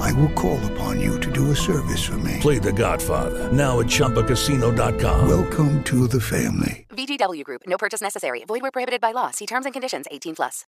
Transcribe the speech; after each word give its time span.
I 0.00 0.12
will 0.12 0.30
call 0.30 0.58
upon 0.72 1.00
you 1.00 1.18
to 1.20 1.30
do 1.30 1.50
a 1.50 1.56
service 1.56 2.02
for 2.04 2.18
me. 2.18 2.38
Play 2.40 2.58
The 2.58 2.72
Godfather 2.72 3.50
now 3.52 3.80
at 3.80 3.86
ChumbaCasino.com. 3.86 5.28
Welcome 5.28 5.82
to 5.84 6.06
the 6.06 6.20
family. 6.20 6.86
VGW 6.90 7.44
Group. 7.44 7.62
No 7.66 7.76
purchase 7.78 8.00
necessary. 8.00 8.44
Void 8.44 8.62
where 8.62 8.70
prohibited 8.70 9.00
by 9.00 9.12
law. 9.12 9.30
See 9.30 9.46
terms 9.46 9.64
and 9.66 9.72
conditions. 9.72 10.06
18 10.10 10.36
plus. 10.36 10.64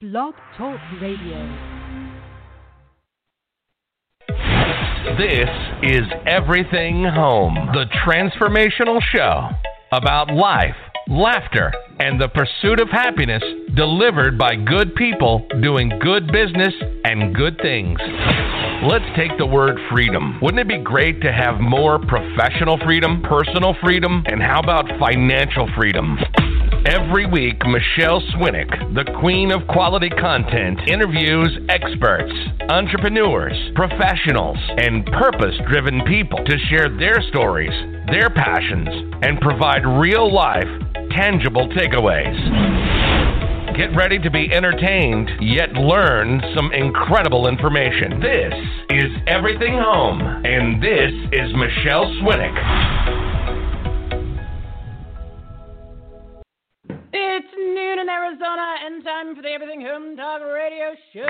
Blog 0.00 0.34
Talk 0.56 0.78
Radio. 1.00 1.78
This 5.16 5.48
is 5.82 6.02
Everything 6.26 7.02
Home, 7.02 7.54
the 7.72 7.86
transformational 8.06 9.00
show 9.02 9.48
about 9.90 10.32
life, 10.32 10.76
laughter, 11.08 11.72
and 12.00 12.20
the 12.20 12.28
pursuit 12.28 12.80
of 12.80 12.88
happiness 12.88 13.42
delivered 13.74 14.38
by 14.38 14.54
good 14.54 14.94
people 14.94 15.46
doing 15.62 15.90
good 16.00 16.30
business 16.32 16.74
and 17.04 17.34
good 17.34 17.58
things. 17.60 17.98
Let's 18.82 19.04
take 19.16 19.36
the 19.38 19.46
word 19.46 19.76
freedom. 19.90 20.38
Wouldn't 20.40 20.60
it 20.60 20.68
be 20.68 20.78
great 20.78 21.20
to 21.22 21.32
have 21.32 21.60
more 21.60 21.98
professional 21.98 22.78
freedom, 22.84 23.22
personal 23.22 23.74
freedom, 23.82 24.22
and 24.26 24.40
how 24.40 24.60
about 24.60 24.86
financial 25.00 25.68
freedom? 25.76 26.16
Every 26.86 27.26
week, 27.26 27.60
Michele 27.66 28.22
Swinick, 28.32 28.70
the 28.94 29.04
queen 29.20 29.50
of 29.50 29.66
quality 29.66 30.08
content, 30.08 30.78
interviews 30.86 31.58
experts, 31.68 32.32
entrepreneurs, 32.70 33.56
professionals, 33.74 34.56
and 34.78 35.04
purpose 35.06 35.54
driven 35.68 36.00
people 36.06 36.38
to 36.44 36.58
share 36.70 36.88
their 36.88 37.20
stories, 37.30 37.72
their 38.06 38.30
passions, 38.30 38.88
and 39.22 39.40
provide 39.40 39.84
real 39.84 40.32
life, 40.32 40.68
tangible 41.10 41.68
takeaways. 41.70 42.36
Get 43.76 43.94
ready 43.94 44.18
to 44.18 44.30
be 44.30 44.50
entertained, 44.52 45.30
yet 45.40 45.72
learn 45.74 46.42
some 46.56 46.72
incredible 46.72 47.46
information. 47.46 48.20
This 48.20 48.52
is 48.90 49.12
Everything 49.26 49.74
Home, 49.74 50.20
and 50.20 50.82
this 50.82 51.12
is 51.32 51.52
Michele 51.54 52.06
Swinick. 52.20 52.54
It's 57.12 57.52
noon 57.56 57.98
in 58.00 58.08
Arizona 58.08 58.74
and 58.84 59.04
time 59.04 59.36
for 59.36 59.42
the 59.42 59.50
Everything 59.50 59.80
Home 59.82 60.16
Talk 60.16 60.42
Radio 60.42 60.94
Show. 61.12 61.28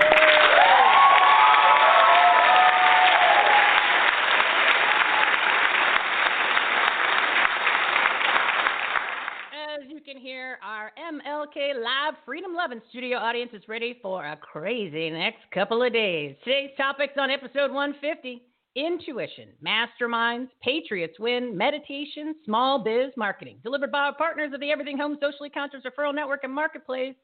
You 9.98 10.04
can 10.14 10.22
hear, 10.22 10.60
our 10.62 10.92
MLK 10.96 11.74
Live 11.74 12.14
Freedom 12.24 12.54
Loving 12.54 12.80
studio 12.88 13.18
audience 13.18 13.50
is 13.52 13.64
ready 13.66 13.98
for 14.00 14.24
a 14.24 14.36
crazy 14.36 15.10
next 15.10 15.40
couple 15.52 15.82
of 15.82 15.92
days. 15.92 16.36
Today's 16.44 16.70
topics 16.76 17.14
on 17.18 17.32
episode 17.32 17.72
150 17.72 18.40
intuition, 18.76 19.48
masterminds, 19.60 20.50
patriots 20.62 21.18
win, 21.18 21.58
meditation, 21.58 22.36
small 22.44 22.78
biz 22.78 23.10
marketing. 23.16 23.58
Delivered 23.64 23.90
by 23.90 24.02
our 24.02 24.14
partners 24.14 24.52
of 24.54 24.60
the 24.60 24.70
Everything 24.70 24.96
Home 24.98 25.18
Socially 25.20 25.50
Conscious 25.50 25.80
Referral 25.84 26.14
Network 26.14 26.44
and 26.44 26.54
Marketplace. 26.54 27.16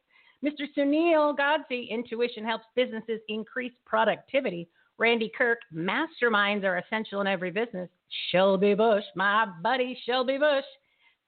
Mr. 0.44 0.66
Sunil 0.76 1.38
Godse, 1.38 1.88
intuition 1.88 2.44
helps 2.44 2.64
businesses 2.74 3.20
increase 3.28 3.72
productivity. 3.86 4.68
Randy 4.98 5.30
Kirk, 5.38 5.60
masterminds 5.72 6.64
are 6.64 6.78
essential 6.78 7.20
in 7.20 7.28
every 7.28 7.52
business. 7.52 7.88
Shelby 8.32 8.74
Busch, 8.74 9.04
my 9.14 9.46
buddy 9.62 9.96
Shelby 10.04 10.38
Busch. 10.38 10.64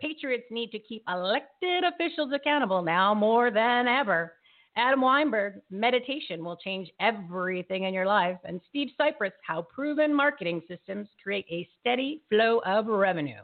Patriots 0.00 0.46
need 0.50 0.70
to 0.72 0.78
keep 0.78 1.02
elected 1.08 1.84
officials 1.84 2.32
accountable 2.34 2.82
now 2.82 3.14
more 3.14 3.50
than 3.50 3.88
ever. 3.88 4.34
Adam 4.76 5.00
Weinberg, 5.00 5.54
meditation 5.70 6.44
will 6.44 6.56
change 6.56 6.90
everything 7.00 7.84
in 7.84 7.94
your 7.94 8.04
life. 8.04 8.36
And 8.44 8.60
Steve 8.68 8.88
Sipress, 9.00 9.32
how 9.46 9.62
proven 9.62 10.14
marketing 10.14 10.60
systems 10.68 11.08
create 11.22 11.46
a 11.50 11.66
steady 11.80 12.20
flow 12.28 12.60
of 12.66 12.86
revenue. 12.86 13.40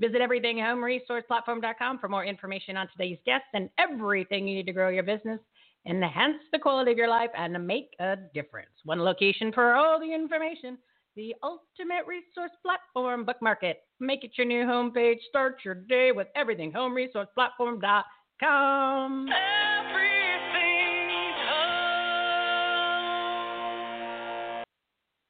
Visit 0.00 0.20
everythinghomeresourceplatform.com 0.20 1.98
for 1.98 2.08
more 2.08 2.24
information 2.24 2.76
on 2.76 2.88
today's 2.92 3.18
guests 3.26 3.48
and 3.54 3.68
everything 3.78 4.46
you 4.46 4.56
need 4.56 4.66
to 4.66 4.72
grow 4.72 4.90
your 4.90 5.02
business, 5.02 5.40
enhance 5.86 6.38
the 6.52 6.58
quality 6.58 6.92
of 6.92 6.98
your 6.98 7.08
life, 7.08 7.30
and 7.36 7.66
make 7.66 7.96
a 7.98 8.16
difference. 8.32 8.70
One 8.84 9.00
location 9.00 9.52
for 9.52 9.74
all 9.74 9.98
the 9.98 10.14
information 10.14 10.78
the 11.16 11.34
ultimate 11.42 12.06
resource 12.06 12.52
platform 12.62 13.24
bookmark 13.24 13.62
it. 13.62 13.78
Make 13.98 14.22
it 14.22 14.32
your 14.36 14.46
new 14.46 14.64
homepage. 14.64 15.16
Start 15.28 15.56
your 15.64 15.74
day 15.74 16.12
with 16.12 16.28
everything. 16.36 16.70
everythinghomeresourceplatform.com. 16.72 19.26
Everything. 19.28 20.06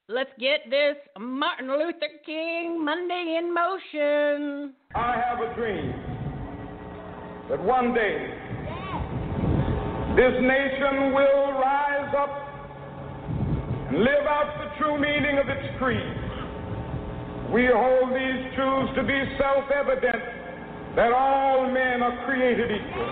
Let's 0.08 0.30
get 0.38 0.60
this 0.70 0.94
Martin 1.18 1.66
Luther 1.68 2.06
King 2.24 2.84
Monday 2.84 3.38
in 3.38 3.52
motion. 3.52 4.72
I 4.94 5.20
have 5.20 5.40
a 5.40 5.52
dream 5.54 5.92
that 7.48 7.60
one 7.62 7.92
day 7.92 8.30
this 10.14 10.32
nation 10.40 11.12
will 11.12 11.58
rise 11.58 12.14
up 12.16 12.45
and 13.88 13.98
live 13.98 14.26
out 14.26 14.50
the 14.58 14.82
true 14.82 14.98
meaning 14.98 15.38
of 15.38 15.48
its 15.48 15.78
creed. 15.78 16.16
We 17.52 17.66
hold 17.70 18.10
these 18.10 18.42
truths 18.54 18.92
to 18.96 19.02
be 19.06 19.18
self 19.38 19.70
evident 19.70 20.22
that 20.96 21.12
all 21.12 21.70
men 21.70 22.02
are 22.02 22.24
created 22.26 22.70
equal. 22.70 23.06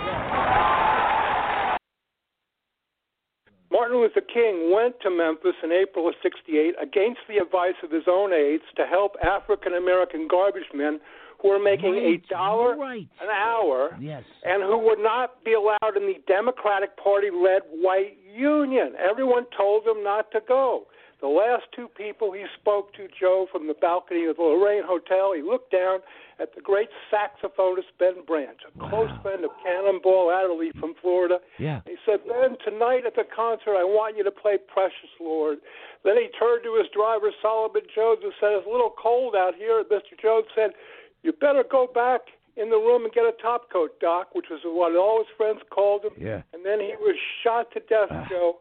Martin 3.70 3.98
Luther 3.98 4.22
King 4.32 4.72
went 4.72 4.94
to 5.02 5.10
Memphis 5.10 5.58
in 5.62 5.72
April 5.72 6.08
of 6.08 6.14
68 6.22 6.74
against 6.80 7.20
the 7.28 7.38
advice 7.38 7.74
of 7.82 7.90
his 7.90 8.04
own 8.08 8.32
aides 8.32 8.62
to 8.76 8.86
help 8.86 9.16
African 9.22 9.74
American 9.74 10.28
garbage 10.28 10.70
men 10.72 11.00
who 11.44 11.50
were 11.50 11.58
making 11.60 11.94
a 11.94 12.00
Right, 12.16 12.28
dollar 12.28 12.74
right. 12.74 13.06
an 13.20 13.28
hour 13.28 13.94
Yes. 14.00 14.24
and 14.44 14.62
who 14.62 14.78
would 14.78 14.98
not 14.98 15.44
be 15.44 15.52
allowed 15.52 15.94
in 15.94 16.06
the 16.06 16.18
Democratic 16.26 16.96
Party 16.96 17.28
led 17.30 17.60
white 17.68 18.16
union. 18.32 18.96
Everyone 18.96 19.44
told 19.54 19.86
him 19.86 20.02
not 20.02 20.30
to 20.32 20.40
go. 20.40 20.86
The 21.20 21.28
last 21.28 21.64
two 21.76 21.88
people 21.88 22.32
he 22.32 22.44
spoke 22.60 22.92
to, 22.94 23.08
Joe, 23.20 23.46
from 23.52 23.66
the 23.66 23.74
balcony 23.74 24.24
of 24.24 24.36
the 24.36 24.42
Lorraine 24.42 24.84
Hotel, 24.84 25.32
he 25.34 25.42
looked 25.42 25.70
down 25.70 26.00
at 26.40 26.54
the 26.54 26.60
great 26.60 26.88
saxophonist 27.12 27.92
Ben 27.98 28.24
Branch, 28.26 28.58
a 28.66 28.88
close 28.88 29.10
friend 29.22 29.44
of 29.44 29.50
Cannonball 29.62 30.32
Adderley 30.32 30.72
from 30.80 30.94
Florida. 31.00 31.40
Yeah. 31.58 31.80
He 31.86 31.96
said, 32.04 32.26
Ben, 32.26 32.56
tonight 32.64 33.06
at 33.06 33.14
the 33.14 33.24
concert, 33.24 33.76
I 33.76 33.84
want 33.84 34.16
you 34.16 34.24
to 34.24 34.32
play 34.32 34.56
Precious 34.58 35.12
Lord. 35.20 35.58
Then 36.04 36.16
he 36.16 36.28
turned 36.38 36.64
to 36.64 36.74
his 36.76 36.88
driver, 36.92 37.30
Solomon 37.40 37.82
Jones, 37.94 38.20
and 38.24 38.32
said, 38.40 38.52
It's 38.52 38.66
a 38.66 38.70
little 38.70 38.92
cold 38.98 39.34
out 39.36 39.54
here. 39.54 39.84
Mr. 39.84 40.18
Jones 40.20 40.46
said, 40.54 40.72
You 41.24 41.32
better 41.32 41.64
go 41.68 41.88
back 41.92 42.20
in 42.56 42.68
the 42.70 42.76
room 42.76 43.04
and 43.04 43.12
get 43.12 43.24
a 43.24 43.32
top 43.42 43.72
coat, 43.72 43.98
Doc, 43.98 44.34
which 44.34 44.46
was 44.50 44.60
what 44.64 44.94
all 44.94 45.18
his 45.18 45.36
friends 45.36 45.60
called 45.70 46.04
him. 46.04 46.12
Yeah. 46.20 46.42
And 46.52 46.64
then 46.64 46.78
he 46.78 46.92
was 47.00 47.16
shot 47.42 47.72
to 47.72 47.80
death, 47.80 48.08
Ah. 48.10 48.26
Joe. 48.28 48.58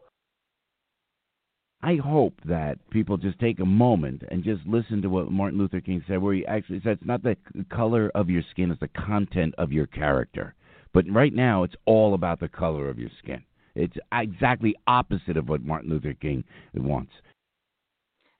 I 1.82 1.96
hope 1.96 2.40
that 2.46 2.78
people 2.88 3.18
just 3.18 3.38
take 3.38 3.60
a 3.60 3.66
moment 3.66 4.22
and 4.30 4.42
just 4.42 4.66
listen 4.66 5.02
to 5.02 5.10
what 5.10 5.30
Martin 5.30 5.58
Luther 5.58 5.82
King 5.82 6.02
said, 6.08 6.22
where 6.22 6.32
he 6.32 6.46
actually 6.46 6.80
said 6.82 6.92
it's 6.92 7.06
not 7.06 7.22
the 7.22 7.36
color 7.70 8.10
of 8.14 8.30
your 8.30 8.42
skin, 8.50 8.70
it's 8.70 8.80
the 8.80 8.88
content 8.88 9.54
of 9.58 9.70
your 9.70 9.86
character. 9.86 10.54
But 10.94 11.04
right 11.10 11.34
now, 11.34 11.62
it's 11.62 11.74
all 11.84 12.14
about 12.14 12.40
the 12.40 12.48
color 12.48 12.88
of 12.88 12.98
your 12.98 13.10
skin. 13.18 13.44
It's 13.74 13.96
exactly 14.12 14.74
opposite 14.86 15.36
of 15.36 15.50
what 15.50 15.62
Martin 15.62 15.90
Luther 15.90 16.14
King 16.14 16.42
wants. 16.72 17.12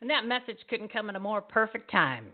And 0.00 0.08
that 0.08 0.25
message 0.25 0.58
couldn't 0.70 0.90
come 0.93 1.10
at 1.10 1.16
a 1.16 1.20
more 1.20 1.43
perfect 1.43 1.90
time. 1.90 2.26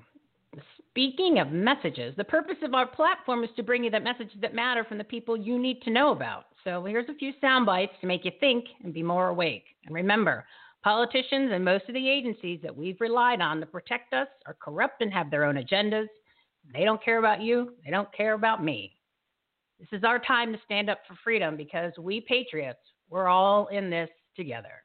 Speaking 0.88 1.38
of 1.38 1.52
messages, 1.52 2.14
the 2.16 2.24
purpose 2.24 2.56
of 2.62 2.74
our 2.74 2.86
platform 2.86 3.44
is 3.44 3.50
to 3.56 3.62
bring 3.62 3.84
you 3.84 3.90
the 3.90 4.00
messages 4.00 4.36
that 4.40 4.54
matter 4.54 4.84
from 4.84 4.98
the 4.98 5.04
people 5.04 5.36
you 5.36 5.58
need 5.58 5.80
to 5.82 5.90
know 5.90 6.10
about. 6.10 6.46
So 6.64 6.84
here's 6.84 7.08
a 7.08 7.14
few 7.14 7.32
sound 7.40 7.66
bites 7.66 7.92
to 8.00 8.06
make 8.06 8.24
you 8.24 8.32
think 8.40 8.64
and 8.82 8.92
be 8.92 9.02
more 9.02 9.28
awake. 9.28 9.64
And 9.86 9.94
remember, 9.94 10.44
politicians 10.82 11.50
and 11.52 11.64
most 11.64 11.84
of 11.88 11.94
the 11.94 12.08
agencies 12.08 12.58
that 12.62 12.76
we've 12.76 13.00
relied 13.00 13.40
on 13.40 13.60
to 13.60 13.66
protect 13.66 14.12
us 14.12 14.26
are 14.46 14.56
corrupt 14.60 15.00
and 15.00 15.12
have 15.12 15.30
their 15.30 15.44
own 15.44 15.54
agendas. 15.54 16.08
They 16.72 16.84
don't 16.84 17.02
care 17.02 17.18
about 17.18 17.40
you, 17.40 17.74
they 17.84 17.90
don't 17.90 18.12
care 18.12 18.34
about 18.34 18.64
me. 18.64 18.96
This 19.78 19.88
is 19.92 20.04
our 20.04 20.18
time 20.18 20.52
to 20.52 20.58
stand 20.64 20.90
up 20.90 20.98
for 21.06 21.14
freedom 21.22 21.56
because 21.56 21.92
we 21.98 22.20
patriots, 22.20 22.80
we're 23.08 23.28
all 23.28 23.68
in 23.68 23.88
this 23.88 24.10
together. 24.36 24.82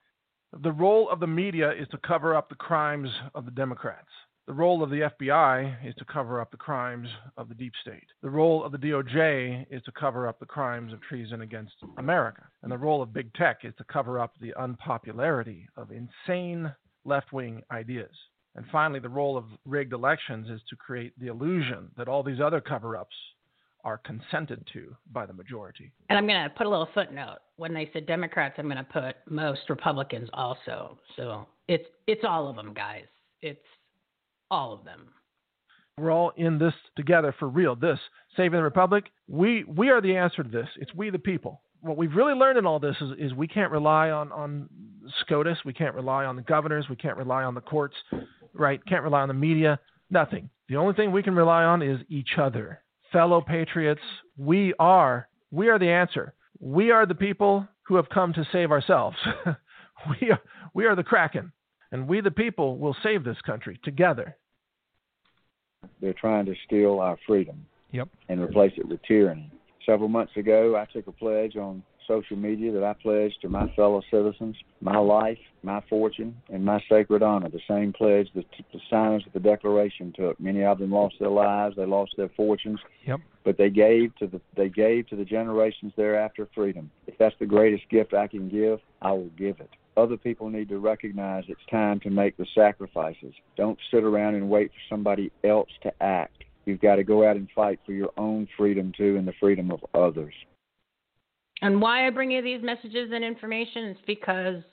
The 0.61 0.71
role 0.71 1.09
of 1.09 1.19
the 1.19 1.27
media 1.27 1.71
is 1.71 1.87
to 1.89 1.97
cover 1.97 2.35
up 2.35 2.47
the 2.47 2.55
crimes 2.55 3.09
of 3.33 3.43
the 3.43 3.51
Democrats. 3.51 4.07
The 4.47 4.53
role 4.53 4.83
of 4.83 4.91
the 4.91 5.09
FBI 5.19 5.87
is 5.87 5.95
to 5.95 6.05
cover 6.05 6.39
up 6.39 6.51
the 6.51 6.57
crimes 6.57 7.07
of 7.35 7.49
the 7.49 7.55
deep 7.55 7.73
state. 7.81 8.05
The 8.21 8.29
role 8.29 8.63
of 8.63 8.71
the 8.71 8.77
DOJ 8.77 9.65
is 9.71 9.81
to 9.83 9.91
cover 9.91 10.27
up 10.27 10.39
the 10.39 10.45
crimes 10.45 10.93
of 10.93 11.01
treason 11.01 11.41
against 11.41 11.73
America. 11.97 12.43
And 12.61 12.71
the 12.71 12.77
role 12.77 13.01
of 13.01 13.11
big 13.11 13.33
tech 13.33 13.61
is 13.63 13.73
to 13.79 13.83
cover 13.85 14.19
up 14.19 14.33
the 14.39 14.53
unpopularity 14.53 15.67
of 15.75 15.89
insane 15.91 16.71
left 17.05 17.33
wing 17.33 17.63
ideas. 17.71 18.11
And 18.55 18.65
finally, 18.71 18.99
the 18.99 19.09
role 19.09 19.35
of 19.35 19.45
rigged 19.65 19.93
elections 19.93 20.47
is 20.49 20.61
to 20.69 20.75
create 20.75 21.19
the 21.19 21.27
illusion 21.27 21.89
that 21.97 22.07
all 22.07 22.21
these 22.21 22.39
other 22.39 22.61
cover 22.61 22.95
ups 22.95 23.15
are 23.83 23.97
consented 23.97 24.63
to 24.73 24.95
by 25.11 25.25
the 25.25 25.33
majority. 25.33 25.91
And 26.09 26.19
I'm 26.19 26.27
going 26.27 26.43
to 26.43 26.49
put 26.51 26.67
a 26.67 26.69
little 26.69 26.89
footnote. 26.93 27.37
When 27.57 27.73
they 27.73 27.89
said 27.93 28.05
Democrats, 28.05 28.55
I'm 28.59 28.65
going 28.65 28.77
to 28.77 28.83
put 28.83 29.15
most 29.27 29.61
Republicans 29.69 30.29
also. 30.33 30.99
So 31.15 31.47
it's 31.67 31.85
it's 32.05 32.23
all 32.27 32.47
of 32.47 32.55
them, 32.55 32.75
guys. 32.75 33.05
It's 33.41 33.59
all 34.51 34.73
of 34.73 34.83
them. 34.83 35.07
We're 35.97 36.11
all 36.11 36.33
in 36.35 36.57
this 36.57 36.73
together 36.95 37.33
for 37.39 37.47
real. 37.47 37.75
This 37.75 37.99
saving 38.35 38.59
the 38.59 38.63
republic. 38.63 39.05
We 39.27 39.63
we 39.63 39.89
are 39.89 40.01
the 40.01 40.17
answer 40.17 40.43
to 40.43 40.49
this. 40.49 40.67
It's 40.77 40.93
we 40.93 41.09
the 41.09 41.19
people. 41.19 41.61
What 41.81 41.97
we've 41.97 42.15
really 42.15 42.33
learned 42.33 42.57
in 42.57 42.65
all 42.65 42.79
this 42.79 42.95
is, 42.99 43.11
is 43.17 43.33
we 43.33 43.47
can't 43.47 43.71
rely 43.71 44.09
on 44.09 44.31
on 44.31 44.69
SCOTUS. 45.21 45.59
We 45.63 45.73
can't 45.73 45.95
rely 45.95 46.25
on 46.25 46.35
the 46.35 46.41
governors. 46.41 46.87
We 46.89 46.95
can't 46.95 47.17
rely 47.17 47.43
on 47.43 47.55
the 47.55 47.61
courts. 47.61 47.95
Right? 48.53 48.85
Can't 48.85 49.03
rely 49.03 49.21
on 49.21 49.27
the 49.27 49.33
media. 49.33 49.79
Nothing. 50.09 50.49
The 50.67 50.75
only 50.75 50.95
thing 50.95 51.11
we 51.11 51.23
can 51.23 51.35
rely 51.35 51.63
on 51.63 51.81
is 51.81 51.99
each 52.09 52.37
other 52.37 52.81
fellow 53.15 53.39
patriots, 53.39 54.01
we 54.37 54.73
are 54.77 55.29
we 55.49 55.69
are 55.69 55.79
the 55.79 55.89
answer. 55.89 56.33
We 56.59 56.91
are 56.91 57.05
the 57.05 57.15
people 57.15 57.65
who 57.83 57.95
have 57.95 58.09
come 58.09 58.33
to 58.33 58.45
save 58.51 58.71
ourselves. 58.71 59.15
we 60.21 60.31
are 60.31 60.41
we 60.73 60.85
are 60.85 60.97
the 60.97 61.03
Kraken, 61.03 61.53
and 61.91 62.07
we 62.07 62.21
the 62.21 62.31
people 62.31 62.77
will 62.77 62.95
save 63.03 63.23
this 63.23 63.39
country 63.45 63.79
together. 63.83 64.35
They're 66.01 66.13
trying 66.13 66.45
to 66.45 66.55
steal 66.65 66.99
our 66.99 67.17
freedom. 67.27 67.65
Yep. 67.91 68.09
And 68.29 68.41
replace 68.41 68.73
it 68.77 68.87
with 68.87 69.01
tyranny. 69.03 69.51
Several 69.85 70.09
months 70.09 70.35
ago, 70.35 70.75
I 70.75 70.85
took 70.91 71.07
a 71.07 71.11
pledge 71.11 71.55
on 71.55 71.83
social 72.07 72.37
media 72.37 72.71
that 72.71 72.83
I 72.83 72.93
pledged 72.93 73.37
to 73.41 73.49
my 73.49 73.71
fellow 73.75 74.01
citizens 74.11 74.55
my 74.81 74.97
life, 74.97 75.37
my 75.63 75.81
fortune, 75.89 76.35
and 76.49 76.63
my 76.63 76.83
sacred 76.89 77.23
honor. 77.23 77.49
The 77.49 77.61
same 77.67 77.93
pledge 77.93 78.27
that 78.35 78.45
the 78.73 78.79
signers 78.89 79.23
of 79.25 79.33
the 79.33 79.39
Declaration 79.39 80.13
took. 80.15 80.39
Many 80.39 80.63
of 80.63 80.79
them 80.79 80.91
lost 80.91 81.15
their 81.19 81.29
lives, 81.29 81.75
they 81.75 81.85
lost 81.85 82.13
their 82.17 82.29
fortunes. 82.35 82.79
Yep. 83.07 83.21
But 83.43 83.57
they 83.57 83.69
gave 83.69 84.15
to 84.17 84.27
the 84.27 84.41
they 84.55 84.69
gave 84.69 85.07
to 85.09 85.15
the 85.15 85.25
generations 85.25 85.93
thereafter 85.95 86.47
freedom. 86.53 86.91
If 87.07 87.17
that's 87.17 87.35
the 87.39 87.45
greatest 87.45 87.89
gift 87.89 88.13
I 88.13 88.27
can 88.27 88.49
give, 88.49 88.79
I 89.01 89.11
will 89.11 89.31
give 89.37 89.59
it. 89.59 89.69
Other 89.97 90.17
people 90.17 90.49
need 90.49 90.69
to 90.69 90.79
recognize 90.79 91.45
it's 91.47 91.59
time 91.71 91.99
to 92.01 92.09
make 92.09 92.35
the 92.37 92.45
sacrifices. 92.53 93.33
Don't 93.55 93.79
sit 93.91 94.03
around 94.03 94.35
and 94.35 94.49
wait 94.49 94.71
for 94.71 94.93
somebody 94.95 95.31
else 95.43 95.69
to 95.83 95.91
act. 96.01 96.43
You've 96.65 96.81
got 96.81 96.95
to 96.95 97.03
go 97.03 97.27
out 97.27 97.37
and 97.37 97.47
fight 97.55 97.79
for 97.85 97.93
your 97.93 98.11
own 98.17 98.47
freedom 98.57 98.91
too 98.97 99.17
and 99.17 99.27
the 99.27 99.33
freedom 99.39 99.71
of 99.71 99.79
others. 99.93 100.33
And 101.61 101.81
why 101.81 102.05
I 102.05 102.09
bring 102.09 102.31
you 102.31 102.41
these 102.41 102.61
messages 102.61 103.11
and 103.13 103.23
information 103.23 103.85
is 103.85 103.97
because 104.05 104.63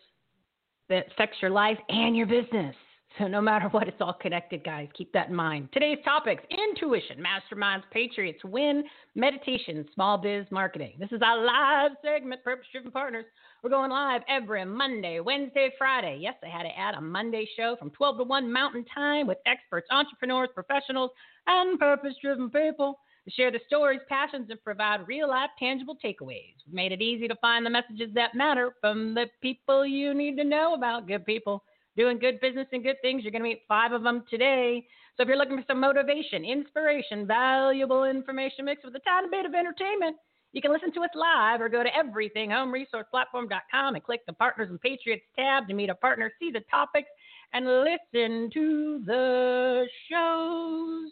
it 0.88 1.06
affects 1.12 1.36
your 1.40 1.50
life 1.50 1.78
and 1.88 2.16
your 2.16 2.26
business. 2.26 2.74
So 3.18 3.28
no 3.28 3.42
matter 3.42 3.68
what, 3.68 3.88
it's 3.88 4.00
all 4.00 4.14
connected, 4.14 4.64
guys. 4.64 4.88
Keep 4.94 5.12
that 5.12 5.28
in 5.28 5.34
mind. 5.34 5.68
Today's 5.72 5.98
topics: 6.02 6.42
intuition, 6.50 7.22
masterminds, 7.22 7.82
patriots, 7.92 8.40
win, 8.42 8.84
meditation, 9.14 9.86
small 9.94 10.16
biz 10.16 10.46
marketing. 10.50 10.94
This 10.98 11.12
is 11.12 11.20
our 11.22 11.44
live 11.44 11.92
segment, 12.02 12.42
purpose-driven 12.42 12.90
partners. 12.90 13.26
We're 13.62 13.70
going 13.70 13.90
live 13.90 14.22
every 14.28 14.64
Monday, 14.64 15.20
Wednesday, 15.20 15.70
Friday. 15.76 16.18
Yes, 16.20 16.34
I 16.42 16.48
had 16.48 16.62
to 16.62 16.78
add 16.78 16.94
a 16.94 17.00
Monday 17.02 17.46
show 17.54 17.76
from 17.78 17.90
12 17.90 18.18
to 18.18 18.24
1 18.24 18.50
Mountain 18.50 18.86
Time 18.94 19.26
with 19.26 19.38
experts, 19.44 19.88
entrepreneurs, 19.90 20.48
professionals, 20.54 21.10
and 21.46 21.78
purpose-driven 21.78 22.48
people 22.50 22.98
to 23.26 23.30
share 23.30 23.52
the 23.52 23.60
stories, 23.66 24.00
passions, 24.08 24.48
and 24.50 24.64
provide 24.64 25.06
real 25.06 25.28
life 25.28 25.50
tangible 25.58 25.96
takeaways. 26.02 26.54
We've 26.66 26.74
made 26.74 26.92
it 26.92 27.02
easy 27.02 27.28
to 27.28 27.36
find 27.36 27.64
the 27.64 27.70
messages 27.70 28.10
that 28.14 28.34
matter 28.34 28.74
from 28.80 29.14
the 29.14 29.26
people 29.42 29.86
you 29.86 30.14
need 30.14 30.36
to 30.38 30.44
know 30.44 30.74
about. 30.74 31.06
Good 31.06 31.26
people 31.26 31.62
doing 31.96 32.18
good 32.18 32.40
business 32.40 32.66
and 32.72 32.82
good 32.82 32.96
things. 33.02 33.22
You're 33.22 33.32
going 33.32 33.42
to 33.42 33.48
meet 33.48 33.62
five 33.68 33.92
of 33.92 34.02
them 34.02 34.24
today. 34.30 34.86
So 35.16 35.22
if 35.22 35.28
you're 35.28 35.36
looking 35.36 35.58
for 35.58 35.64
some 35.68 35.80
motivation, 35.80 36.44
inspiration, 36.44 37.26
valuable 37.26 38.04
information 38.04 38.64
mixed 38.64 38.84
with 38.84 38.96
a 38.96 39.00
tiny 39.00 39.28
bit 39.30 39.46
of 39.46 39.54
entertainment, 39.54 40.16
you 40.52 40.60
can 40.60 40.72
listen 40.72 40.92
to 40.92 41.00
us 41.00 41.10
live 41.14 41.60
or 41.60 41.68
go 41.68 41.82
to 41.82 41.90
everythinghomeresourceplatform.com 41.90 43.94
and 43.94 44.04
click 44.04 44.20
the 44.26 44.32
Partners 44.34 44.68
and 44.70 44.80
Patriots 44.80 45.24
tab 45.36 45.68
to 45.68 45.74
meet 45.74 45.90
a 45.90 45.94
partner, 45.94 46.32
see 46.38 46.50
the 46.50 46.62
topics, 46.70 47.08
and 47.52 47.66
listen 47.66 48.50
to 48.52 49.02
the 49.06 49.86
shows. 50.10 51.10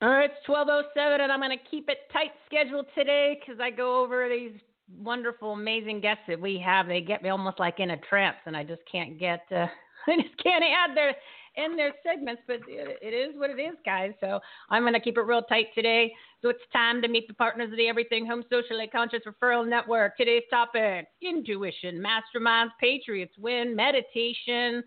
All 0.00 0.10
right, 0.10 0.30
it's 0.30 0.48
1207, 0.48 1.20
and 1.20 1.32
I'm 1.32 1.40
going 1.40 1.50
to 1.50 1.64
keep 1.68 1.88
it 1.88 1.98
tight 2.12 2.30
scheduled 2.46 2.86
today 2.94 3.40
because 3.40 3.60
I 3.60 3.70
go 3.70 4.00
over 4.00 4.28
these 4.28 4.52
wonderful, 4.96 5.54
amazing 5.54 6.00
guests 6.00 6.22
that 6.28 6.40
we 6.40 6.56
have. 6.64 6.86
They 6.86 7.00
get 7.00 7.20
me 7.20 7.30
almost 7.30 7.58
like 7.58 7.80
in 7.80 7.90
a 7.90 7.96
trance, 7.96 8.36
and 8.46 8.56
I 8.56 8.62
just 8.62 8.82
can't 8.90 9.18
get, 9.18 9.40
uh, 9.50 9.66
I 10.06 10.22
just 10.22 10.40
can't 10.40 10.62
add 10.62 10.96
their 10.96 11.16
in 11.56 11.74
their 11.74 11.90
segments. 12.06 12.42
But 12.46 12.60
it, 12.68 12.98
it 13.02 13.12
is 13.12 13.34
what 13.36 13.50
it 13.50 13.60
is, 13.60 13.74
guys. 13.84 14.12
So 14.20 14.38
I'm 14.70 14.84
going 14.84 14.92
to 14.92 15.00
keep 15.00 15.18
it 15.18 15.22
real 15.22 15.42
tight 15.42 15.74
today. 15.74 16.12
So 16.42 16.48
it's 16.50 16.60
time 16.72 17.02
to 17.02 17.08
meet 17.08 17.26
the 17.26 17.34
partners 17.34 17.72
of 17.72 17.76
the 17.76 17.88
Everything 17.88 18.24
Home 18.24 18.44
Socially 18.48 18.86
Conscious 18.86 19.22
Referral 19.26 19.68
Network. 19.68 20.16
Today's 20.16 20.44
topic: 20.48 21.08
intuition, 21.20 22.00
masterminds, 22.00 22.70
patriots 22.80 23.34
win, 23.36 23.74
meditation, 23.74 24.84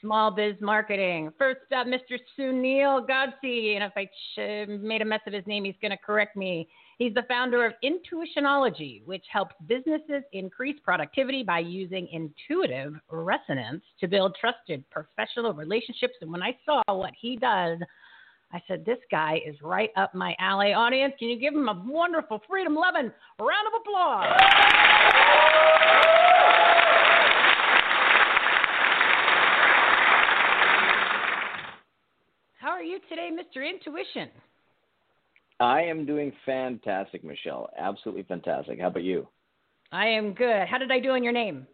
small 0.00 0.30
biz 0.30 0.54
marketing. 0.60 1.30
First 1.38 1.60
up, 1.76 1.86
Mr. 1.86 2.18
Sunil 2.38 3.06
Godse, 3.08 3.74
and 3.74 3.84
if 3.84 3.92
I 3.96 4.04
ch- 4.04 4.68
made 4.68 5.02
a 5.02 5.04
mess 5.04 5.20
of 5.26 5.32
his 5.32 5.46
name, 5.46 5.64
he's 5.64 5.74
going 5.80 5.90
to 5.90 5.96
correct 5.96 6.36
me. 6.36 6.68
He's 6.98 7.14
the 7.14 7.24
founder 7.28 7.66
of 7.66 7.72
Intuitionology, 7.84 9.04
which 9.04 9.24
helps 9.30 9.54
businesses 9.66 10.22
increase 10.32 10.76
productivity 10.82 11.42
by 11.42 11.58
using 11.58 12.08
intuitive 12.08 12.94
resonance 13.10 13.82
to 14.00 14.08
build 14.08 14.36
trusted 14.40 14.88
professional 14.90 15.52
relationships. 15.52 16.14
And 16.22 16.32
when 16.32 16.42
I 16.42 16.56
saw 16.64 16.82
what 16.88 17.12
he 17.20 17.36
does, 17.36 17.78
I 18.52 18.62
said, 18.66 18.84
This 18.86 18.98
guy 19.10 19.40
is 19.44 19.56
right 19.62 19.90
up 19.96 20.14
my 20.14 20.34
alley. 20.38 20.72
Audience, 20.72 21.14
can 21.18 21.28
you 21.28 21.38
give 21.38 21.54
him 21.54 21.68
a 21.68 21.82
wonderful 21.86 22.40
freedom 22.48 22.74
loving 22.74 23.10
round 23.40 23.66
of 23.66 23.80
applause? 23.80 24.40
Are 32.76 32.82
you 32.82 32.98
today, 33.08 33.30
Mr. 33.32 33.66
Intuition? 33.66 34.28
I 35.60 35.80
am 35.80 36.04
doing 36.04 36.30
fantastic, 36.44 37.24
Michele. 37.24 37.70
Absolutely 37.78 38.24
fantastic. 38.24 38.78
How 38.78 38.88
about 38.88 39.02
you? 39.02 39.26
I 39.92 40.04
am 40.08 40.34
good. 40.34 40.68
How 40.68 40.76
did 40.76 40.92
I 40.92 41.00
do 41.00 41.14
in 41.14 41.24
your 41.24 41.32
name? 41.32 41.66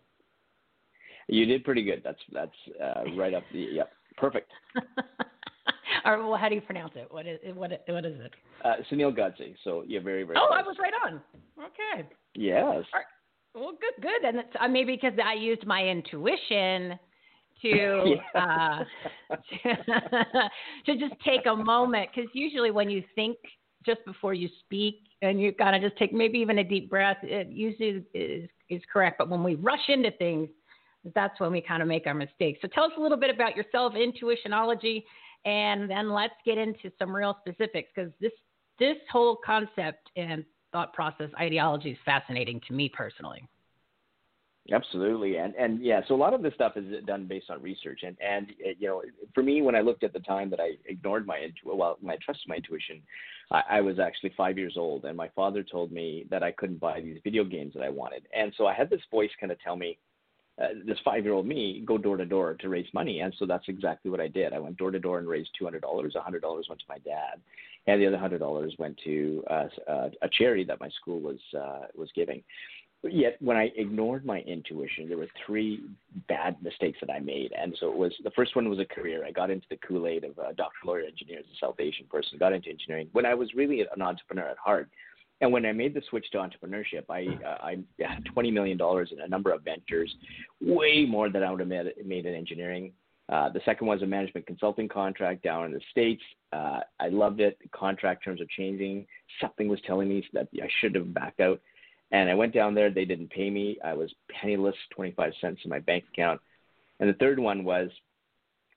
You 1.27 1.45
did 1.45 1.65
pretty 1.65 1.83
good. 1.83 2.03
That's 2.05 2.21
that's 2.33 2.53
uh, 2.81 3.03
right 3.17 3.35
up 3.35 3.43
the 3.53 3.67
yep. 3.73 3.91
Perfect. 4.17 4.53
All 6.05 6.17
right. 6.17 6.25
well, 6.25 6.37
how 6.37 6.49
do 6.49 6.55
you 6.55 6.61
pronounce 6.61 6.93
it? 6.95 7.09
What 7.11 7.27
is 7.27 7.41
what 7.53 7.73
what 7.89 8.05
is 8.05 8.21
it? 8.21 8.33
Uh, 8.65 8.75
Sunil 8.89 9.13
Godse. 9.13 9.57
So 9.65 9.83
you're 9.85 10.03
very 10.03 10.23
very. 10.23 10.39
Oh, 10.39 10.47
close. 10.47 10.61
I 10.61 10.69
was 10.69 10.77
right 10.81 10.95
on. 11.05 11.21
Okay. 11.59 12.09
Yes. 12.37 12.85
Right. 12.95 13.05
Well, 13.57 13.73
good, 13.73 14.03
good. 14.03 14.25
And 14.25 14.39
it's, 14.39 14.57
uh, 14.61 14.69
maybe 14.69 14.95
because 14.95 15.19
I 15.19 15.35
used 15.35 15.67
my 15.67 15.83
intuition 15.83 16.97
to 17.63 18.17
uh, 18.35 18.85
to, 19.31 19.77
to 20.87 20.99
just 20.99 21.15
take 21.25 21.47
a 21.47 21.57
moment 21.57 22.11
because 22.15 22.31
usually 22.35 22.71
when 22.71 22.91
you 22.91 23.03
think 23.15 23.37
just 23.85 24.05
before 24.05 24.35
you 24.35 24.49
speak 24.61 24.97
and 25.23 25.41
you 25.41 25.53
kind 25.53 25.75
of 25.75 25.83
just 25.83 25.99
take 25.99 26.13
maybe 26.13 26.39
even 26.39 26.59
a 26.59 26.65
deep 26.65 26.91
breath, 26.91 27.19
it 27.23 27.49
usually 27.49 28.05
is 28.15 28.49
is 28.69 28.83
correct. 28.93 29.19
But 29.19 29.29
when 29.29 29.43
we 29.43 29.55
rush 29.57 29.89
into 29.89 30.11
things, 30.13 30.49
that's 31.15 31.39
when 31.41 31.53
we 31.53 31.61
kind 31.61 31.83
of 31.83 31.89
make 31.89 32.07
our 32.07 32.15
mistakes. 32.15 32.61
So 32.63 32.69
tell 32.69 32.85
us 32.85 32.93
a 32.97 33.01
little 33.01 33.19
bit 33.19 33.31
about 33.31 33.57
yourself, 33.57 33.95
intuitionology, 33.95 35.05
and 35.45 35.91
then 35.91 36.13
let's 36.13 36.35
get 36.45 36.59
into 36.59 36.91
some 36.99 37.15
real 37.15 37.37
specifics 37.41 37.91
because 37.95 38.13
this 38.21 38.33
this 38.79 38.97
whole 39.11 39.39
concept 39.45 40.11
and 40.17 40.45
thought 40.73 40.93
process 40.93 41.29
ideology 41.39 41.91
is 41.91 41.99
fascinating 42.05 42.61
to 42.67 42.73
me 42.73 42.89
personally. 42.89 43.47
Absolutely, 44.71 45.39
and 45.39 45.57
and 45.57 45.83
yeah, 45.85 46.03
so 46.07 46.15
a 46.15 46.17
lot 46.17 46.35
of 46.35 46.43
this 46.43 46.55
stuff 46.55 46.77
is 46.77 46.85
done 47.05 47.27
based 47.27 47.51
on 47.51 47.61
research, 47.61 48.03
and 48.07 48.17
and 48.21 48.53
you 48.79 48.87
know, 48.87 49.03
for 49.35 49.43
me, 49.43 49.61
when 49.61 49.75
I 49.75 49.81
looked 49.81 50.05
at 50.05 50.13
the 50.13 50.21
time 50.21 50.51
that 50.51 50.61
I 50.61 50.75
ignored 50.87 51.27
my 51.27 51.39
intu- 51.39 51.75
well, 51.77 51.99
my 52.01 52.17
trust 52.25 52.41
my 52.47 52.55
intuition, 52.57 53.03
I, 53.51 53.63
I 53.69 53.81
was 53.81 53.99
actually 53.99 54.33
five 54.37 54.57
years 54.57 54.75
old, 54.77 55.05
and 55.05 55.17
my 55.17 55.29
father 55.35 55.65
told 55.65 55.91
me 55.91 56.27
that 56.31 56.45
I 56.45 56.53
couldn't 56.53 56.79
buy 56.79 57.01
these 57.01 57.19
video 57.25 57.43
games 57.43 57.75
that 57.75 57.83
I 57.83 57.89
wanted, 57.89 58.29
and 58.37 58.53
so 58.57 58.69
I 58.69 58.73
had 58.73 58.89
this 58.89 59.01
voice 59.11 59.31
kind 59.41 59.51
of 59.51 59.59
tell 59.61 59.75
me, 59.75 59.99
uh, 60.63 60.69
this 60.87 60.99
five 61.05 61.25
year 61.25 61.35
old 61.35 61.47
me, 61.47 61.83
go 61.85 61.99
door 61.99 62.17
to 62.17 62.25
door 62.25 62.55
to 62.61 62.69
raise 62.69 62.87
money, 62.95 63.19
and 63.19 63.35
so 63.41 63.47
that's 63.47 63.67
exactly 63.67 64.13
what 64.13 64.21
I 64.21 64.29
did. 64.29 64.53
I 64.53 64.61
went 64.61 64.77
door 64.77 64.93
to 64.93 65.01
door 65.01 65.19
and 65.19 65.27
raised 65.27 65.51
two 65.59 65.65
hundred 65.65 65.83
dollars. 65.83 66.15
A 66.17 66.21
hundred 66.21 66.43
dollars 66.43 66.67
went 66.69 66.81
to 66.81 66.87
my 66.89 66.99
dad, 66.99 67.41
and 67.89 68.01
the 68.01 68.07
other 68.07 68.19
hundred 68.19 68.39
dollars 68.39 68.75
went 68.79 68.97
to 69.03 69.43
uh, 69.51 69.67
uh, 69.91 70.11
a 70.23 70.29
charity 70.39 70.63
that 70.65 70.79
my 70.79 70.89
school 70.91 71.21
was 71.21 71.41
uh, 71.59 71.87
was 71.97 72.11
giving 72.15 72.45
yet 73.11 73.37
when 73.41 73.57
I 73.57 73.71
ignored 73.77 74.25
my 74.25 74.41
intuition, 74.41 75.09
there 75.09 75.19
were 75.19 75.29
three 75.45 75.83
bad 76.29 76.57
mistakes 76.63 76.99
that 77.01 77.11
I 77.11 77.19
made. 77.19 77.53
And 77.53 77.77
so 77.81 77.91
it 77.91 77.97
was 77.97 78.13
the 78.23 78.31
first 78.31 78.55
one 78.55 78.69
was 78.69 78.79
a 78.79 78.85
career. 78.85 79.25
I 79.27 79.33
got 79.33 79.51
into 79.51 79.67
the 79.71 79.77
Kool 79.77 80.07
Aid 80.07 80.25
of 80.25 80.39
a 80.39 80.55
doctor, 80.55 80.79
lawyer, 80.85 81.03
engineer 81.03 81.41
as 81.41 81.45
a 81.47 81.59
South 81.61 81.81
Asian 81.81 82.07
person, 82.07 82.39
got 82.39 82.53
into 82.53 82.71
engineering 82.71 83.09
when 83.13 83.27
I 83.27 83.35
was 83.35 83.55
really 83.55 83.81
an 83.81 84.03
entrepreneur 84.03 84.49
at 84.49 84.59
heart. 84.59 84.89
And 85.41 85.53
when 85.53 85.67
I 85.67 85.73
made 85.73 85.95
the 85.95 86.03
switch 86.09 86.27
to 86.31 86.39
entrepreneurship, 86.39 87.05
I 87.11 87.27
uh, 87.45 87.59
I 87.61 87.79
had 88.01 88.25
twenty 88.27 88.53
million 88.53 88.79
dollars 88.79 89.11
in 89.13 89.21
a 89.21 89.29
number 89.29 89.51
of 89.51 89.63
ventures, 89.63 90.15
way 90.61 91.05
more 91.05 91.29
than 91.29 91.43
I 91.43 91.51
would 91.51 91.59
have 91.59 91.69
made, 91.69 91.93
made 92.05 92.27
in 92.27 92.35
engineering. 92.35 92.93
Uh, 93.29 93.49
the 93.49 93.61
second 93.65 93.87
was 93.87 94.03
a 94.03 94.07
management 94.07 94.47
consulting 94.47 94.89
contract 94.89 95.43
down 95.43 95.67
in 95.67 95.73
the 95.73 95.81
states. 95.91 96.23
Uh, 96.53 96.81
I 97.01 97.09
loved 97.09 97.41
it. 97.41 97.59
The 97.63 97.69
contract 97.69 98.25
terms 98.25 98.41
are 98.41 98.47
changing. 98.57 99.07
Something 99.41 99.69
was 99.69 99.81
telling 99.87 100.09
me 100.09 100.25
that 100.33 100.49
I 100.55 100.69
should 100.81 100.95
have 100.95 101.13
backed 101.15 101.41
out. 101.41 101.61
And 102.13 102.31
I 102.31 102.35
went 102.35 102.55
down 102.55 102.75
there. 102.75 102.91
They 102.91 103.05
didn't 103.05 103.31
pay 103.31 103.51
me. 103.51 103.79
I 103.85 103.95
was 103.95 104.13
penniless, 104.31 104.77
25 104.95 105.33
cents 105.41 105.61
in 105.65 105.71
my 105.71 105.81
bank 105.81 106.05
account. 106.13 106.41
And 107.01 107.09
the 107.09 107.15
third 107.15 107.39
one 107.39 107.65
was 107.65 107.91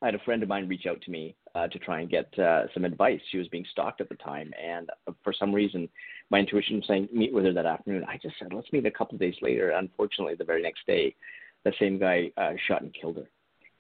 I 0.01 0.07
had 0.07 0.15
a 0.15 0.19
friend 0.19 0.41
of 0.41 0.49
mine 0.49 0.67
reach 0.67 0.85
out 0.87 1.01
to 1.01 1.11
me 1.11 1.35
uh, 1.53 1.67
to 1.67 1.79
try 1.79 2.01
and 2.01 2.09
get 2.09 2.27
uh, 2.39 2.63
some 2.73 2.85
advice. 2.85 3.19
She 3.31 3.37
was 3.37 3.47
being 3.47 3.65
stalked 3.71 4.01
at 4.01 4.09
the 4.09 4.15
time, 4.15 4.53
and 4.61 4.89
uh, 5.07 5.13
for 5.23 5.33
some 5.33 5.53
reason, 5.53 5.87
my 6.29 6.39
intuition 6.39 6.77
was 6.77 6.87
saying 6.87 7.07
meet 7.13 7.33
with 7.33 7.45
her 7.45 7.53
that 7.53 7.65
afternoon. 7.65 8.05
I 8.07 8.17
just 8.21 8.35
said 8.37 8.53
let's 8.53 8.71
meet 8.73 8.85
a 8.85 8.91
couple 8.91 9.15
of 9.15 9.21
days 9.21 9.35
later. 9.41 9.69
Unfortunately, 9.71 10.35
the 10.35 10.43
very 10.43 10.61
next 10.61 10.85
day, 10.85 11.15
the 11.63 11.73
same 11.79 11.97
guy 11.97 12.31
uh, 12.37 12.51
shot 12.67 12.81
and 12.81 12.93
killed 12.93 13.17
her. 13.17 13.29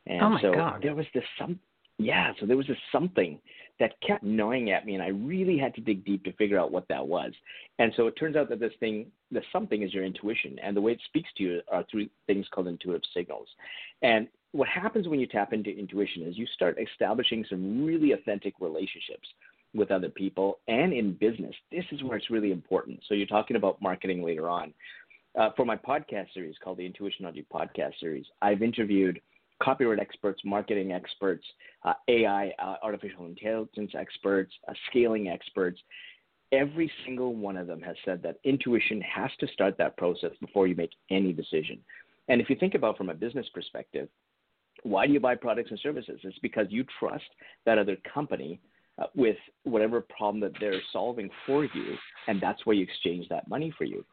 And 0.07 0.21
oh 0.21 0.29
my 0.29 0.41
so 0.41 0.53
God. 0.53 0.81
there 0.81 0.95
was 0.95 1.05
this 1.13 1.23
some 1.37 1.59
yeah, 1.97 2.33
so 2.39 2.45
there 2.45 2.57
was 2.57 2.67
this 2.67 2.77
something 2.91 3.39
that 3.79 3.99
kept 4.05 4.23
gnawing 4.23 4.71
at 4.71 4.85
me, 4.85 4.93
and 4.95 5.03
I 5.03 5.09
really 5.09 5.57
had 5.57 5.73
to 5.75 5.81
dig 5.81 6.05
deep 6.05 6.23
to 6.23 6.33
figure 6.33 6.59
out 6.59 6.71
what 6.71 6.87
that 6.89 7.05
was. 7.05 7.31
And 7.79 7.91
so 7.95 8.07
it 8.07 8.13
turns 8.13 8.35
out 8.35 8.49
that 8.49 8.59
this 8.59 8.73
thing, 8.79 9.07
the 9.31 9.41
something, 9.51 9.81
is 9.81 9.93
your 9.93 10.05
intuition, 10.05 10.57
and 10.63 10.75
the 10.75 10.81
way 10.81 10.93
it 10.93 11.01
speaks 11.07 11.29
to 11.37 11.43
you 11.43 11.61
are 11.69 11.85
through 11.89 12.07
things 12.27 12.45
called 12.51 12.67
intuitive 12.67 13.01
signals. 13.13 13.47
And 14.01 14.27
what 14.51 14.67
happens 14.69 15.07
when 15.07 15.19
you 15.19 15.27
tap 15.27 15.51
into 15.51 15.69
intuition 15.69 16.23
is 16.23 16.37
you 16.37 16.47
start 16.53 16.77
establishing 16.79 17.45
some 17.49 17.85
really 17.85 18.13
authentic 18.13 18.53
relationships 18.59 19.27
with 19.73 19.91
other 19.91 20.09
people 20.09 20.59
and 20.69 20.93
in 20.93 21.13
business. 21.13 21.53
This 21.71 21.83
is 21.91 22.01
where 22.03 22.17
it's 22.17 22.29
really 22.29 22.51
important. 22.51 23.01
So 23.07 23.13
you're 23.13 23.27
talking 23.27 23.57
about 23.57 23.81
marketing 23.81 24.23
later 24.23 24.49
on. 24.49 24.73
Uh, 25.37 25.49
for 25.57 25.65
my 25.65 25.75
podcast 25.75 26.27
series 26.33 26.55
called 26.63 26.77
the 26.77 26.89
Intuitionology 26.89 27.45
Podcast 27.53 27.99
Series, 27.99 28.25
I've 28.41 28.61
interviewed 28.61 29.19
copyright 29.61 29.99
experts, 29.99 30.41
marketing 30.43 30.91
experts, 30.91 31.45
uh, 31.83 31.93
AI, 32.07 32.51
uh, 32.59 32.75
artificial 32.83 33.25
intelligence 33.25 33.91
experts, 33.97 34.51
uh, 34.67 34.73
scaling 34.89 35.29
experts. 35.29 35.79
Every 36.51 36.91
single 37.05 37.35
one 37.35 37.57
of 37.57 37.67
them 37.67 37.81
has 37.81 37.95
said 38.05 38.21
that 38.23 38.39
intuition 38.43 39.01
has 39.01 39.31
to 39.39 39.47
start 39.47 39.77
that 39.77 39.97
process 39.97 40.31
before 40.39 40.67
you 40.67 40.75
make 40.75 40.91
any 41.09 41.33
decision. 41.33 41.79
And 42.27 42.41
if 42.41 42.49
you 42.49 42.55
think 42.55 42.75
about 42.75 42.97
from 42.97 43.09
a 43.09 43.13
business 43.13 43.47
perspective, 43.53 44.09
why 44.83 45.07
do 45.07 45.13
you 45.13 45.19
buy 45.19 45.35
products 45.35 45.71
and 45.71 45.79
services? 45.79 46.19
It's 46.23 46.37
because 46.39 46.67
you 46.69 46.85
trust 46.99 47.25
that 47.65 47.77
other 47.77 47.97
company 48.13 48.59
uh, 48.97 49.07
with 49.15 49.37
whatever 49.63 50.01
problem 50.01 50.39
that 50.41 50.53
they're 50.59 50.81
solving 50.93 51.29
for 51.45 51.65
you, 51.65 51.95
and 52.27 52.39
that's 52.39 52.65
why 52.65 52.73
you 52.73 52.83
exchange 52.83 53.27
that 53.29 53.47
money 53.47 53.73
for 53.77 53.83
you. 53.83 54.05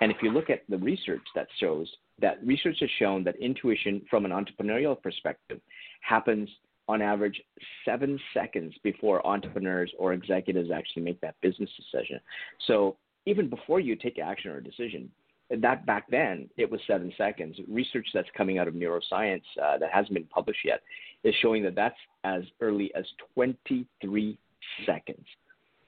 And 0.00 0.10
if 0.10 0.18
you 0.22 0.30
look 0.30 0.50
at 0.50 0.62
the 0.68 0.78
research 0.78 1.22
that 1.34 1.46
shows 1.60 1.88
that 2.20 2.44
research 2.44 2.76
has 2.80 2.90
shown 2.98 3.24
that 3.24 3.36
intuition 3.36 4.02
from 4.08 4.24
an 4.24 4.30
entrepreneurial 4.30 5.00
perspective 5.00 5.60
happens 6.00 6.48
on 6.86 7.00
average 7.00 7.40
seven 7.84 8.18
seconds 8.32 8.74
before 8.82 9.26
entrepreneurs 9.26 9.90
or 9.98 10.12
executives 10.12 10.70
actually 10.70 11.02
make 11.02 11.20
that 11.20 11.34
business 11.40 11.70
decision. 11.76 12.20
So 12.66 12.96
even 13.26 13.48
before 13.48 13.80
you 13.80 13.96
take 13.96 14.18
action 14.18 14.50
or 14.50 14.58
a 14.58 14.64
decision, 14.64 15.10
that 15.50 15.86
back 15.86 16.04
then 16.10 16.48
it 16.56 16.70
was 16.70 16.80
seven 16.86 17.12
seconds. 17.16 17.56
Research 17.68 18.06
that's 18.12 18.28
coming 18.36 18.58
out 18.58 18.68
of 18.68 18.74
neuroscience 18.74 19.42
uh, 19.62 19.78
that 19.78 19.90
hasn't 19.92 20.14
been 20.14 20.24
published 20.24 20.60
yet 20.64 20.82
is 21.22 21.34
showing 21.40 21.62
that 21.62 21.74
that's 21.74 21.96
as 22.24 22.42
early 22.60 22.92
as 22.94 23.04
23 23.34 24.38
seconds 24.86 25.26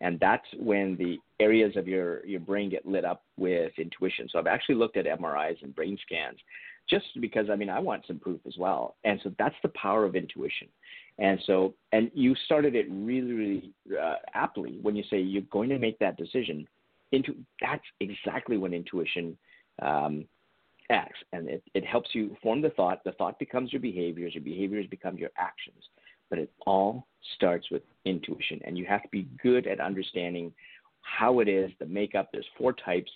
and 0.00 0.18
that's 0.20 0.46
when 0.58 0.96
the 0.96 1.18
areas 1.40 1.76
of 1.76 1.88
your, 1.88 2.24
your 2.26 2.40
brain 2.40 2.70
get 2.70 2.86
lit 2.86 3.04
up 3.04 3.22
with 3.36 3.72
intuition. 3.78 4.28
So 4.30 4.38
I've 4.38 4.46
actually 4.46 4.74
looked 4.76 4.96
at 4.96 5.06
MRIs 5.06 5.62
and 5.62 5.74
brain 5.74 5.98
scans 6.04 6.38
just 6.88 7.06
because 7.20 7.46
I 7.50 7.56
mean 7.56 7.70
I 7.70 7.80
want 7.80 8.06
some 8.06 8.18
proof 8.18 8.40
as 8.46 8.54
well. 8.58 8.96
And 9.04 9.20
so 9.22 9.32
that's 9.38 9.54
the 9.62 9.70
power 9.70 10.04
of 10.04 10.14
intuition. 10.14 10.68
And 11.18 11.40
so 11.46 11.74
and 11.92 12.10
you 12.14 12.34
started 12.44 12.74
it 12.74 12.86
really 12.90 13.32
really 13.32 13.72
uh, 14.00 14.16
aptly 14.34 14.78
when 14.82 14.94
you 14.96 15.04
say 15.10 15.18
you're 15.18 15.42
going 15.50 15.70
to 15.70 15.78
make 15.78 15.98
that 15.98 16.16
decision. 16.16 16.66
Into 17.12 17.36
that's 17.60 17.84
exactly 18.00 18.58
when 18.58 18.74
intuition 18.74 19.38
um, 19.80 20.24
acts, 20.90 21.20
and 21.32 21.48
it, 21.48 21.62
it 21.72 21.86
helps 21.86 22.10
you 22.14 22.36
form 22.42 22.60
the 22.60 22.70
thought. 22.70 23.04
The 23.04 23.12
thought 23.12 23.38
becomes 23.38 23.72
your 23.72 23.80
behaviors. 23.80 24.34
Your 24.34 24.42
behaviors 24.42 24.88
become 24.88 25.16
your 25.16 25.30
actions 25.38 25.84
but 26.30 26.38
it 26.38 26.50
all 26.66 27.06
starts 27.36 27.70
with 27.70 27.82
intuition. 28.04 28.60
And 28.64 28.76
you 28.76 28.84
have 28.86 29.02
to 29.02 29.08
be 29.10 29.28
good 29.42 29.66
at 29.66 29.80
understanding 29.80 30.52
how 31.02 31.40
it 31.40 31.48
is, 31.48 31.70
the 31.78 31.86
makeup. 31.86 32.28
There's 32.32 32.46
four 32.58 32.72
types, 32.72 33.10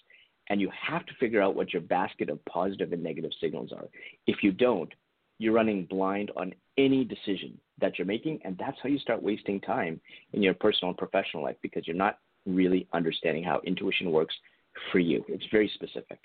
and 0.48 0.60
you 0.60 0.70
have 0.88 1.06
to 1.06 1.14
figure 1.18 1.42
out 1.42 1.54
what 1.54 1.72
your 1.72 1.82
basket 1.82 2.28
of 2.28 2.44
positive 2.44 2.92
and 2.92 3.02
negative 3.02 3.32
signals 3.40 3.72
are. 3.72 3.86
If 4.26 4.42
you 4.42 4.52
don't, 4.52 4.92
you're 5.38 5.54
running 5.54 5.86
blind 5.86 6.30
on 6.36 6.52
any 6.76 7.04
decision 7.04 7.58
that 7.80 7.98
you're 7.98 8.06
making, 8.06 8.40
and 8.44 8.56
that's 8.58 8.76
how 8.82 8.88
you 8.88 8.98
start 8.98 9.22
wasting 9.22 9.60
time 9.60 10.00
in 10.32 10.42
your 10.42 10.54
personal 10.54 10.90
and 10.90 10.98
professional 10.98 11.42
life 11.42 11.56
because 11.62 11.86
you're 11.86 11.96
not 11.96 12.18
really 12.46 12.86
understanding 12.92 13.42
how 13.42 13.60
intuition 13.64 14.10
works 14.10 14.34
for 14.92 14.98
you. 14.98 15.24
It's 15.28 15.44
very 15.50 15.70
specific. 15.74 16.18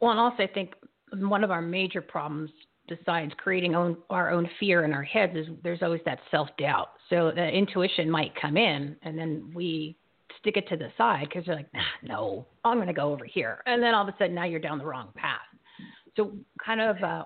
Well, 0.00 0.10
and 0.10 0.20
also 0.20 0.42
I 0.42 0.46
think 0.46 0.74
one 1.14 1.44
of 1.44 1.50
our 1.50 1.62
major 1.62 2.00
problems 2.00 2.50
besides 2.88 3.32
creating 3.38 3.74
own, 3.74 3.96
our 4.10 4.30
own 4.30 4.48
fear 4.60 4.84
in 4.84 4.92
our 4.92 5.02
heads 5.02 5.34
is 5.36 5.46
there's 5.62 5.82
always 5.82 6.00
that 6.04 6.18
self 6.30 6.48
doubt. 6.58 6.90
So 7.10 7.32
the 7.34 7.48
intuition 7.48 8.10
might 8.10 8.32
come 8.40 8.56
in, 8.56 8.96
and 9.02 9.18
then 9.18 9.50
we 9.54 9.96
stick 10.40 10.56
it 10.56 10.68
to 10.68 10.76
the 10.76 10.88
side 10.98 11.28
because 11.28 11.46
you're 11.46 11.56
like, 11.56 11.70
no, 12.02 12.46
I'm 12.64 12.76
going 12.76 12.88
to 12.88 12.94
go 12.94 13.12
over 13.12 13.24
here, 13.24 13.62
and 13.66 13.82
then 13.82 13.94
all 13.94 14.06
of 14.06 14.08
a 14.08 14.16
sudden 14.18 14.34
now 14.34 14.44
you're 14.44 14.60
down 14.60 14.78
the 14.78 14.86
wrong 14.86 15.08
path. 15.14 15.40
So 16.16 16.32
kind 16.64 16.80
of, 16.80 17.02
uh, 17.02 17.24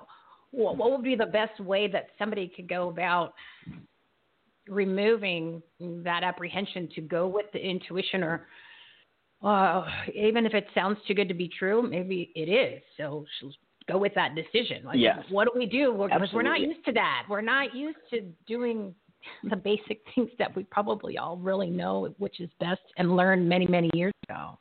what, 0.51 0.77
what 0.77 0.91
would 0.91 1.03
be 1.03 1.15
the 1.15 1.27
best 1.27 1.61
way 1.61 1.89
that 1.89 2.09
somebody 2.19 2.51
could 2.55 2.69
go 2.69 2.89
about 2.89 3.35
removing 4.69 5.63
that 5.81 6.23
apprehension 6.23 6.89
to 6.95 7.01
go 7.01 7.27
with 7.27 7.47
the 7.53 7.59
intuition 7.59 8.23
or 8.23 8.47
uh, 9.43 9.85
even 10.15 10.47
if 10.47 10.55
it 10.55 10.67
sounds 10.75 10.99
too 11.07 11.15
good 11.15 11.29
to 11.29 11.35
be 11.35 11.49
true, 11.49 11.83
maybe 11.83 12.33
it 12.35 12.49
is. 12.49 12.83
So 12.97 13.25
go 13.89 13.99
with 13.99 14.15
that 14.15 14.35
decision. 14.35 14.85
Like, 14.85 14.99
yes. 14.99 15.19
what 15.31 15.45
do 15.45 15.59
we 15.59 15.67
do? 15.67 15.93
Because 16.11 16.29
we're 16.33 16.43
not 16.43 16.61
used 16.61 16.85
to 16.85 16.93
that. 16.93 17.25
We're 17.29 17.41
not 17.41 17.75
used 17.75 17.99
to 18.11 18.23
doing 18.47 18.95
the 19.51 19.57
basic 19.57 20.01
things 20.15 20.31
that 20.39 20.55
we 20.55 20.65
probably 20.65 21.19
all 21.19 21.37
really 21.37 21.71
know 21.71 22.15
which 22.19 22.41
is 22.41 22.51
best 22.61 22.81
and 22.97 23.17
learned 23.17 23.49
many, 23.49 23.67
many 23.67 23.91
years 23.95 24.15
ago. 24.29 24.59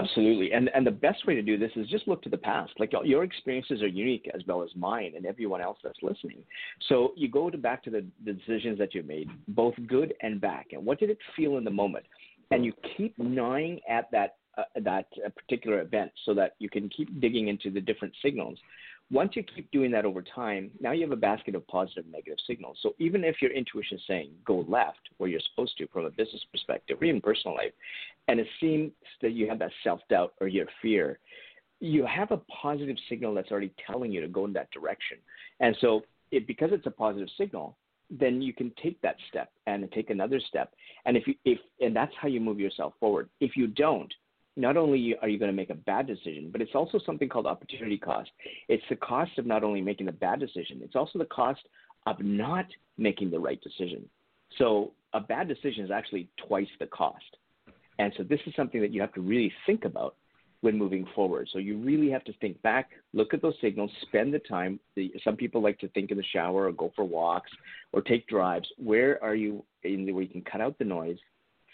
Absolutely, 0.00 0.52
and 0.52 0.68
and 0.74 0.84
the 0.84 0.90
best 0.90 1.24
way 1.24 1.36
to 1.36 1.42
do 1.42 1.56
this 1.56 1.70
is 1.76 1.86
just 1.86 2.08
look 2.08 2.20
to 2.22 2.28
the 2.28 2.36
past. 2.36 2.72
Like 2.80 2.92
your 3.04 3.22
experiences 3.22 3.80
are 3.80 3.86
unique 3.86 4.28
as 4.34 4.42
well 4.44 4.64
as 4.64 4.70
mine 4.74 5.12
and 5.16 5.24
everyone 5.24 5.60
else 5.60 5.78
that's 5.84 5.98
listening. 6.02 6.42
So 6.88 7.12
you 7.16 7.28
go 7.28 7.48
to 7.48 7.56
back 7.56 7.84
to 7.84 7.90
the, 7.90 8.04
the 8.24 8.32
decisions 8.32 8.76
that 8.78 8.92
you 8.92 9.04
made, 9.04 9.30
both 9.46 9.74
good 9.86 10.12
and 10.20 10.40
bad, 10.40 10.64
and 10.72 10.84
what 10.84 10.98
did 10.98 11.10
it 11.10 11.18
feel 11.36 11.58
in 11.58 11.64
the 11.64 11.70
moment, 11.70 12.06
and 12.50 12.64
you 12.64 12.72
keep 12.96 13.16
gnawing 13.18 13.78
at 13.88 14.10
that 14.10 14.34
uh, 14.58 14.62
that 14.80 15.06
uh, 15.24 15.28
particular 15.30 15.80
event 15.80 16.10
so 16.24 16.34
that 16.34 16.54
you 16.58 16.68
can 16.68 16.88
keep 16.88 17.20
digging 17.20 17.48
into 17.48 17.70
the 17.70 17.80
different 17.80 18.14
signals. 18.22 18.58
Once 19.10 19.32
you 19.36 19.42
keep 19.42 19.70
doing 19.70 19.90
that 19.90 20.06
over 20.06 20.22
time, 20.22 20.70
now 20.80 20.92
you 20.92 21.02
have 21.02 21.12
a 21.12 21.16
basket 21.16 21.54
of 21.54 21.66
positive 21.68 22.04
and 22.04 22.12
negative 22.12 22.38
signals. 22.46 22.78
So 22.82 22.94
even 22.98 23.22
if 23.22 23.42
your 23.42 23.50
intuition 23.52 23.98
is 23.98 24.02
saying 24.08 24.30
go 24.46 24.64
left 24.66 25.10
where 25.18 25.28
you're 25.28 25.40
supposed 25.50 25.76
to 25.78 25.86
from 25.88 26.06
a 26.06 26.10
business 26.10 26.42
perspective 26.50 26.98
or 27.00 27.04
even 27.04 27.20
personal 27.20 27.54
life, 27.56 27.72
and 28.28 28.40
it 28.40 28.46
seems 28.60 28.92
that 29.20 29.32
you 29.32 29.48
have 29.48 29.58
that 29.58 29.72
self 29.82 30.00
doubt 30.08 30.32
or 30.40 30.48
your 30.48 30.66
fear, 30.80 31.18
you 31.80 32.06
have 32.06 32.30
a 32.30 32.40
positive 32.62 32.96
signal 33.08 33.34
that's 33.34 33.50
already 33.50 33.72
telling 33.86 34.10
you 34.10 34.20
to 34.22 34.28
go 34.28 34.46
in 34.46 34.52
that 34.54 34.70
direction. 34.70 35.18
And 35.60 35.76
so 35.80 36.02
it, 36.30 36.46
because 36.46 36.70
it's 36.72 36.86
a 36.86 36.90
positive 36.90 37.28
signal, 37.36 37.76
then 38.10 38.40
you 38.42 38.52
can 38.52 38.72
take 38.82 39.00
that 39.02 39.16
step 39.28 39.50
and 39.66 39.90
take 39.92 40.10
another 40.10 40.40
step. 40.48 40.72
And 41.04 41.16
if 41.16 41.26
you 41.26 41.34
if 41.44 41.58
and 41.80 41.94
that's 41.94 42.12
how 42.20 42.28
you 42.28 42.40
move 42.40 42.60
yourself 42.60 42.94
forward. 43.00 43.28
If 43.40 43.56
you 43.56 43.66
don't, 43.66 44.12
not 44.56 44.76
only 44.76 45.16
are 45.20 45.28
you 45.28 45.38
going 45.38 45.50
to 45.50 45.56
make 45.56 45.70
a 45.70 45.74
bad 45.74 46.06
decision, 46.06 46.50
but 46.52 46.60
it's 46.60 46.74
also 46.74 47.00
something 47.04 47.28
called 47.28 47.46
opportunity 47.46 47.98
cost. 47.98 48.30
It's 48.68 48.84
the 48.88 48.96
cost 48.96 49.36
of 49.38 49.46
not 49.46 49.64
only 49.64 49.80
making 49.80 50.06
the 50.06 50.12
bad 50.12 50.38
decision, 50.38 50.80
it's 50.82 50.94
also 50.94 51.18
the 51.18 51.24
cost 51.26 51.60
of 52.06 52.20
not 52.20 52.66
making 52.96 53.30
the 53.30 53.38
right 53.38 53.60
decision. 53.60 54.08
So 54.58 54.92
a 55.12 55.20
bad 55.20 55.48
decision 55.48 55.84
is 55.84 55.90
actually 55.90 56.28
twice 56.46 56.68
the 56.78 56.86
cost. 56.86 57.24
And 57.98 58.12
so 58.16 58.22
this 58.22 58.40
is 58.46 58.54
something 58.54 58.80
that 58.80 58.92
you 58.92 59.00
have 59.00 59.12
to 59.14 59.20
really 59.20 59.52
think 59.66 59.84
about 59.84 60.16
when 60.60 60.78
moving 60.78 61.06
forward. 61.14 61.48
So 61.52 61.58
you 61.58 61.76
really 61.76 62.10
have 62.10 62.24
to 62.24 62.32
think 62.34 62.60
back, 62.62 62.90
look 63.12 63.34
at 63.34 63.42
those 63.42 63.54
signals, 63.60 63.90
spend 64.02 64.32
the 64.32 64.38
time. 64.38 64.80
Some 65.22 65.36
people 65.36 65.62
like 65.62 65.78
to 65.80 65.88
think 65.88 66.10
in 66.10 66.16
the 66.16 66.24
shower 66.32 66.66
or 66.66 66.72
go 66.72 66.92
for 66.96 67.04
walks 67.04 67.50
or 67.92 68.02
take 68.02 68.26
drives. 68.28 68.68
Where 68.78 69.22
are 69.22 69.34
you 69.34 69.64
in 69.82 70.06
the 70.06 70.12
where 70.12 70.22
you 70.22 70.28
can 70.28 70.42
cut 70.42 70.60
out 70.60 70.78
the 70.78 70.84
noise, 70.84 71.18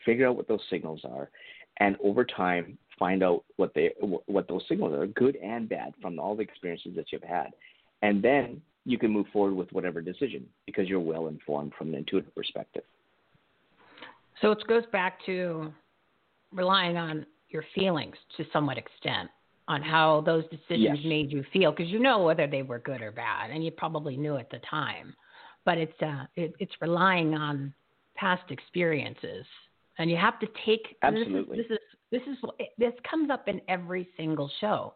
figure 0.04 0.26
out 0.26 0.36
what 0.36 0.48
those 0.48 0.60
signals 0.70 1.02
are, 1.04 1.30
and 1.80 1.96
over 2.04 2.24
time 2.24 2.78
find 2.98 3.22
out 3.22 3.44
what 3.56 3.72
they 3.74 3.90
what 4.26 4.46
those 4.46 4.62
signals 4.68 4.92
are, 4.92 5.06
good 5.06 5.36
and 5.36 5.68
bad, 5.68 5.94
from 6.00 6.18
all 6.18 6.36
the 6.36 6.42
experiences 6.42 6.92
that 6.96 7.10
you've 7.10 7.22
had, 7.22 7.48
and 8.02 8.22
then 8.22 8.60
you 8.84 8.98
can 8.98 9.10
move 9.10 9.26
forward 9.32 9.54
with 9.54 9.70
whatever 9.72 10.00
decision 10.00 10.46
because 10.66 10.88
you're 10.88 11.00
well 11.00 11.26
informed 11.26 11.72
from 11.76 11.88
an 11.88 11.94
intuitive 11.96 12.34
perspective. 12.34 12.82
So 14.40 14.52
it 14.52 14.66
goes 14.66 14.84
back 14.92 15.24
to 15.26 15.72
relying 16.52 16.96
on 16.96 17.26
your 17.48 17.64
feelings 17.74 18.16
to 18.36 18.44
somewhat 18.52 18.78
extent 18.78 19.28
on 19.68 19.82
how 19.82 20.22
those 20.22 20.44
decisions 20.44 20.98
Yes. 20.98 21.04
made 21.04 21.30
you 21.30 21.44
feel 21.52 21.70
because 21.70 21.88
you 21.88 21.98
know 21.98 22.22
whether 22.22 22.46
they 22.46 22.62
were 22.62 22.78
good 22.78 23.00
or 23.02 23.12
bad 23.12 23.50
and 23.50 23.64
you 23.64 23.70
probably 23.70 24.16
knew 24.16 24.36
at 24.36 24.50
the 24.50 24.58
time 24.68 25.14
but 25.64 25.78
it's 25.78 26.02
uh 26.02 26.24
it, 26.34 26.52
it's 26.58 26.72
relying 26.80 27.34
on 27.34 27.72
past 28.16 28.50
experiences 28.50 29.44
and 30.00 30.10
you 30.10 30.16
have 30.16 30.40
to 30.40 30.48
take 30.66 30.96
Absolutely. 31.02 31.56
this 31.56 31.66
is 31.66 31.78
this 32.10 32.22
is 32.22 32.36
this 32.42 32.58
is 32.58 32.66
this 32.78 32.92
comes 33.08 33.30
up 33.30 33.46
in 33.46 33.60
every 33.68 34.08
single 34.16 34.50
show 34.60 34.92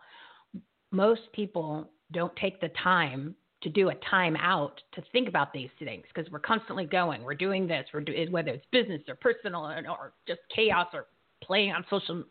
most 0.94 1.22
people 1.32 1.90
don't 2.12 2.34
take 2.36 2.60
the 2.60 2.70
time 2.82 3.34
to 3.62 3.68
do 3.68 3.88
a 3.88 3.94
time 4.10 4.36
out 4.36 4.80
to 4.92 5.02
think 5.10 5.28
about 5.28 5.52
these 5.52 5.70
things 5.78 6.04
because 6.14 6.30
we're 6.30 6.38
constantly 6.38 6.84
going. 6.84 7.22
We're 7.22 7.34
doing 7.34 7.66
this. 7.66 7.86
We're 7.92 8.02
do, 8.02 8.12
whether 8.30 8.50
it's 8.50 8.66
business 8.70 9.02
or 9.08 9.16
personal 9.16 9.62
or, 9.62 9.82
or 9.88 10.12
just 10.28 10.40
chaos 10.54 10.88
or 10.92 11.06
playing 11.42 11.72
on 11.72 11.84
social 11.90 12.24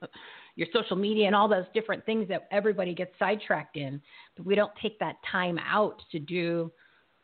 your 0.56 0.68
social 0.72 0.96
media 0.96 1.26
and 1.26 1.36
all 1.36 1.48
those 1.48 1.66
different 1.74 2.06
things 2.06 2.28
that 2.30 2.48
everybody 2.52 2.94
gets 2.94 3.12
sidetracked 3.18 3.76
in. 3.76 4.00
But 4.38 4.46
we 4.46 4.54
don't 4.54 4.72
take 4.82 5.00
that 5.00 5.16
time 5.30 5.60
out 5.68 6.02
to 6.12 6.20
do. 6.20 6.72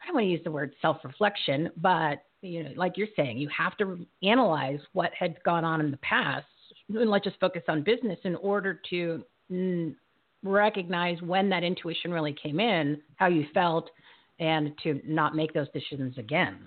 I 0.02 0.08
don't 0.08 0.16
want 0.16 0.26
to 0.26 0.30
use 0.30 0.44
the 0.44 0.52
word 0.52 0.74
self-reflection, 0.82 1.70
but 1.78 2.24
you 2.42 2.64
know, 2.64 2.72
like 2.76 2.98
you're 2.98 3.08
saying, 3.16 3.38
you 3.38 3.50
have 3.56 3.76
to 3.78 4.06
analyze 4.24 4.80
what 4.94 5.12
had 5.18 5.42
gone 5.44 5.66
on 5.66 5.82
in 5.82 5.92
the 5.92 5.98
past, 5.98 6.46
and 6.90 7.10
let's 7.10 7.26
just 7.26 7.40
focus 7.40 7.64
on 7.68 7.84
business 7.84 8.20
in 8.24 8.36
order 8.38 8.80
to 8.90 9.24
recognize 10.44 11.22
when 11.22 11.50
that 11.50 11.64
intuition 11.64 12.12
really 12.12 12.36
came 12.42 12.60
in, 12.60 13.02
how 13.16 13.28
you 13.28 13.46
felt, 13.54 13.90
and 14.40 14.74
to 14.84 15.02
not 15.06 15.36
make 15.36 15.54
those 15.54 15.68
decisions 15.74 16.18
again. 16.18 16.60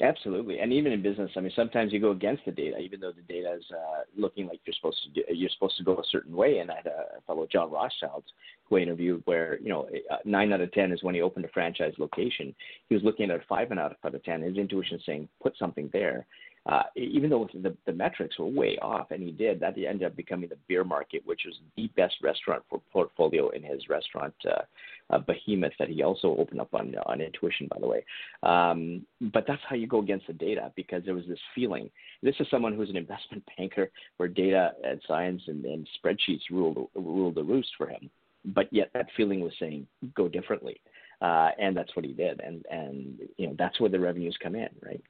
Absolutely, 0.00 0.60
and 0.60 0.72
even 0.72 0.92
in 0.92 1.02
business, 1.02 1.30
I 1.36 1.40
mean, 1.40 1.50
sometimes 1.56 1.92
you 1.92 1.98
go 1.98 2.12
against 2.12 2.44
the 2.44 2.52
data, 2.52 2.78
even 2.78 3.00
though 3.00 3.10
the 3.10 3.22
data 3.22 3.54
is 3.54 3.64
uh, 3.72 4.02
looking 4.16 4.46
like 4.46 4.60
you're 4.64 4.74
supposed 4.74 5.02
to 5.02 5.10
do, 5.10 5.34
you're 5.34 5.50
supposed 5.50 5.76
to 5.78 5.82
go 5.82 5.96
a 5.96 6.04
certain 6.08 6.36
way. 6.36 6.58
And 6.58 6.70
I 6.70 6.76
had 6.76 6.86
a 6.86 7.20
fellow 7.26 7.48
John 7.50 7.70
Rothschild 7.70 8.22
who 8.68 8.76
I 8.76 8.80
interviewed, 8.80 9.22
where 9.24 9.58
you 9.60 9.70
know 9.70 9.88
nine 10.24 10.52
out 10.52 10.60
of 10.60 10.70
ten 10.72 10.92
is 10.92 11.02
when 11.02 11.16
he 11.16 11.20
opened 11.20 11.46
a 11.46 11.48
franchise 11.48 11.94
location. 11.98 12.54
He 12.88 12.94
was 12.94 13.02
looking 13.02 13.30
at 13.32 13.44
five 13.48 13.72
and 13.72 13.80
out 13.80 13.96
of 14.02 14.24
ten. 14.24 14.42
His 14.42 14.56
intuition 14.56 15.00
saying 15.04 15.28
put 15.42 15.56
something 15.58 15.90
there. 15.92 16.26
Uh, 16.68 16.82
even 16.96 17.30
though 17.30 17.48
the, 17.54 17.74
the 17.86 17.92
metrics 17.92 18.38
were 18.38 18.46
way 18.46 18.76
off, 18.82 19.10
and 19.10 19.22
he 19.22 19.32
did, 19.32 19.58
that 19.58 19.74
ended 19.78 20.04
up 20.04 20.14
becoming 20.14 20.50
the 20.50 20.56
beer 20.68 20.84
market, 20.84 21.22
which 21.24 21.40
was 21.46 21.54
the 21.76 21.86
best 21.96 22.14
restaurant 22.22 22.62
for 22.68 22.78
portfolio 22.92 23.48
in 23.50 23.62
his 23.62 23.88
restaurant 23.88 24.34
uh, 24.46 24.60
uh, 25.08 25.18
behemoth 25.18 25.72
that 25.78 25.88
he 25.88 26.02
also 26.02 26.36
opened 26.36 26.60
up 26.60 26.74
on 26.74 26.94
on 27.06 27.22
intuition, 27.22 27.68
by 27.70 27.78
the 27.80 27.86
way. 27.86 28.04
Um, 28.42 29.06
but 29.32 29.44
that's 29.48 29.62
how 29.66 29.76
you 29.76 29.86
go 29.86 30.00
against 30.00 30.26
the 30.26 30.34
data 30.34 30.70
because 30.76 31.02
there 31.06 31.14
was 31.14 31.24
this 31.26 31.38
feeling. 31.54 31.88
This 32.22 32.34
is 32.38 32.46
someone 32.50 32.76
who's 32.76 32.90
an 32.90 32.96
investment 32.98 33.44
banker, 33.56 33.90
where 34.18 34.28
data 34.28 34.72
and 34.84 35.00
science 35.08 35.42
and, 35.46 35.64
and 35.64 35.88
spreadsheets 36.04 36.50
ruled 36.50 36.90
ruled 36.94 37.36
the 37.36 37.44
roost 37.44 37.70
for 37.78 37.88
him. 37.88 38.10
But 38.44 38.70
yet 38.70 38.90
that 38.92 39.06
feeling 39.16 39.40
was 39.40 39.54
saying 39.58 39.86
go 40.14 40.28
differently, 40.28 40.82
uh, 41.22 41.50
and 41.58 41.74
that's 41.74 41.96
what 41.96 42.04
he 42.04 42.12
did. 42.12 42.40
And 42.40 42.66
and 42.70 43.20
you 43.38 43.46
know 43.46 43.54
that's 43.58 43.80
where 43.80 43.90
the 43.90 43.98
revenues 43.98 44.36
come 44.42 44.54
in, 44.54 44.68
right? 44.84 45.02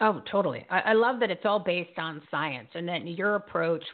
Oh, 0.00 0.22
totally. 0.30 0.66
I, 0.70 0.80
I 0.80 0.92
love 0.94 1.20
that 1.20 1.30
it's 1.30 1.44
all 1.44 1.58
based 1.58 1.98
on 1.98 2.22
science, 2.30 2.68
and 2.74 2.88
that 2.88 3.06
your 3.06 3.36
approach 3.36 3.84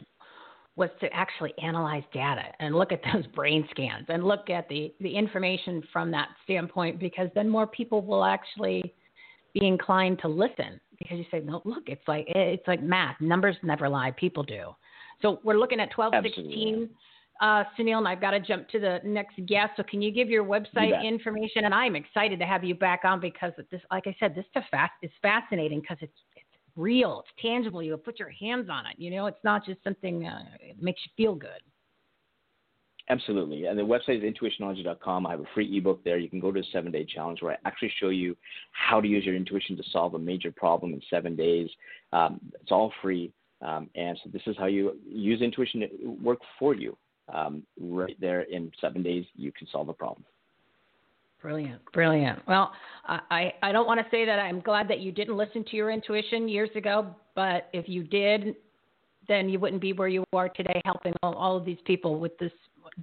was 0.75 0.89
to 1.01 1.13
actually 1.13 1.53
analyze 1.61 2.03
data 2.13 2.43
and 2.59 2.73
look 2.73 2.91
at 2.91 3.01
those 3.13 3.27
brain 3.27 3.67
scans 3.71 4.05
and 4.07 4.23
look 4.23 4.49
at 4.49 4.67
the 4.69 4.93
the 5.01 5.15
information 5.15 5.83
from 5.91 6.11
that 6.11 6.29
standpoint, 6.43 6.99
because 6.99 7.29
then 7.35 7.49
more 7.49 7.67
people 7.67 8.01
will 8.01 8.23
actually 8.23 8.93
be 9.53 9.65
inclined 9.67 10.19
to 10.19 10.27
listen 10.27 10.79
because 10.97 11.17
you 11.17 11.25
say, 11.31 11.39
no, 11.39 11.61
look, 11.65 11.83
it's 11.87 12.07
like 12.07 12.25
it's 12.27 12.67
like 12.67 12.81
math. 12.81 13.19
Numbers 13.19 13.55
never 13.63 13.89
lie. 13.89 14.11
People 14.11 14.43
do. 14.43 14.75
So 15.21 15.39
we're 15.43 15.57
looking 15.57 15.79
at 15.79 15.91
twelve 15.91 16.13
sixteen. 16.23 16.89
Uh, 17.39 17.63
Sunil, 17.77 17.99
and 17.99 18.07
I've 18.07 18.19
got 18.19 18.31
to 18.31 18.39
jump 18.39 18.67
to 18.69 18.79
the 18.79 18.99
next 19.05 19.35
guest. 19.45 19.71
So, 19.77 19.83
can 19.83 20.01
you 20.01 20.11
give 20.11 20.29
your 20.29 20.43
website 20.43 20.91
bet. 20.91 21.05
information? 21.05 21.65
And 21.65 21.73
I'm 21.73 21.95
excited 21.95 22.37
to 22.39 22.45
have 22.45 22.63
you 22.65 22.75
back 22.75 23.01
on 23.05 23.21
because 23.21 23.53
this, 23.71 23.81
like 23.91 24.07
I 24.07 24.15
said, 24.19 24.35
this 24.35 24.45
stuff 24.49 24.65
fast 24.69 24.91
is 25.01 25.11
fascinating 25.21 25.79
because 25.79 25.97
it's 26.01 26.17
it's 26.35 26.45
real, 26.75 27.23
it's 27.23 27.41
tangible. 27.41 27.81
You 27.81 27.95
put 27.97 28.19
your 28.19 28.29
hands 28.29 28.69
on 28.69 28.85
it. 28.85 28.95
You 28.97 29.11
know, 29.11 29.27
it's 29.27 29.43
not 29.43 29.65
just 29.65 29.81
something 29.83 30.25
uh, 30.27 30.43
it 30.59 30.81
makes 30.81 31.01
you 31.05 31.11
feel 31.23 31.35
good. 31.35 31.61
Absolutely. 33.09 33.65
And 33.65 33.77
the 33.77 33.83
website 33.83 34.23
is 34.23 34.33
intuitionology.com. 34.33 35.25
I 35.25 35.31
have 35.31 35.39
a 35.39 35.45
free 35.55 35.77
ebook 35.77 36.03
there. 36.03 36.19
You 36.19 36.29
can 36.29 36.39
go 36.39 36.51
to 36.51 36.59
a 36.59 36.63
seven 36.71 36.91
day 36.91 37.05
challenge 37.05 37.41
where 37.41 37.53
I 37.53 37.57
actually 37.65 37.91
show 37.99 38.09
you 38.09 38.37
how 38.71 39.01
to 39.01 39.07
use 39.07 39.25
your 39.25 39.35
intuition 39.35 39.75
to 39.77 39.83
solve 39.91 40.13
a 40.13 40.19
major 40.19 40.51
problem 40.51 40.93
in 40.93 41.01
seven 41.09 41.35
days. 41.35 41.69
Um, 42.13 42.39
it's 42.61 42.71
all 42.71 42.93
free. 43.01 43.33
Um, 43.65 43.89
and 43.95 44.17
so 44.23 44.29
this 44.31 44.43
is 44.45 44.55
how 44.57 44.67
you 44.67 44.97
use 45.07 45.41
intuition 45.41 45.81
to 45.81 46.17
work 46.21 46.39
for 46.59 46.75
you. 46.75 46.95
Um, 47.33 47.63
right 47.79 48.15
there 48.19 48.41
in 48.41 48.71
seven 48.81 49.03
days, 49.03 49.25
you 49.35 49.51
can 49.51 49.67
solve 49.71 49.89
a 49.89 49.93
problem. 49.93 50.25
Brilliant, 51.41 51.81
brilliant. 51.93 52.45
Well, 52.47 52.73
I, 53.07 53.53
I 53.63 53.71
don't 53.71 53.87
want 53.87 53.99
to 54.01 54.05
say 54.11 54.25
that 54.25 54.39
I'm 54.39 54.59
glad 54.59 54.89
that 54.89 54.99
you 54.99 55.11
didn't 55.13 55.37
listen 55.37 55.63
to 55.65 55.75
your 55.77 55.89
intuition 55.89 56.49
years 56.49 56.69
ago, 56.75 57.15
but 57.33 57.69
if 57.71 57.87
you 57.87 58.03
did, 58.03 58.55
then 59.29 59.47
you 59.47 59.57
wouldn't 59.57 59.81
be 59.81 59.93
where 59.93 60.09
you 60.09 60.25
are 60.33 60.49
today, 60.49 60.81
helping 60.83 61.13
all, 61.23 61.33
all 61.35 61.55
of 61.55 61.63
these 61.63 61.77
people 61.85 62.19
with 62.19 62.37
this 62.39 62.51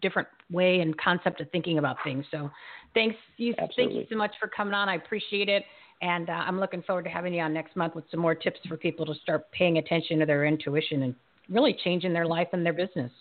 different 0.03 0.29
way 0.51 0.81
and 0.81 0.97
concept 0.99 1.41
of 1.41 1.51
thinking 1.51 1.79
about 1.79 1.97
things. 2.05 2.27
So, 2.31 2.51
thanks 2.93 3.17
you, 3.39 3.55
thank 3.75 3.93
you 3.93 4.05
so 4.11 4.17
much 4.17 4.35
for 4.39 4.49
coming 4.49 4.75
on. 4.75 4.89
I 4.89 4.97
appreciate 4.97 5.49
it, 5.49 5.65
and 6.03 6.29
uh, 6.29 6.33
I'm 6.33 6.61
looking 6.61 6.83
forward 6.83 7.05
to 7.05 7.11
having 7.11 7.33
you 7.33 7.41
on 7.41 7.55
next 7.55 7.75
month 7.75 7.95
with 7.95 8.05
some 8.11 8.21
more 8.21 8.35
tips 8.35 8.61
for 8.69 8.77
people 8.77 9.07
to 9.07 9.15
start 9.23 9.51
paying 9.53 9.79
attention 9.79 10.19
to 10.19 10.27
their 10.27 10.45
intuition 10.45 11.05
and 11.05 11.15
really 11.49 11.75
changing 11.85 12.12
their 12.12 12.27
life 12.27 12.49
and 12.53 12.67
their 12.67 12.75
business. 12.75 13.12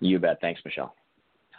You 0.00 0.18
bet. 0.18 0.40
Thanks, 0.40 0.60
Michele. 0.64 0.94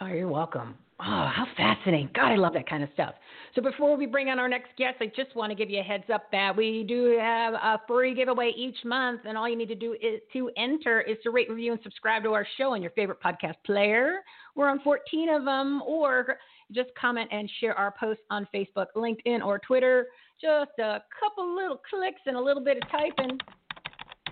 Oh, 0.00 0.06
you're 0.06 0.28
welcome. 0.28 0.76
Oh, 1.02 1.30
how 1.34 1.46
fascinating. 1.56 2.10
God, 2.14 2.32
I 2.32 2.36
love 2.36 2.52
that 2.54 2.68
kind 2.68 2.82
of 2.82 2.90
stuff. 2.92 3.14
So 3.54 3.62
before 3.62 3.96
we 3.96 4.06
bring 4.06 4.28
on 4.28 4.38
our 4.38 4.48
next 4.48 4.68
guest, 4.76 4.96
I 5.00 5.06
just 5.14 5.34
want 5.34 5.50
to 5.50 5.54
give 5.54 5.70
you 5.70 5.80
a 5.80 5.82
heads 5.82 6.04
up 6.12 6.30
that 6.30 6.54
we 6.54 6.84
do 6.86 7.18
have 7.18 7.54
a 7.54 7.80
free 7.86 8.14
giveaway 8.14 8.52
each 8.56 8.76
month, 8.84 9.22
and 9.24 9.36
all 9.36 9.48
you 9.48 9.56
need 9.56 9.68
to 9.68 9.74
do 9.74 9.94
is 9.94 10.20
to 10.34 10.50
enter 10.56 11.00
is 11.00 11.16
to 11.22 11.30
rate, 11.30 11.48
review, 11.50 11.72
and 11.72 11.80
subscribe 11.82 12.22
to 12.24 12.32
our 12.32 12.46
show 12.58 12.72
on 12.72 12.82
your 12.82 12.90
favorite 12.92 13.18
podcast 13.22 13.56
player. 13.64 14.16
We're 14.54 14.68
on 14.68 14.80
14 14.80 15.30
of 15.30 15.44
them, 15.44 15.82
or 15.86 16.36
just 16.72 16.90
comment 17.00 17.28
and 17.32 17.50
share 17.60 17.74
our 17.74 17.94
posts 17.98 18.22
on 18.30 18.46
Facebook, 18.54 18.86
LinkedIn, 18.94 19.42
or 19.44 19.58
Twitter. 19.58 20.06
Just 20.40 20.78
a 20.78 21.02
couple 21.18 21.54
little 21.54 21.80
clicks 21.90 22.20
and 22.26 22.36
a 22.36 22.40
little 22.40 22.62
bit 22.62 22.76
of 22.76 22.90
typing, 22.90 23.38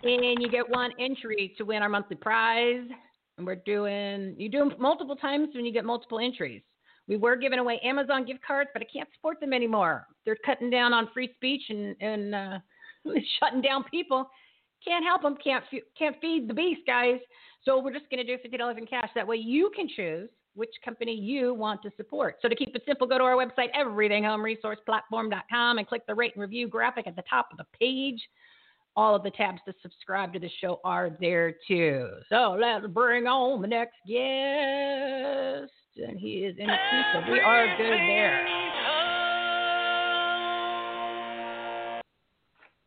and 0.02 0.42
you 0.42 0.50
get 0.50 0.68
one 0.68 0.92
entry 0.98 1.54
to 1.56 1.64
win 1.64 1.82
our 1.82 1.88
monthly 1.88 2.16
prize. 2.16 2.86
And 3.38 3.46
we're 3.46 3.56
doing, 3.56 4.34
you 4.36 4.50
do 4.50 4.58
them 4.58 4.74
multiple 4.78 5.16
times 5.16 5.48
when 5.54 5.64
you 5.64 5.72
get 5.72 5.84
multiple 5.84 6.18
entries. 6.18 6.62
We 7.06 7.16
were 7.16 7.36
giving 7.36 7.60
away 7.60 7.80
Amazon 7.82 8.26
gift 8.26 8.40
cards, 8.46 8.68
but 8.74 8.82
I 8.82 8.86
can't 8.92 9.08
support 9.14 9.40
them 9.40 9.54
anymore. 9.54 10.06
They're 10.26 10.36
cutting 10.44 10.68
down 10.70 10.92
on 10.92 11.08
free 11.14 11.32
speech 11.36 11.62
and, 11.70 11.96
and 12.00 12.34
uh, 12.34 12.58
shutting 13.40 13.62
down 13.62 13.84
people. 13.84 14.28
Can't 14.84 15.04
help 15.04 15.22
them. 15.22 15.36
Can't 15.42 15.64
fe- 15.70 15.84
can't 15.96 16.16
feed 16.20 16.48
the 16.48 16.54
beast, 16.54 16.82
guys. 16.86 17.20
So 17.64 17.82
we're 17.82 17.92
just 17.92 18.08
going 18.10 18.24
to 18.24 18.36
do 18.36 18.40
fifty 18.40 18.56
dollars 18.56 18.76
in 18.78 18.86
cash. 18.86 19.10
That 19.14 19.26
way 19.26 19.36
you 19.36 19.72
can 19.74 19.88
choose 19.88 20.28
which 20.54 20.70
company 20.84 21.14
you 21.14 21.52
want 21.54 21.82
to 21.82 21.90
support. 21.96 22.36
So 22.42 22.48
to 22.48 22.54
keep 22.54 22.76
it 22.76 22.82
simple, 22.86 23.06
go 23.06 23.16
to 23.18 23.24
our 23.24 23.34
website 23.34 23.68
everythinghomeresourceplatform.com 23.76 25.78
and 25.78 25.86
click 25.86 26.06
the 26.06 26.14
rate 26.14 26.32
and 26.34 26.42
review 26.42 26.68
graphic 26.68 27.06
at 27.06 27.16
the 27.16 27.24
top 27.28 27.48
of 27.50 27.58
the 27.58 27.64
page. 27.78 28.20
All 28.98 29.14
of 29.14 29.22
the 29.22 29.30
tabs 29.30 29.60
to 29.64 29.72
subscribe 29.80 30.32
to 30.32 30.40
the 30.40 30.50
show 30.60 30.80
are 30.82 31.16
there 31.20 31.54
too. 31.68 32.08
So 32.28 32.58
let's 32.60 32.84
bring 32.88 33.28
on 33.28 33.62
the 33.62 33.68
next 33.68 33.94
guest. 34.08 35.70
And 36.04 36.18
he 36.18 36.38
is 36.38 36.56
in 36.58 36.66
so 36.66 37.20
we 37.30 37.38
are 37.38 37.76
good 37.76 37.92
there. 37.92 38.44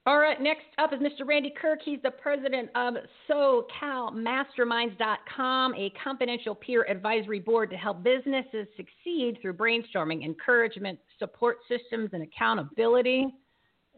All 0.05 0.19
right, 0.19 0.41
next 0.41 0.65
up 0.79 0.91
is 0.91 0.99
Mr. 0.99 1.25
Randy 1.25 1.53
Kirk. 1.61 1.79
He's 1.81 2.01
the 2.03 2.11
president 2.11 2.69
of 2.75 2.95
SoCalMasterminds.com, 3.29 5.75
a 5.75 5.93
confidential 6.03 6.55
peer 6.55 6.85
advisory 6.89 7.39
board 7.39 7.69
to 7.69 7.77
help 7.77 8.03
businesses 8.03 8.67
succeed 8.75 9.37
through 9.41 9.53
brainstorming, 9.53 10.25
encouragement, 10.25 10.99
support 11.19 11.59
systems, 11.69 12.09
and 12.11 12.23
accountability. 12.23 13.33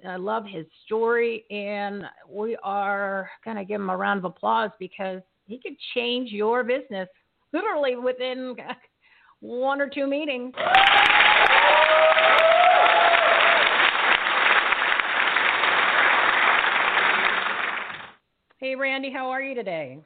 I 0.05 0.17
love 0.17 0.45
his 0.45 0.65
story, 0.85 1.45
and 1.49 2.03
we 2.27 2.57
are 2.63 3.29
going 3.45 3.57
to 3.57 3.65
give 3.65 3.79
him 3.79 3.89
a 3.89 3.95
round 3.95 4.19
of 4.19 4.25
applause 4.25 4.71
because 4.79 5.21
he 5.45 5.59
could 5.59 5.75
change 5.95 6.31
your 6.31 6.63
business 6.63 7.07
literally 7.53 7.95
within 7.95 8.55
one 9.39 9.79
or 9.79 9.89
two 9.89 10.07
meetings. 10.07 10.53
Hey, 18.59 18.75
Randy, 18.75 19.11
how 19.11 19.29
are 19.29 19.41
you 19.41 19.55
today? 19.55 19.99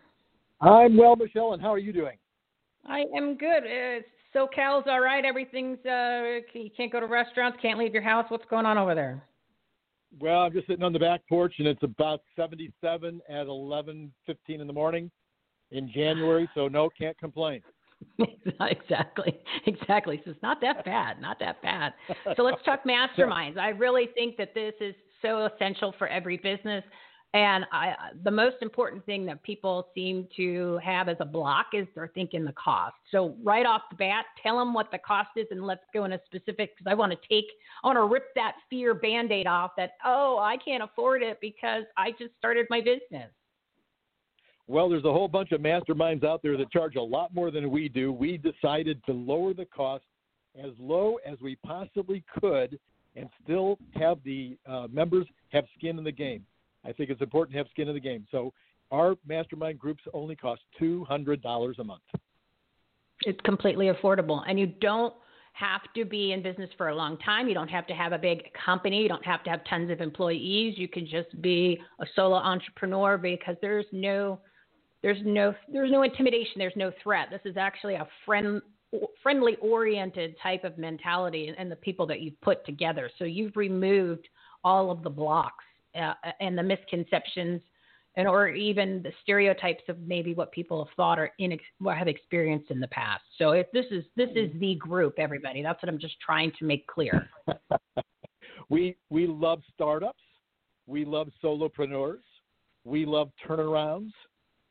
I'm 0.61 0.97
well, 0.97 1.15
Michele, 1.15 1.53
and 1.53 1.61
how 1.61 1.71
are 1.71 1.77
you 1.77 1.93
doing? 1.93 2.17
I 2.87 3.03
am 3.15 3.35
good. 3.35 3.63
Uh, 3.63 4.01
SoCal's 4.33 4.85
all 4.87 4.99
right. 4.99 5.23
Everything's 5.23 5.77
uh, 5.85 6.39
you 6.53 6.69
can't 6.75 6.91
go 6.91 6.99
to 6.99 7.05
restaurants, 7.05 7.59
can't 7.61 7.77
leave 7.77 7.93
your 7.93 8.01
house. 8.01 8.25
What's 8.29 8.45
going 8.49 8.65
on 8.65 8.77
over 8.77 8.95
there? 8.95 9.23
Well, 10.19 10.39
I'm 10.41 10.53
just 10.53 10.67
sitting 10.67 10.83
on 10.83 10.93
the 10.93 10.99
back 10.99 11.21
porch, 11.27 11.55
and 11.59 11.67
it's 11.67 11.83
about 11.83 12.21
77 12.35 13.21
at 13.29 13.47
11:15 13.47 14.09
in 14.61 14.67
the 14.67 14.73
morning 14.73 15.11
in 15.71 15.91
January, 15.91 16.49
so 16.55 16.67
no, 16.67 16.89
can't 16.89 17.17
complain. 17.17 17.61
exactly, 18.61 19.37
exactly. 19.65 20.21
So 20.23 20.31
it's 20.31 20.41
not 20.41 20.61
that 20.61 20.85
bad, 20.85 21.19
not 21.19 21.39
that 21.39 21.61
bad. 21.61 21.93
So 22.35 22.43
let's 22.43 22.61
talk 22.65 22.83
masterminds. 22.83 23.57
I 23.57 23.69
really 23.69 24.09
think 24.13 24.37
that 24.37 24.53
this 24.53 24.73
is 24.79 24.95
so 25.21 25.47
essential 25.47 25.93
for 25.97 26.07
every 26.07 26.37
business. 26.37 26.83
And 27.33 27.65
I, 27.71 27.93
the 28.23 28.31
most 28.31 28.55
important 28.61 29.05
thing 29.05 29.25
that 29.25 29.43
people 29.43 29.89
seem 29.93 30.27
to 30.37 30.79
have 30.83 31.09
as 31.09 31.17
a 31.19 31.25
block 31.25 31.67
is 31.73 31.85
they're 31.93 32.09
thinking 32.15 32.45
the 32.45 32.53
cost. 32.53 32.95
So 33.11 33.35
right 33.43 33.65
off 33.65 33.81
the 33.89 33.97
bat, 33.97 34.25
tell 34.41 34.57
them 34.57 34.73
what 34.73 34.89
the 34.91 34.97
cost 34.97 35.29
is, 35.35 35.45
and 35.51 35.65
let's 35.65 35.83
go 35.93 36.05
into 36.05 36.19
specific 36.25 36.75
because 36.75 36.89
I 36.89 36.93
want 36.93 37.11
to 37.11 37.17
take, 37.27 37.45
I 37.83 37.87
want 37.87 37.97
to 37.97 38.05
rip 38.05 38.33
that 38.35 38.55
fear 38.69 38.93
band-aid 38.93 39.45
off. 39.45 39.71
That 39.75 39.91
oh, 40.05 40.39
I 40.39 40.57
can't 40.57 40.81
afford 40.81 41.21
it 41.21 41.37
because 41.41 41.83
I 41.97 42.11
just 42.11 42.31
started 42.39 42.65
my 42.69 42.79
business. 42.79 43.29
Well, 44.67 44.89
there's 44.89 45.05
a 45.05 45.13
whole 45.13 45.29
bunch 45.29 45.51
of 45.51 45.61
masterminds 45.61 46.25
out 46.25 46.41
there 46.41 46.57
that 46.57 46.71
charge 46.71 46.95
a 46.95 47.01
lot 47.01 47.33
more 47.33 47.51
than 47.51 47.69
we 47.69 47.87
do. 47.87 48.11
We 48.11 48.37
decided 48.37 49.01
to 49.05 49.13
lower 49.13 49.53
the 49.53 49.65
cost 49.65 50.03
as 50.61 50.71
low 50.79 51.19
as 51.25 51.39
we 51.41 51.55
possibly 51.57 52.23
could 52.39 52.79
and 53.15 53.29
still 53.43 53.77
have 53.93 54.17
the 54.23 54.57
uh, 54.67 54.87
members 54.91 55.25
have 55.49 55.65
skin 55.77 55.97
in 55.97 56.03
the 56.03 56.11
game. 56.11 56.45
I 56.87 56.93
think 56.93 57.09
it's 57.09 57.21
important 57.21 57.53
to 57.53 57.57
have 57.57 57.67
skin 57.71 57.87
in 57.87 57.93
the 57.93 57.99
game. 57.99 58.25
So 58.31 58.53
our 58.91 59.15
mastermind 59.27 59.79
groups 59.79 60.03
only 60.13 60.35
cost 60.35 60.61
$200 60.81 61.79
a 61.79 61.83
month. 61.83 62.01
It's 63.21 63.39
completely 63.41 63.87
affordable. 63.91 64.43
And 64.47 64.59
you 64.59 64.67
don't 64.67 65.13
have 65.53 65.81
to 65.95 66.05
be 66.05 66.33
in 66.33 66.43
business 66.43 66.69
for 66.77 66.89
a 66.89 66.95
long 66.95 67.17
time. 67.17 67.47
You 67.47 67.55
don't 67.55 67.67
have 67.67 67.87
to 67.87 67.93
have 67.93 68.13
a 68.13 68.17
big 68.17 68.43
company. 68.53 69.01
You 69.01 69.09
don't 69.09 69.25
have 69.25 69.43
to 69.43 69.49
have 69.49 69.61
tons 69.67 69.89
of 69.89 70.01
employees. 70.01 70.77
You 70.77 70.87
can 70.87 71.05
just 71.07 71.41
be 71.41 71.79
a 71.99 72.05
solo 72.15 72.35
entrepreneur 72.35 73.17
because 73.17 73.55
there's 73.61 73.85
no 73.91 74.39
there's 75.01 75.17
no 75.25 75.55
there's 75.71 75.91
no 75.91 76.03
intimidation, 76.03 76.53
there's 76.57 76.75
no 76.75 76.91
threat. 77.01 77.29
This 77.31 77.41
is 77.43 77.57
actually 77.57 77.95
a 77.95 78.07
friend 78.25 78.61
friendly 79.23 79.55
oriented 79.55 80.35
type 80.41 80.63
of 80.63 80.77
mentality 80.77 81.51
and 81.57 81.71
the 81.71 81.75
people 81.77 82.05
that 82.05 82.21
you've 82.21 82.39
put 82.41 82.63
together. 82.65 83.09
So 83.17 83.25
you've 83.25 83.57
removed 83.57 84.27
all 84.63 84.91
of 84.91 85.01
the 85.01 85.09
blocks 85.09 85.65
uh, 85.97 86.13
and 86.39 86.57
the 86.57 86.63
misconceptions 86.63 87.61
and 88.17 88.27
or 88.27 88.49
even 88.49 89.01
the 89.03 89.11
stereotypes 89.21 89.83
of 89.87 89.99
maybe 89.99 90.33
what 90.33 90.51
people 90.51 90.83
have 90.83 90.93
thought 90.95 91.19
or 91.19 91.31
in 91.37 91.57
what 91.79 91.97
have 91.97 92.07
experienced 92.07 92.71
in 92.71 92.79
the 92.79 92.87
past. 92.87 93.23
So 93.37 93.51
if 93.51 93.71
this 93.71 93.85
is 93.91 94.03
this 94.15 94.29
is 94.35 94.49
the 94.59 94.75
group, 94.75 95.15
everybody. 95.17 95.61
That's 95.61 95.81
what 95.81 95.89
I'm 95.89 95.99
just 95.99 96.19
trying 96.19 96.51
to 96.59 96.65
make 96.65 96.85
clear. 96.87 97.29
we 98.69 98.97
we 99.09 99.27
love 99.27 99.61
startups, 99.73 100.23
we 100.87 101.05
love 101.05 101.29
solopreneurs, 101.43 102.23
we 102.83 103.05
love 103.05 103.29
turnarounds, 103.47 104.11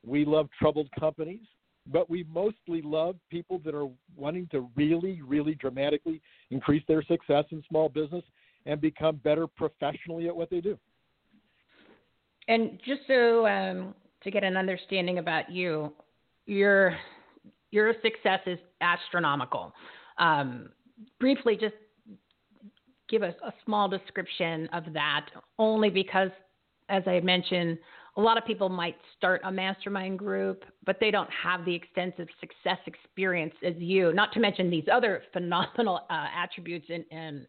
we 0.04 0.24
love 0.24 0.48
troubled 0.58 0.88
companies, 0.98 1.46
but 1.86 2.10
we 2.10 2.24
mostly 2.24 2.82
love 2.82 3.16
people 3.30 3.60
that 3.64 3.74
are 3.74 3.88
wanting 4.16 4.48
to 4.50 4.68
really, 4.74 5.22
really 5.22 5.54
dramatically 5.54 6.20
increase 6.50 6.82
their 6.88 7.02
success 7.04 7.44
in 7.52 7.62
small 7.68 7.88
business 7.88 8.24
and 8.66 8.80
become 8.80 9.16
better 9.16 9.46
professionally 9.46 10.26
at 10.26 10.34
what 10.34 10.50
they 10.50 10.60
do. 10.60 10.76
And 12.48 12.78
just 12.84 13.00
so 13.06 13.46
um, 13.46 13.94
to 14.22 14.30
get 14.30 14.44
an 14.44 14.56
understanding 14.56 15.18
about 15.18 15.50
you, 15.50 15.92
your 16.46 16.96
your 17.70 17.92
success 18.02 18.40
is 18.46 18.58
astronomical. 18.80 19.72
Um, 20.18 20.70
briefly, 21.18 21.56
just 21.60 21.74
give 23.08 23.22
us 23.22 23.34
a 23.44 23.52
small 23.64 23.88
description 23.88 24.68
of 24.72 24.84
that, 24.92 25.26
only 25.58 25.90
because, 25.90 26.30
as 26.88 27.02
I 27.06 27.20
mentioned, 27.20 27.78
a 28.16 28.20
lot 28.20 28.38
of 28.38 28.46
people 28.46 28.68
might 28.68 28.96
start 29.16 29.42
a 29.44 29.52
mastermind 29.52 30.18
group, 30.18 30.64
but 30.86 30.96
they 31.00 31.10
don't 31.10 31.28
have 31.30 31.64
the 31.64 31.74
extensive 31.74 32.28
success 32.40 32.78
experience 32.86 33.54
as 33.64 33.74
you. 33.76 34.12
Not 34.14 34.32
to 34.32 34.40
mention 34.40 34.70
these 34.70 34.86
other 34.90 35.22
phenomenal 35.32 36.00
uh, 36.08 36.26
attributes 36.34 36.86
and, 36.88 37.04
and, 37.10 37.46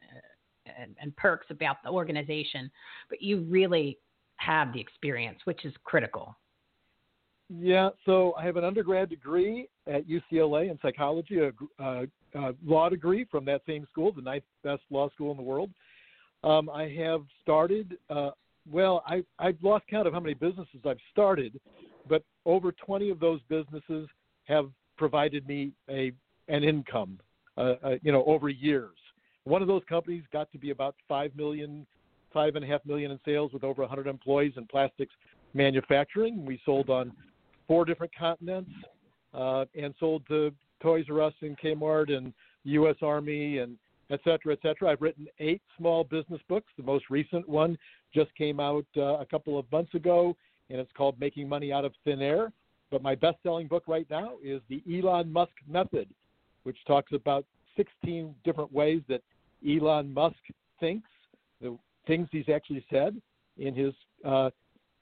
and 0.77 0.95
and 1.01 1.15
perks 1.15 1.47
about 1.49 1.77
the 1.83 1.89
organization, 1.89 2.69
but 3.09 3.21
you 3.21 3.41
really 3.41 3.97
have 4.37 4.73
the 4.73 4.79
experience, 4.79 5.39
which 5.45 5.65
is 5.65 5.73
critical. 5.83 6.35
Yeah, 7.49 7.89
so 8.05 8.33
I 8.37 8.45
have 8.45 8.57
an 8.57 8.65
undergrad 8.65 9.09
degree 9.09 9.69
at 9.87 10.05
UCLA 10.07 10.69
in 10.69 10.77
psychology, 10.81 11.39
a, 11.39 11.51
a, 11.81 12.05
a 12.35 12.53
law 12.65 12.89
degree 12.89 13.25
from 13.29 13.45
that 13.45 13.61
same 13.65 13.85
school, 13.89 14.11
the 14.11 14.21
ninth 14.21 14.43
best 14.63 14.81
law 14.89 15.09
school 15.09 15.31
in 15.31 15.37
the 15.37 15.43
world. 15.43 15.69
Um, 16.43 16.69
I 16.69 16.89
have 16.89 17.21
started, 17.41 17.97
uh, 18.09 18.31
well, 18.69 19.01
I, 19.07 19.23
I've 19.39 19.57
lost 19.61 19.85
count 19.89 20.07
of 20.07 20.13
how 20.13 20.19
many 20.19 20.33
businesses 20.33 20.81
I've 20.85 20.97
started, 21.11 21.59
but 22.07 22.23
over 22.45 22.73
20 22.73 23.09
of 23.09 23.19
those 23.19 23.39
businesses 23.47 24.09
have 24.45 24.69
provided 24.97 25.47
me 25.47 25.71
a 25.89 26.11
an 26.49 26.63
income, 26.63 27.19
uh, 27.57 27.73
uh, 27.83 27.95
you 28.01 28.11
know, 28.11 28.23
over 28.23 28.47
years. 28.47 28.95
One 29.43 29.61
of 29.61 29.67
those 29.67 29.81
companies 29.89 30.23
got 30.31 30.49
to 30.53 30.57
be 30.57 30.69
about 30.69 30.95
five 31.09 31.35
million 31.35 31.85
five 32.33 32.55
and 32.55 32.63
a 32.63 32.67
half 32.67 32.85
million 32.85 33.11
in 33.11 33.19
sales 33.25 33.53
with 33.53 33.63
over 33.63 33.81
100 33.81 34.07
employees 34.07 34.53
in 34.57 34.65
plastics 34.65 35.13
manufacturing. 35.53 36.45
We 36.45 36.59
sold 36.65 36.89
on 36.89 37.11
four 37.67 37.85
different 37.85 38.13
continents 38.15 38.71
uh, 39.33 39.65
and 39.79 39.93
sold 39.99 40.23
to 40.27 40.51
Toys 40.81 41.05
R 41.09 41.21
Us 41.21 41.33
and 41.41 41.57
Kmart 41.59 42.15
and 42.15 42.33
U.S. 42.63 42.95
Army 43.01 43.59
and 43.59 43.77
et 44.09 44.19
cetera, 44.23 44.53
et 44.53 44.59
cetera. 44.61 44.91
I've 44.91 45.01
written 45.01 45.27
eight 45.39 45.61
small 45.77 46.03
business 46.03 46.41
books. 46.47 46.71
The 46.77 46.83
most 46.83 47.05
recent 47.09 47.47
one 47.47 47.77
just 48.13 48.33
came 48.35 48.59
out 48.59 48.85
uh, 48.95 49.17
a 49.17 49.25
couple 49.25 49.57
of 49.57 49.69
months 49.71 49.93
ago, 49.93 50.35
and 50.69 50.79
it's 50.79 50.91
called 50.95 51.19
Making 51.19 51.49
Money 51.49 51.71
Out 51.71 51.85
of 51.85 51.93
Thin 52.03 52.21
Air. 52.21 52.51
But 52.89 53.01
my 53.01 53.15
best 53.15 53.37
selling 53.43 53.67
book 53.67 53.83
right 53.87 54.07
now 54.09 54.33
is 54.41 54.61
The 54.69 54.81
Elon 54.89 55.31
Musk 55.31 55.51
Method, 55.67 56.07
which 56.63 56.77
talks 56.85 57.11
about 57.11 57.45
16 57.75 58.33
different 58.45 58.71
ways 58.71 59.01
that 59.09 59.21
Elon 59.67 60.13
Musk 60.13 60.37
thinks, 60.79 61.09
the 61.61 61.77
things 62.07 62.27
he's 62.31 62.49
actually 62.53 62.85
said 62.91 63.19
in 63.57 63.75
his 63.75 63.93
uh, 64.25 64.49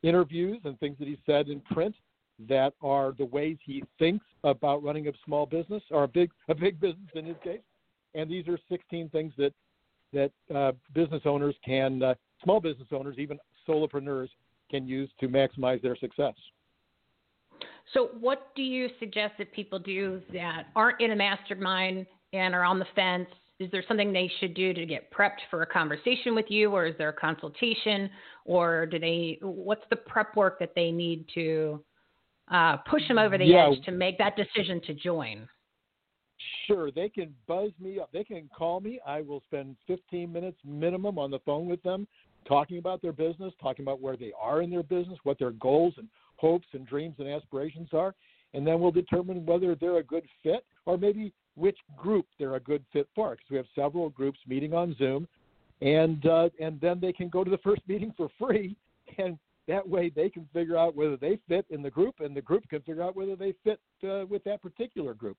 interviews 0.03 0.59
and 0.65 0.79
things 0.79 0.97
that 0.99 1.07
he 1.07 1.17
said 1.25 1.47
in 1.47 1.59
print 1.61 1.95
that 2.47 2.73
are 2.81 3.13
the 3.17 3.25
ways 3.25 3.57
he 3.63 3.83
thinks 3.97 4.25
about 4.43 4.83
running 4.83 5.07
a 5.07 5.11
small 5.23 5.45
business 5.45 5.81
or 5.91 6.03
a 6.03 6.07
big 6.07 6.29
a 6.49 6.55
big 6.55 6.79
business 6.79 7.09
in 7.15 7.25
his 7.25 7.37
case. 7.43 7.61
And 8.13 8.29
these 8.29 8.47
are 8.47 8.57
16 8.69 9.09
things 9.09 9.33
that 9.37 9.53
that 10.13 10.31
uh, 10.53 10.71
business 10.93 11.21
owners 11.25 11.55
can, 11.65 12.01
uh, 12.01 12.13
small 12.43 12.61
business 12.61 12.87
owners, 12.91 13.17
even 13.17 13.37
solopreneurs, 13.67 14.29
can 14.69 14.87
use 14.87 15.09
to 15.19 15.27
maximize 15.27 15.81
their 15.81 15.95
success. 15.95 16.33
So, 17.93 18.09
what 18.19 18.51
do 18.55 18.63
you 18.63 18.89
suggest 18.99 19.33
that 19.37 19.51
people 19.53 19.79
do 19.79 20.21
that 20.33 20.67
aren't 20.75 21.01
in 21.01 21.11
a 21.11 21.15
mastermind 21.15 22.05
and 22.33 22.55
are 22.55 22.63
on 22.63 22.79
the 22.79 22.85
fence 22.95 23.29
is 23.59 23.71
there 23.71 23.83
something 23.87 24.11
they 24.11 24.29
should 24.39 24.53
do 24.53 24.73
to 24.73 24.85
get 24.85 25.11
prepped 25.11 25.39
for 25.49 25.61
a 25.61 25.65
conversation 25.65 26.35
with 26.35 26.45
you 26.49 26.71
or 26.71 26.85
is 26.85 26.95
there 26.97 27.09
a 27.09 27.13
consultation 27.13 28.09
or 28.43 28.85
do 28.85 28.99
they 28.99 29.37
what's 29.41 29.83
the 29.89 29.95
prep 29.95 30.35
work 30.35 30.59
that 30.59 30.73
they 30.75 30.91
need 30.91 31.25
to 31.33 31.81
uh, 32.51 32.77
push 32.77 33.07
them 33.07 33.17
over 33.17 33.37
the 33.37 33.45
yeah. 33.45 33.69
edge 33.69 33.83
to 33.85 33.91
make 33.91 34.17
that 34.17 34.35
decision 34.35 34.81
to 34.85 34.93
join? 34.93 35.47
Sure 36.67 36.91
they 36.91 37.07
can 37.07 37.33
buzz 37.47 37.71
me 37.79 37.99
up. 37.99 38.09
They 38.11 38.23
can 38.23 38.49
call 38.55 38.81
me. 38.81 38.99
I 39.07 39.21
will 39.21 39.41
spend 39.47 39.77
15 39.87 40.31
minutes 40.31 40.57
minimum 40.65 41.17
on 41.17 41.31
the 41.31 41.39
phone 41.39 41.67
with 41.67 41.81
them 41.83 42.07
talking 42.45 42.77
about 42.77 43.01
their 43.01 43.13
business 43.13 43.53
talking 43.59 43.83
about 43.83 44.01
where 44.01 44.15
they 44.15 44.31
are 44.39 44.61
in 44.61 44.69
their 44.69 44.83
business 44.83 45.17
what 45.23 45.39
their 45.39 45.51
goals 45.51 45.95
and 45.97 46.07
hopes 46.35 46.67
and 46.73 46.85
dreams 46.85 47.15
and 47.17 47.27
aspirations 47.27 47.89
are 47.91 48.13
and 48.53 48.67
then 48.67 48.79
we'll 48.79 48.91
determine 48.91 49.43
whether 49.45 49.73
they're 49.75 49.97
a 49.97 50.03
good 50.03 50.23
fit 50.43 50.63
or 50.85 50.95
maybe 50.95 51.33
which 51.55 51.77
group 51.97 52.25
they're 52.37 52.55
a 52.55 52.59
good 52.59 52.83
fit 52.93 53.07
for 53.15 53.31
because 53.31 53.49
we 53.49 53.57
have 53.57 53.65
several 53.75 54.09
groups 54.09 54.39
meeting 54.47 54.73
on 54.73 54.95
Zoom, 54.97 55.27
and 55.81 56.25
uh, 56.25 56.49
and 56.59 56.79
then 56.81 56.99
they 56.99 57.13
can 57.13 57.29
go 57.29 57.43
to 57.43 57.51
the 57.51 57.57
first 57.59 57.81
meeting 57.87 58.13
for 58.15 58.29
free, 58.39 58.75
and 59.17 59.37
that 59.67 59.87
way 59.87 60.11
they 60.15 60.29
can 60.29 60.47
figure 60.53 60.77
out 60.77 60.95
whether 60.95 61.17
they 61.17 61.39
fit 61.47 61.65
in 61.69 61.81
the 61.81 61.89
group, 61.89 62.15
and 62.19 62.35
the 62.35 62.41
group 62.41 62.67
can 62.69 62.81
figure 62.81 63.01
out 63.01 63.15
whether 63.15 63.35
they 63.35 63.53
fit 63.63 63.79
uh, 64.03 64.25
with 64.29 64.43
that 64.43 64.61
particular 64.61 65.13
group. 65.13 65.37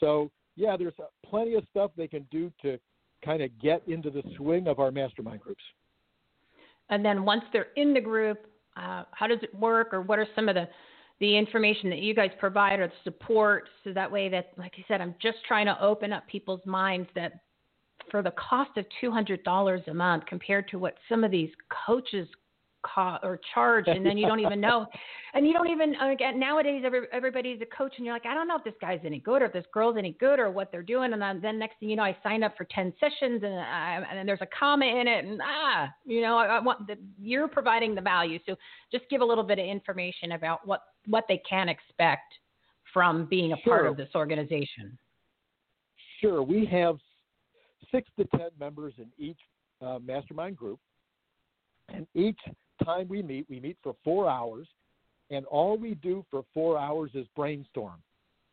So 0.00 0.30
yeah, 0.56 0.76
there's 0.76 0.94
plenty 1.24 1.54
of 1.54 1.64
stuff 1.70 1.92
they 1.96 2.08
can 2.08 2.26
do 2.30 2.52
to 2.62 2.78
kind 3.24 3.42
of 3.42 3.50
get 3.60 3.82
into 3.86 4.10
the 4.10 4.22
swing 4.36 4.66
of 4.68 4.78
our 4.78 4.90
mastermind 4.90 5.40
groups. 5.40 5.62
And 6.90 7.04
then 7.04 7.24
once 7.24 7.42
they're 7.52 7.68
in 7.76 7.92
the 7.92 8.00
group, 8.00 8.46
uh, 8.76 9.04
how 9.12 9.26
does 9.26 9.38
it 9.42 9.54
work, 9.54 9.92
or 9.92 10.00
what 10.00 10.18
are 10.18 10.26
some 10.34 10.48
of 10.48 10.54
the 10.54 10.68
the 11.20 11.36
information 11.36 11.90
that 11.90 11.98
you 11.98 12.14
guys 12.14 12.30
provide 12.38 12.80
or 12.80 12.88
the 12.88 12.92
support 13.04 13.68
so 13.82 13.92
that 13.92 14.10
way 14.10 14.28
that 14.28 14.52
like 14.56 14.74
I 14.78 14.84
said 14.86 15.00
I'm 15.00 15.14
just 15.20 15.38
trying 15.46 15.66
to 15.66 15.82
open 15.82 16.12
up 16.12 16.26
people's 16.28 16.64
minds 16.64 17.08
that 17.14 17.40
for 18.10 18.22
the 18.22 18.32
cost 18.32 18.76
of 18.76 18.86
$200 19.02 19.88
a 19.88 19.94
month 19.94 20.26
compared 20.26 20.68
to 20.68 20.78
what 20.78 20.94
some 21.08 21.24
of 21.24 21.30
these 21.30 21.50
coaches 21.86 22.28
cost 22.82 23.24
or 23.24 23.40
charge, 23.54 23.86
and 23.88 24.04
then 24.04 24.16
you 24.16 24.26
don't 24.26 24.40
even 24.40 24.60
know, 24.60 24.86
and 25.34 25.46
you 25.46 25.52
don't 25.52 25.68
even 25.68 25.94
again 25.96 26.38
nowadays 26.38 26.82
every, 26.84 27.02
everybody's 27.12 27.60
a 27.60 27.66
coach, 27.66 27.94
and 27.96 28.06
you're 28.06 28.14
like, 28.14 28.26
I 28.26 28.34
don't 28.34 28.48
know 28.48 28.56
if 28.56 28.64
this 28.64 28.74
guy's 28.80 29.00
any 29.04 29.20
good 29.20 29.42
or 29.42 29.46
if 29.46 29.52
this 29.52 29.64
girl's 29.72 29.96
any 29.96 30.12
good 30.20 30.38
or 30.38 30.50
what 30.50 30.70
they're 30.70 30.82
doing, 30.82 31.12
and 31.12 31.20
then, 31.20 31.40
then 31.40 31.58
next 31.58 31.78
thing 31.80 31.90
you 31.90 31.96
know, 31.96 32.02
I 32.02 32.16
sign 32.22 32.42
up 32.42 32.56
for 32.56 32.64
ten 32.64 32.92
sessions, 33.00 33.42
and 33.42 33.54
I, 33.54 34.04
and 34.08 34.18
then 34.18 34.26
there's 34.26 34.42
a 34.42 34.48
comma 34.58 34.86
in 34.86 35.08
it, 35.08 35.24
and 35.24 35.40
ah, 35.42 35.88
you 36.04 36.20
know, 36.20 36.36
I, 36.36 36.46
I 36.46 36.60
want 36.60 36.86
the, 36.86 36.96
you're 37.20 37.48
providing 37.48 37.94
the 37.94 38.00
value, 38.00 38.38
so 38.46 38.56
just 38.92 39.04
give 39.10 39.20
a 39.20 39.24
little 39.24 39.44
bit 39.44 39.58
of 39.58 39.66
information 39.66 40.32
about 40.32 40.66
what 40.66 40.82
what 41.06 41.24
they 41.28 41.40
can 41.48 41.68
expect 41.68 42.34
from 42.92 43.26
being 43.26 43.52
a 43.52 43.56
sure. 43.62 43.76
part 43.76 43.86
of 43.86 43.96
this 43.96 44.08
organization. 44.14 44.98
Sure, 46.20 46.42
we 46.42 46.66
have 46.66 46.96
six 47.92 48.08
to 48.18 48.24
ten 48.36 48.48
members 48.58 48.94
in 48.98 49.06
each 49.18 49.38
uh, 49.80 49.98
mastermind 50.04 50.56
group, 50.56 50.78
and 51.88 52.06
each 52.14 52.38
time 52.84 53.08
we 53.08 53.22
meet, 53.22 53.46
we 53.48 53.60
meet 53.60 53.76
for 53.82 53.94
four 54.04 54.28
hours, 54.28 54.66
and 55.30 55.44
all 55.46 55.76
we 55.76 55.94
do 55.94 56.24
for 56.30 56.44
four 56.54 56.78
hours 56.78 57.10
is 57.14 57.26
brainstorm. 57.36 58.00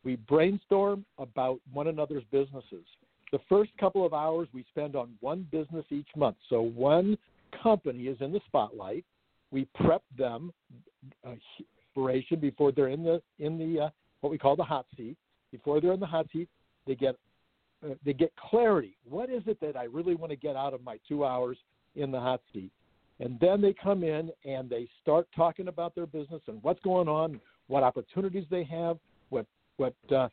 We 0.04 0.16
brainstorm 0.16 1.04
about 1.18 1.60
one 1.72 1.88
another's 1.88 2.24
businesses. 2.30 2.84
The 3.32 3.40
first 3.48 3.70
couple 3.78 4.06
of 4.06 4.14
hours 4.14 4.48
we 4.52 4.64
spend 4.70 4.94
on 4.94 5.14
one 5.20 5.46
business 5.50 5.84
each 5.90 6.08
month. 6.14 6.36
So 6.48 6.60
one 6.62 7.18
company 7.62 8.04
is 8.04 8.16
in 8.20 8.32
the 8.32 8.40
spotlight. 8.46 9.04
We 9.50 9.66
prep 9.74 10.02
them 10.16 10.52
uh, 11.26 11.34
before 12.40 12.72
they're 12.72 12.88
in 12.88 13.02
the 13.02 13.22
in 13.38 13.58
the 13.58 13.86
uh, 13.86 13.90
what 14.20 14.30
we 14.30 14.38
call 14.38 14.54
the 14.54 14.64
hot 14.64 14.86
seat. 14.96 15.16
Before 15.50 15.80
they're 15.80 15.92
in 15.92 16.00
the 16.00 16.06
hot 16.06 16.26
seat, 16.32 16.48
they 16.86 16.94
get 16.94 17.16
uh, 17.84 17.94
they 18.04 18.12
get 18.12 18.32
clarity. 18.36 18.96
What 19.08 19.30
is 19.30 19.42
it 19.46 19.58
that 19.60 19.76
I 19.76 19.84
really 19.84 20.14
want 20.14 20.30
to 20.30 20.36
get 20.36 20.56
out 20.56 20.74
of 20.74 20.84
my 20.84 20.98
two 21.08 21.24
hours 21.24 21.56
in 21.94 22.10
the 22.10 22.20
hot 22.20 22.42
seat? 22.52 22.70
And 23.20 23.38
then 23.40 23.60
they 23.60 23.72
come 23.72 24.02
in 24.02 24.30
and 24.44 24.68
they 24.68 24.88
start 25.00 25.26
talking 25.34 25.68
about 25.68 25.94
their 25.94 26.06
business 26.06 26.42
and 26.48 26.62
what's 26.62 26.80
going 26.80 27.08
on, 27.08 27.40
what 27.66 27.82
opportunities 27.82 28.44
they 28.50 28.64
have, 28.64 28.98
what 29.30 29.46
what 29.78 29.94
uh, 30.14 30.28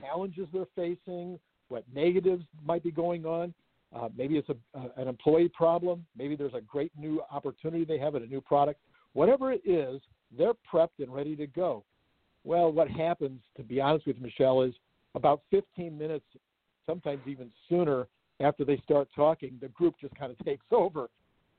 challenges 0.00 0.48
they're 0.52 0.66
facing, 0.74 1.38
what 1.68 1.84
negatives 1.94 2.44
might 2.64 2.82
be 2.82 2.90
going 2.90 3.26
on. 3.26 3.52
Uh, 3.94 4.08
maybe 4.16 4.38
it's 4.38 4.48
a, 4.48 4.56
uh, 4.78 4.88
an 4.96 5.08
employee 5.08 5.50
problem. 5.54 6.06
Maybe 6.16 6.34
there's 6.36 6.54
a 6.54 6.60
great 6.62 6.92
new 6.96 7.20
opportunity 7.30 7.84
they 7.84 7.98
have 7.98 8.14
at 8.14 8.22
a 8.22 8.26
new 8.26 8.40
product. 8.40 8.80
Whatever 9.12 9.52
it 9.52 9.60
is, 9.66 10.00
they're 10.36 10.54
prepped 10.72 10.98
and 11.00 11.12
ready 11.12 11.36
to 11.36 11.46
go. 11.46 11.84
Well, 12.44 12.72
what 12.72 12.88
happens, 12.88 13.40
to 13.56 13.62
be 13.62 13.80
honest 13.80 14.06
with 14.06 14.18
Michele, 14.18 14.62
is 14.62 14.74
about 15.14 15.42
15 15.50 15.96
minutes, 15.96 16.24
sometimes 16.86 17.20
even 17.26 17.50
sooner 17.68 18.08
after 18.40 18.64
they 18.64 18.78
start 18.78 19.08
talking, 19.14 19.58
the 19.60 19.68
group 19.68 19.94
just 20.00 20.14
kind 20.14 20.32
of 20.32 20.38
takes 20.44 20.64
over 20.72 21.08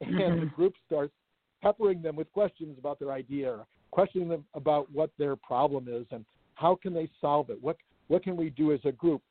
and 0.08 0.18
mm-hmm. 0.18 0.40
the 0.42 0.46
group 0.48 0.74
starts 0.86 1.14
peppering 1.62 2.02
them 2.02 2.16
with 2.16 2.32
questions 2.32 2.78
about 2.78 3.00
their 3.00 3.12
idea 3.12 3.50
or 3.50 3.66
questioning 3.92 4.28
them 4.28 4.44
about 4.54 4.92
what 4.92 5.12
their 5.18 5.36
problem 5.36 5.88
is 5.88 6.06
and 6.12 6.26
how 6.56 6.76
can 6.76 6.94
they 6.94 7.10
solve 7.22 7.50
it? 7.50 7.62
What 7.62 7.78
what 8.08 8.24
can 8.24 8.36
we 8.36 8.50
do 8.50 8.74
as 8.74 8.80
a 8.86 8.92
group? 8.92 9.22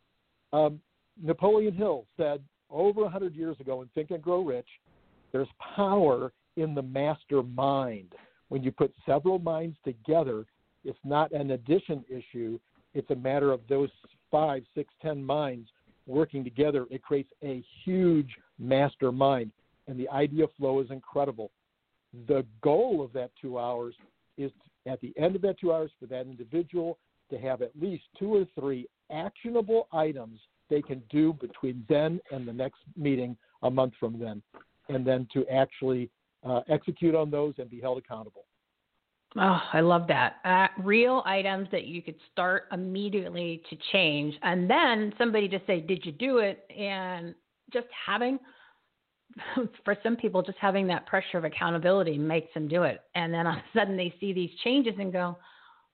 Um, 0.52 0.80
napoleon 1.22 1.74
hill 1.74 2.06
said 2.16 2.42
over 2.70 3.02
100 3.02 3.34
years 3.34 3.58
ago 3.60 3.82
in 3.82 3.88
think 3.94 4.10
and 4.10 4.22
grow 4.22 4.42
rich 4.42 4.68
there's 5.30 5.48
power 5.76 6.32
in 6.56 6.74
the 6.74 6.82
master 6.82 7.42
mind. 7.42 8.14
When 8.48 8.62
you 8.62 8.70
put 8.70 8.92
several 9.06 9.38
minds 9.38 9.76
together 9.82 10.44
it's 10.84 10.98
not 11.04 11.32
an 11.32 11.52
addition 11.52 12.04
issue. 12.08 12.58
It's 12.94 13.10
a 13.10 13.16
matter 13.16 13.52
of 13.52 13.60
those 13.68 13.90
five 14.30 14.64
six 14.74 14.92
ten 15.00 15.22
minds 15.22 15.68
working 16.06 16.44
together. 16.44 16.86
It 16.90 17.02
creates 17.02 17.30
a 17.42 17.62
huge 17.84 18.30
mastermind 18.58 19.52
and 19.88 19.98
the 19.98 20.08
idea 20.08 20.46
flow 20.56 20.80
is 20.80 20.90
incredible. 20.90 21.50
The 22.28 22.44
goal 22.62 23.02
of 23.02 23.12
that 23.14 23.30
two 23.40 23.58
hours 23.58 23.94
is 24.36 24.50
at 24.86 25.00
the 25.00 25.12
end 25.16 25.36
of 25.36 25.42
that 25.42 25.58
two 25.58 25.72
hours 25.72 25.90
for 25.98 26.06
that 26.06 26.26
individual 26.26 26.98
to 27.30 27.38
have 27.38 27.62
at 27.62 27.70
least 27.80 28.04
two 28.18 28.34
or 28.34 28.46
three 28.58 28.86
actionable 29.10 29.88
items 29.92 30.40
they 30.68 30.82
can 30.82 31.02
do 31.10 31.32
between 31.34 31.84
then 31.88 32.20
and 32.30 32.46
the 32.46 32.52
next 32.52 32.80
meeting 32.96 33.36
a 33.62 33.70
month 33.70 33.94
from 34.00 34.18
then, 34.18 34.42
and 34.88 35.06
then 35.06 35.26
to 35.32 35.46
actually 35.48 36.10
uh, 36.44 36.60
execute 36.68 37.14
on 37.14 37.30
those 37.30 37.54
and 37.58 37.70
be 37.70 37.80
held 37.80 37.98
accountable. 37.98 38.44
Oh, 39.36 39.60
I 39.72 39.80
love 39.80 40.06
that. 40.08 40.36
Uh, 40.44 40.82
real 40.82 41.22
items 41.24 41.68
that 41.72 41.84
you 41.84 42.02
could 42.02 42.16
start 42.30 42.64
immediately 42.70 43.62
to 43.70 43.76
change, 43.92 44.34
and 44.42 44.68
then 44.68 45.14
somebody 45.16 45.48
to 45.48 45.60
say, 45.66 45.80
"Did 45.80 46.04
you 46.04 46.12
do 46.12 46.38
it?" 46.38 46.66
and 46.76 47.34
just 47.72 47.86
having 48.06 48.38
for 49.84 49.96
some 50.02 50.16
people, 50.16 50.42
just 50.42 50.58
having 50.58 50.86
that 50.88 51.06
pressure 51.06 51.38
of 51.38 51.44
accountability 51.44 52.18
makes 52.18 52.52
them 52.54 52.68
do 52.68 52.82
it. 52.82 53.00
And 53.14 53.32
then 53.32 53.46
all 53.46 53.54
of 53.54 53.58
a 53.58 53.78
sudden 53.78 53.96
they 53.96 54.14
see 54.20 54.32
these 54.32 54.50
changes 54.64 54.94
and 54.98 55.12
go, 55.12 55.36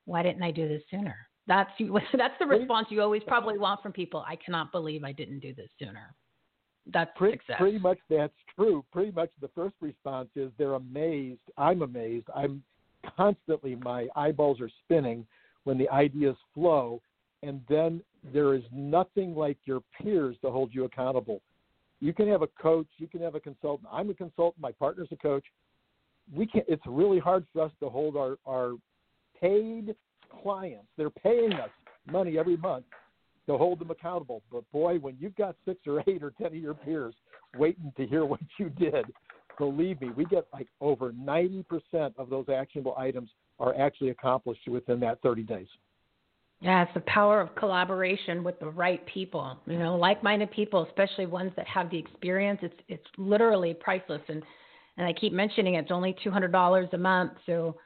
why 0.05 0.23
didn't 0.23 0.43
I 0.43 0.51
do 0.51 0.69
this 0.69 0.83
sooner? 0.91 1.17
That's 1.47 1.71
that's 2.17 2.35
the 2.39 2.47
response 2.47 2.89
you 2.91 3.01
always 3.01 3.23
probably 3.27 3.59
want 3.59 3.83
from 3.83 3.93
people. 3.93 4.25
I 4.27 4.37
cannot 4.37 4.73
believe 4.73 5.05
I 5.05 5.13
didn't 5.13 5.41
do 5.41 5.55
this 5.55 5.71
sooner. 5.79 6.15
That's 6.91 7.11
pretty, 7.17 7.37
success. 7.39 7.57
Pretty 7.59 7.79
much 7.79 7.99
that's 8.09 8.33
true. 8.57 8.85
Pretty 8.93 9.11
much 9.11 9.31
the 9.41 9.49
first 9.55 9.75
response 9.81 10.31
is 10.37 10.51
they're 10.57 10.75
amazed. 10.75 11.41
I'm 11.57 11.83
amazed. 11.83 12.27
I'm 12.35 12.63
constantly 13.17 13.77
my 13.77 14.09
eyeballs 14.17 14.61
are 14.61 14.71
spinning 14.85 15.27
when 15.65 15.77
the 15.77 15.89
ideas 15.91 16.37
flow, 16.55 17.03
and 17.43 17.61
then 17.69 18.03
there 18.33 18.55
is 18.55 18.63
nothing 18.73 19.35
like 19.35 19.59
your 19.65 19.81
peers 20.01 20.37
to 20.43 20.51
hold 20.51 20.75
you 20.75 20.85
accountable 20.85 21.43
you 22.01 22.13
can 22.13 22.29
have 22.29 22.43
a 22.43 22.49
coach, 22.61 22.87
you 22.99 23.09
can 23.09 23.21
have 23.21 23.35
a 23.35 23.41
consultant. 23.41 23.89
I'm 23.93 24.11
a 24.11 24.15
consultant, 24.15 24.61
my 24.61 24.73
partner's 24.73 25.09
a 25.11 25.17
coach. 25.17 25.45
We 26.33 26.47
can 26.47 26.63
it's 26.69 26.83
really 26.87 27.19
hard 27.19 27.47
for 27.53 27.63
us 27.63 27.73
to 27.81 27.89
hold 27.89 28.17
our, 28.17 28.39
our 28.47 28.75
paid 29.41 29.95
clients. 30.43 30.87
They're 30.97 31.11
paying 31.11 31.53
us 31.55 31.71
money 32.07 32.39
every 32.39 32.57
month 32.57 32.85
to 33.47 33.57
hold 33.57 33.79
them 33.79 33.91
accountable. 33.91 34.43
But 34.53 34.71
boy, 34.73 34.99
when 34.99 35.17
you've 35.19 35.37
got 35.37 35.57
six 35.65 35.81
or 35.87 36.03
eight 36.07 36.23
or 36.23 36.33
ten 36.33 36.49
of 36.49 36.57
your 36.57 36.75
peers 36.75 37.15
waiting 37.57 37.93
to 37.97 38.07
hear 38.07 38.25
what 38.27 38.41
you 38.59 38.69
did, 38.71 39.07
believe 39.59 40.01
me, 40.01 40.11
we 40.11 40.25
get 40.27 40.47
like 40.53 40.69
over 40.81 41.13
90% 41.13 41.65
of 42.17 42.31
those 42.31 42.49
actionable 42.49 42.95
items 42.97 43.31
are 43.59 43.75
actually 43.77 44.11
accomplished 44.11 44.69
within 44.69 45.01
that 45.01 45.21
30 45.23 45.43
days. 45.43 45.67
Yeah, 46.61 46.83
it's 46.83 46.95
the 46.95 47.01
power 47.01 47.41
of 47.41 47.55
collaboration 47.55 48.43
with 48.43 48.59
the 48.59 48.69
right 48.69 49.05
people. 49.07 49.59
You 49.67 49.79
know, 49.79 49.97
like-minded 49.97 50.51
people, 50.51 50.85
especially 50.85 51.27
ones 51.27 51.53
that 51.57 51.69
have 51.69 51.89
the 51.91 51.99
experience. 51.99 52.59
It's 52.63 52.81
it's 52.89 53.07
literally 53.17 53.75
priceless, 53.75 54.23
and 54.29 54.43
and 54.97 55.07
I 55.07 55.13
keep 55.13 55.33
mentioning 55.33 55.75
it, 55.75 55.83
it's 55.83 55.93
only 55.93 56.17
two 56.23 56.31
hundred 56.31 56.51
dollars 56.51 56.89
a 56.93 56.99
month. 56.99 57.33
So 57.47 57.77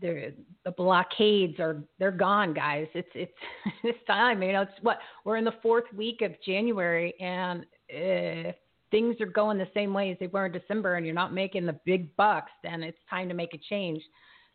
the 0.00 0.34
the 0.64 0.72
blockades 0.72 1.58
are 1.58 1.82
they're 1.98 2.10
gone, 2.10 2.52
guys. 2.52 2.86
It's 2.94 3.08
it's 3.14 3.32
it's 3.82 3.98
time. 4.06 4.42
You 4.42 4.52
know, 4.52 4.62
it's 4.62 4.82
what 4.82 4.98
we're 5.24 5.38
in 5.38 5.44
the 5.44 5.54
fourth 5.62 5.90
week 5.96 6.20
of 6.20 6.32
January, 6.44 7.14
and 7.20 7.64
if 7.88 8.54
things 8.90 9.16
are 9.20 9.26
going 9.26 9.56
the 9.56 9.68
same 9.72 9.94
way 9.94 10.12
as 10.12 10.18
they 10.18 10.26
were 10.26 10.46
in 10.46 10.52
December, 10.52 10.96
and 10.96 11.06
you're 11.06 11.14
not 11.14 11.32
making 11.32 11.64
the 11.64 11.80
big 11.86 12.14
bucks, 12.16 12.52
then 12.62 12.82
it's 12.82 12.98
time 13.08 13.28
to 13.28 13.34
make 13.34 13.54
a 13.54 13.58
change. 13.70 14.02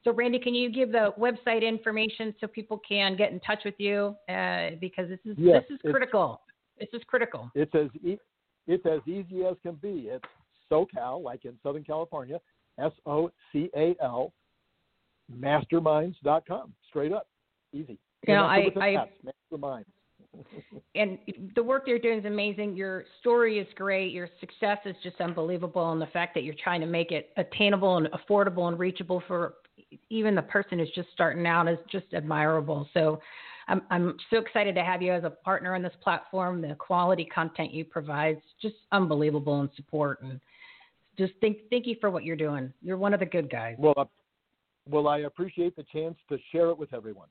So, 0.03 0.11
Randy, 0.11 0.39
can 0.39 0.53
you 0.53 0.69
give 0.69 0.91
the 0.91 1.13
website 1.17 1.67
information 1.67 2.35
so 2.41 2.47
people 2.47 2.81
can 2.87 3.15
get 3.15 3.31
in 3.31 3.39
touch 3.39 3.59
with 3.63 3.75
you? 3.77 4.15
Uh, 4.27 4.71
because 4.81 5.07
this 5.07 5.19
is 5.25 5.35
yes, 5.37 5.63
this 5.69 5.79
is 5.83 5.91
critical. 5.91 6.41
This 6.79 6.89
is 6.93 7.01
critical. 7.07 7.49
It's 7.55 7.73
as 7.73 7.87
e- 8.03 8.19
it's 8.67 8.85
as 8.85 8.99
easy 9.07 9.45
as 9.45 9.55
can 9.61 9.75
be. 9.75 10.09
It's 10.09 10.25
SoCal, 10.71 11.23
like 11.23 11.45
in 11.45 11.53
Southern 11.63 11.83
California, 11.83 12.39
S 12.79 12.91
O 13.05 13.31
C 13.51 13.69
A 13.75 13.95
L, 14.01 14.33
masterminds.com. 15.33 16.73
Straight 16.89 17.13
up, 17.13 17.27
easy. 17.71 17.97
You 18.27 18.35
know, 18.35 18.43
I, 18.43 18.67
I 18.77 19.09
masterminds. 19.53 19.85
and 20.95 21.17
the 21.55 21.63
work 21.63 21.83
you're 21.85 21.99
doing 21.99 22.19
is 22.19 22.25
amazing. 22.25 22.75
Your 22.75 23.05
story 23.19 23.59
is 23.59 23.67
great. 23.75 24.11
Your 24.11 24.27
success 24.39 24.79
is 24.85 24.95
just 25.03 25.21
unbelievable, 25.21 25.91
and 25.91 26.01
the 26.01 26.07
fact 26.07 26.33
that 26.33 26.43
you're 26.43 26.55
trying 26.61 26.81
to 26.81 26.87
make 26.87 27.11
it 27.11 27.29
attainable 27.37 27.97
and 27.97 28.07
affordable 28.07 28.67
and 28.67 28.77
reachable 28.77 29.21
for 29.27 29.53
even 30.09 30.35
the 30.35 30.41
person 30.41 30.79
who's 30.79 30.91
just 30.95 31.09
starting 31.13 31.45
out 31.45 31.67
is 31.67 31.77
just 31.91 32.05
admirable. 32.13 32.87
So 32.93 33.19
I'm, 33.67 33.81
I'm 33.89 34.17
so 34.29 34.37
excited 34.37 34.75
to 34.75 34.83
have 34.83 35.01
you 35.01 35.13
as 35.13 35.23
a 35.23 35.29
partner 35.29 35.75
on 35.75 35.81
this 35.81 35.93
platform. 36.01 36.61
The 36.61 36.75
quality 36.75 37.25
content 37.25 37.73
you 37.73 37.85
provide 37.85 38.37
is 38.37 38.43
just 38.61 38.75
unbelievable 38.91 39.61
and 39.61 39.69
support. 39.75 40.21
And 40.21 40.39
just 41.17 41.33
thank, 41.41 41.57
thank 41.69 41.87
you 41.87 41.95
for 42.01 42.09
what 42.09 42.23
you're 42.23 42.35
doing. 42.35 42.73
You're 42.81 42.97
one 42.97 43.13
of 43.13 43.19
the 43.19 43.25
good 43.25 43.49
guys. 43.49 43.75
Well, 43.77 43.93
uh, 43.97 44.05
well, 44.89 45.07
I 45.07 45.19
appreciate 45.19 45.75
the 45.75 45.85
chance 45.93 46.15
to 46.29 46.37
share 46.51 46.69
it 46.69 46.77
with 46.77 46.93
everyone. 46.93 47.29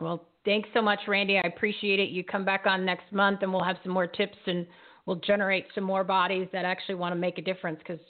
Well, 0.00 0.26
thanks 0.44 0.68
so 0.74 0.82
much, 0.82 1.00
Randy. 1.06 1.38
I 1.38 1.46
appreciate 1.46 2.00
it. 2.00 2.10
You 2.10 2.24
come 2.24 2.44
back 2.44 2.66
on 2.66 2.84
next 2.84 3.12
month 3.12 3.42
and 3.42 3.52
we'll 3.52 3.64
have 3.64 3.76
some 3.82 3.92
more 3.92 4.06
tips 4.06 4.38
and 4.46 4.66
we'll 5.06 5.16
generate 5.16 5.66
some 5.74 5.84
more 5.84 6.04
bodies 6.04 6.48
that 6.52 6.64
actually 6.64 6.94
want 6.96 7.12
to 7.12 7.16
make 7.18 7.38
a 7.38 7.42
difference 7.42 7.78
because 7.78 8.00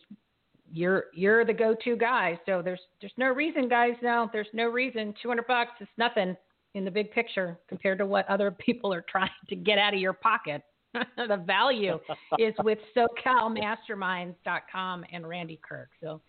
you're 0.73 1.05
you're 1.15 1.45
the 1.45 1.53
go-to 1.53 1.97
guy. 1.97 2.41
So 2.47 2.63
there's 2.63 2.81
there's 3.01 3.13
no 3.17 3.29
reason, 3.29 3.69
guys. 3.69 3.93
Now 4.03 4.29
there's 4.33 4.49
no 4.53 4.69
reason. 4.69 5.15
200 5.23 5.47
bucks 5.47 5.71
is 5.81 5.87
nothing 5.99 6.37
in 6.75 6.85
the 6.85 6.91
big 6.91 7.13
picture 7.13 7.59
compared 7.69 7.99
to 7.99 8.07
what 8.07 8.29
other 8.29 8.51
people 8.67 8.93
are 8.93 9.05
trying 9.09 9.31
to 9.49 9.57
get 9.57 9.79
out 9.79 9.95
of 9.95 10.01
your 10.01 10.15
pocket. 10.15 10.63
the 11.17 11.43
value 11.47 11.99
is 12.39 12.53
with 12.63 12.79
SoCalMasterminds.com 12.95 15.07
and 15.11 15.27
Randy 15.27 15.59
Kirk. 15.67 15.89
So 16.03 16.21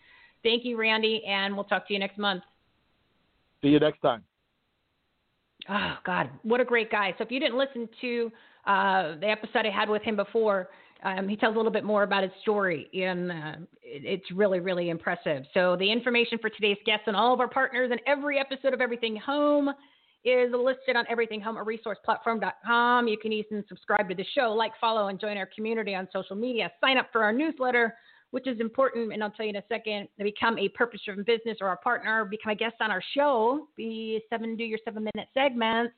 Thank 0.44 0.66
you, 0.66 0.78
Randy, 0.78 1.24
and 1.26 1.56
we'll 1.56 1.64
talk 1.64 1.88
to 1.88 1.94
you 1.94 2.00
next 2.00 2.18
month. 2.18 2.44
See 3.62 3.70
you 3.70 3.80
next 3.80 4.02
time. 4.02 4.24
Oh 5.70 5.96
God, 6.06 6.30
what 6.44 6.60
a 6.60 6.66
great 6.66 6.92
guy! 6.92 7.16
So 7.18 7.24
if 7.24 7.32
you 7.32 7.40
didn't 7.40 7.58
listen 7.58 7.88
to 8.02 8.32
uh, 8.68 9.16
the 9.22 9.28
episode 9.28 9.66
I 9.66 9.70
had 9.70 9.88
with 9.88 10.02
him 10.02 10.18
before, 10.18 10.70
um, 11.04 11.28
he 11.28 11.36
tells 11.36 11.56
a 11.56 11.58
little 11.58 11.72
bit 11.72 11.84
more 11.84 12.04
about 12.04 12.24
his 12.24 12.32
story, 12.42 12.90
and 12.94 13.32
uh, 13.32 13.56
it, 13.82 14.06
it's 14.06 14.32
really, 14.32 14.60
really 14.60 14.90
impressive. 14.90 15.44
So 15.54 15.76
the 15.78 15.92
information 15.92 16.40
for 16.40 16.50
today's 16.50 16.78
guests 16.86 17.04
and 17.08 17.16
all 17.16 17.34
of 17.34 17.40
our 17.40 17.50
partners 17.50 17.90
and 17.92 18.02
every 18.08 18.40
episode 18.40 18.74
of 18.74 18.82
Everything 18.82 19.16
Home 19.18 19.70
is 20.24 20.52
listed 20.54 20.96
on 20.96 21.06
everythinghomeresourceplatform.com. 21.06 23.08
You 23.10 23.18
can 23.18 23.34
even 23.34 23.66
subscribe 23.68 24.08
to 24.10 24.16
the 24.16 24.26
show, 24.34 24.54
like, 24.54 24.72
follow, 24.80 25.10
and 25.10 25.20
join 25.20 25.38
our 25.38 25.50
community 25.54 25.94
on 25.94 26.08
social 26.14 26.38
media. 26.38 26.72
Sign 26.80 26.98
up 26.98 27.10
for 27.12 27.22
our 27.24 27.34
newsletter, 27.34 27.94
which 28.32 28.48
is 28.48 28.62
important, 28.62 29.12
and 29.12 29.22
I'll 29.22 29.32
tell 29.32 29.46
you 29.46 29.50
in 29.50 29.58
a 29.58 29.64
second. 29.68 30.08
To 30.18 30.24
become 30.24 30.58
a 30.58 30.70
purpose-driven 30.70 31.26
business 31.26 31.58
or 31.60 31.74
a 31.74 31.78
partner, 31.78 32.24
become 32.24 32.52
a 32.52 32.56
guest 32.56 32.76
on 32.80 32.90
our 32.90 33.04
show, 33.14 33.68
be 33.76 34.22
seven, 34.30 34.56
do 34.56 34.64
your 34.64 34.80
seven-minute 34.86 35.28
segments, 35.34 35.94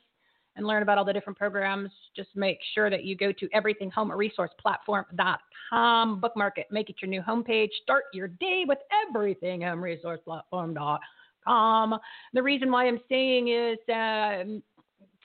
and 0.55 0.65
learn 0.65 0.81
about 0.83 0.97
all 0.97 1.05
the 1.05 1.13
different 1.13 1.37
programs. 1.37 1.91
Just 2.15 2.29
make 2.35 2.57
sure 2.73 2.89
that 2.89 3.03
you 3.03 3.15
go 3.15 3.31
to 3.31 3.47
everythinghomeresourceplatform.com, 3.49 6.19
bookmark 6.19 6.57
it, 6.57 6.65
make 6.71 6.89
it 6.89 6.95
your 7.01 7.09
new 7.09 7.21
homepage. 7.21 7.69
Start 7.83 8.05
your 8.13 8.27
day 8.27 8.65
with 8.67 8.79
everythinghomeresourceplatform.com 9.13 10.99
the 11.45 12.41
reason 12.41 12.71
why 12.71 12.87
I'm 12.87 12.99
saying 13.09 13.49
is 13.49 13.77
uh, 13.89 14.43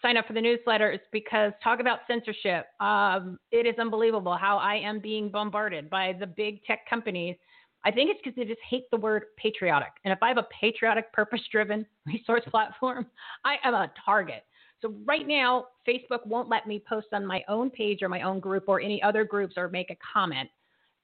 sign 0.02 0.16
up 0.16 0.26
for 0.26 0.32
the 0.32 0.40
newsletter 0.40 0.90
is 0.90 1.00
because 1.12 1.52
talk 1.62 1.80
about 1.80 2.00
censorship. 2.06 2.66
Um, 2.80 3.38
it 3.50 3.66
is 3.66 3.74
unbelievable 3.78 4.36
how 4.36 4.58
I 4.58 4.76
am 4.76 5.00
being 5.00 5.30
bombarded 5.30 5.90
by 5.90 6.14
the 6.18 6.26
big 6.26 6.64
tech 6.64 6.88
companies. 6.88 7.36
I 7.84 7.90
think 7.90 8.10
it's 8.10 8.20
because 8.22 8.36
they 8.36 8.44
just 8.44 8.60
hate 8.68 8.90
the 8.90 8.98
word 8.98 9.24
patriotic. 9.38 9.92
And 10.04 10.12
if 10.12 10.22
I 10.22 10.28
have 10.28 10.36
a 10.36 10.46
patriotic, 10.58 11.12
purpose 11.12 11.40
driven 11.50 11.86
resource 12.06 12.42
platform, 12.50 13.06
I 13.44 13.56
am 13.64 13.74
a 13.74 13.90
target. 14.04 14.44
So 14.82 14.94
right 15.04 15.26
now, 15.26 15.66
Facebook 15.86 16.26
won't 16.26 16.48
let 16.48 16.66
me 16.66 16.82
post 16.88 17.08
on 17.12 17.26
my 17.26 17.42
own 17.48 17.70
page 17.70 18.02
or 18.02 18.08
my 18.08 18.22
own 18.22 18.40
group 18.40 18.64
or 18.66 18.80
any 18.80 19.02
other 19.02 19.24
groups 19.24 19.54
or 19.56 19.68
make 19.68 19.90
a 19.90 19.96
comment. 20.12 20.48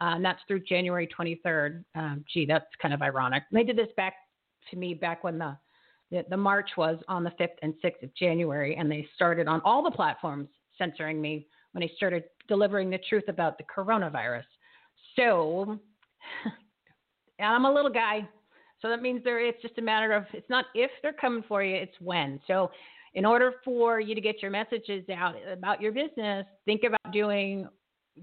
Uh, 0.00 0.16
and 0.16 0.24
that's 0.24 0.40
through 0.46 0.60
January 0.60 1.08
23rd. 1.18 1.84
Um, 1.94 2.24
gee, 2.32 2.46
that's 2.46 2.66
kind 2.80 2.92
of 2.92 3.02
ironic. 3.02 3.44
They 3.52 3.64
did 3.64 3.76
this 3.76 3.88
back 3.96 4.14
to 4.70 4.76
me 4.76 4.94
back 4.94 5.24
when 5.24 5.38
the, 5.38 5.56
the, 6.10 6.24
the 6.28 6.36
march 6.36 6.70
was 6.76 6.98
on 7.08 7.24
the 7.24 7.30
5th 7.40 7.56
and 7.62 7.74
6th 7.84 8.02
of 8.02 8.14
January, 8.14 8.76
and 8.76 8.90
they 8.90 9.06
started 9.14 9.48
on 9.48 9.60
all 9.64 9.82
the 9.82 9.90
platforms 9.90 10.48
censoring 10.76 11.20
me 11.20 11.46
when 11.72 11.80
they 11.80 11.92
started 11.96 12.24
delivering 12.48 12.90
the 12.90 12.98
truth 13.08 13.24
about 13.28 13.58
the 13.58 13.64
coronavirus. 13.64 14.44
So, 15.16 15.78
I'm 17.40 17.64
a 17.64 17.72
little 17.72 17.90
guy, 17.90 18.28
so 18.80 18.88
that 18.88 19.02
means 19.02 19.22
there 19.24 19.40
it's 19.40 19.60
just 19.62 19.78
a 19.78 19.82
matter 19.82 20.12
of 20.12 20.24
it's 20.32 20.48
not 20.48 20.66
if 20.74 20.90
they're 21.02 21.12
coming 21.12 21.44
for 21.48 21.62
you, 21.62 21.76
it's 21.76 21.96
when. 22.00 22.40
So, 22.46 22.70
in 23.16 23.24
order 23.24 23.54
for 23.64 23.98
you 23.98 24.14
to 24.14 24.20
get 24.20 24.42
your 24.42 24.50
messages 24.50 25.02
out 25.08 25.34
about 25.50 25.80
your 25.80 25.90
business, 25.90 26.46
think 26.66 26.82
about 26.84 27.12
doing 27.12 27.66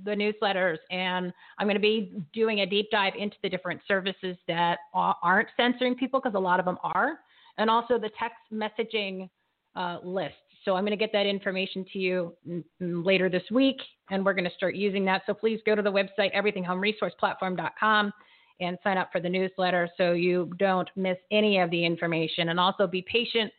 the 0.05 0.11
newsletters, 0.11 0.77
and 0.91 1.33
I'm 1.57 1.67
going 1.67 1.75
to 1.75 1.81
be 1.81 2.13
doing 2.31 2.61
a 2.61 2.65
deep 2.65 2.89
dive 2.91 3.13
into 3.17 3.35
the 3.43 3.49
different 3.49 3.81
services 3.87 4.37
that 4.47 4.79
aren't 4.93 5.49
censoring 5.57 5.95
people 5.95 6.19
because 6.19 6.35
a 6.35 6.39
lot 6.39 6.59
of 6.59 6.65
them 6.65 6.77
are, 6.83 7.19
and 7.57 7.69
also 7.69 7.97
the 7.97 8.11
text 8.19 8.37
messaging 8.51 9.29
uh, 9.75 9.97
list. 10.03 10.35
So 10.63 10.75
I'm 10.75 10.83
going 10.83 10.97
to 10.97 10.97
get 10.97 11.11
that 11.11 11.25
information 11.25 11.85
to 11.91 11.99
you 11.99 12.35
later 12.79 13.29
this 13.29 13.43
week, 13.51 13.77
and 14.11 14.23
we're 14.23 14.33
going 14.33 14.45
to 14.45 14.55
start 14.55 14.75
using 14.75 15.03
that. 15.05 15.23
So 15.25 15.33
please 15.33 15.59
go 15.65 15.75
to 15.75 15.81
the 15.81 15.91
website 15.91 16.33
everythinghomeresourceplatform.com 16.35 18.13
and 18.59 18.77
sign 18.83 18.97
up 18.97 19.09
for 19.11 19.19
the 19.19 19.29
newsletter 19.29 19.89
so 19.97 20.13
you 20.13 20.51
don't 20.57 20.89
miss 20.95 21.17
any 21.31 21.59
of 21.59 21.69
the 21.71 21.83
information. 21.83 22.49
And 22.49 22.59
also 22.59 22.87
be 22.87 23.03
patient. 23.11 23.51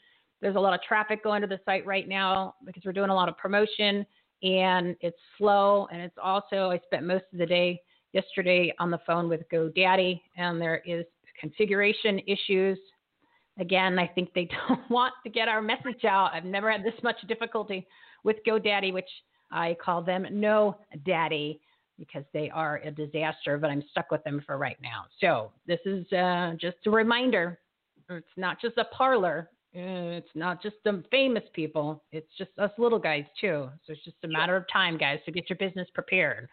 There's 0.44 0.56
a 0.56 0.60
lot 0.60 0.74
of 0.74 0.82
traffic 0.82 1.24
going 1.24 1.40
to 1.40 1.46
the 1.46 1.58
site 1.64 1.86
right 1.86 2.06
now 2.06 2.56
because 2.66 2.82
we're 2.84 2.92
doing 2.92 3.08
a 3.08 3.14
lot 3.14 3.30
of 3.30 3.38
promotion 3.38 4.04
and 4.42 4.94
it's 5.00 5.16
slow. 5.38 5.88
And 5.90 6.02
it's 6.02 6.18
also, 6.22 6.70
I 6.70 6.78
spent 6.84 7.06
most 7.06 7.24
of 7.32 7.38
the 7.38 7.46
day 7.46 7.80
yesterday 8.12 8.70
on 8.78 8.90
the 8.90 8.98
phone 9.06 9.30
with 9.30 9.40
GoDaddy, 9.50 10.20
and 10.36 10.60
there 10.60 10.82
is 10.84 11.06
configuration 11.40 12.20
issues. 12.26 12.78
Again, 13.58 13.98
I 13.98 14.06
think 14.06 14.34
they 14.34 14.46
don't 14.68 14.90
want 14.90 15.14
to 15.24 15.30
get 15.30 15.48
our 15.48 15.62
message 15.62 16.04
out. 16.04 16.32
I've 16.34 16.44
never 16.44 16.70
had 16.70 16.84
this 16.84 17.02
much 17.02 17.16
difficulty 17.26 17.86
with 18.22 18.36
GoDaddy, 18.46 18.92
which 18.92 19.08
I 19.50 19.78
call 19.82 20.02
them 20.02 20.26
No 20.30 20.76
Daddy 21.06 21.58
because 21.98 22.24
they 22.34 22.50
are 22.50 22.82
a 22.84 22.90
disaster, 22.90 23.56
but 23.56 23.70
I'm 23.70 23.82
stuck 23.90 24.10
with 24.10 24.22
them 24.24 24.42
for 24.44 24.58
right 24.58 24.76
now. 24.82 25.06
So 25.22 25.52
this 25.66 25.80
is 25.86 26.04
uh, 26.12 26.52
just 26.60 26.76
a 26.84 26.90
reminder. 26.90 27.58
It's 28.10 28.26
not 28.36 28.60
just 28.60 28.76
a 28.76 28.84
Parler. 28.94 29.48
It's 29.76 30.28
not 30.36 30.62
just 30.62 30.76
the 30.84 31.02
famous 31.10 31.42
people. 31.52 32.04
It's 32.12 32.30
just 32.38 32.50
us 32.58 32.70
little 32.78 32.98
guys 32.98 33.24
too. 33.40 33.68
So 33.84 33.92
it's 33.92 34.04
just 34.04 34.16
a 34.22 34.28
matter 34.28 34.56
of 34.56 34.64
time, 34.72 34.96
guys, 34.96 35.18
to 35.26 35.32
get 35.32 35.50
your 35.50 35.58
business 35.58 35.88
prepared. 35.94 36.48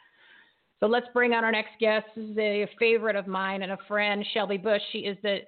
So 0.80 0.88
let's 0.88 1.06
bring 1.14 1.34
on 1.34 1.44
our 1.44 1.52
next 1.52 1.80
guest. 1.80 2.08
This 2.16 2.26
is 2.26 2.38
a 2.40 2.68
favorite 2.80 3.16
of 3.16 3.28
mine 3.28 3.62
and 3.62 3.74
a 3.74 3.78
friend, 3.88 4.26
Shelby 4.34 4.58
Busch. 4.58 4.82
She 4.92 5.00
is 5.00 5.16
the 5.22 5.42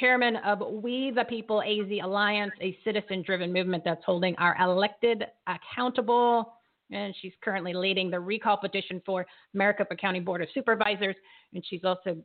chairman 0.00 0.36
of 0.36 0.60
We 0.82 1.12
the 1.14 1.24
People 1.24 1.60
AZ 1.60 1.90
Alliance, 2.02 2.52
a 2.62 2.76
citizen 2.82 3.22
driven 3.22 3.52
movement 3.52 3.84
that's 3.84 4.02
holding 4.06 4.34
our 4.36 4.56
elected 4.58 5.24
accountable. 5.46 6.54
And 6.90 7.14
she's 7.20 7.34
currently 7.44 7.74
leading 7.74 8.10
the 8.10 8.18
recall 8.18 8.56
petition 8.56 9.02
for 9.04 9.26
Maricopa 9.52 9.94
County 9.96 10.20
Board 10.20 10.40
of 10.40 10.48
Supervisors. 10.54 11.16
And 11.52 11.62
she's 11.68 11.84
also 11.84 12.16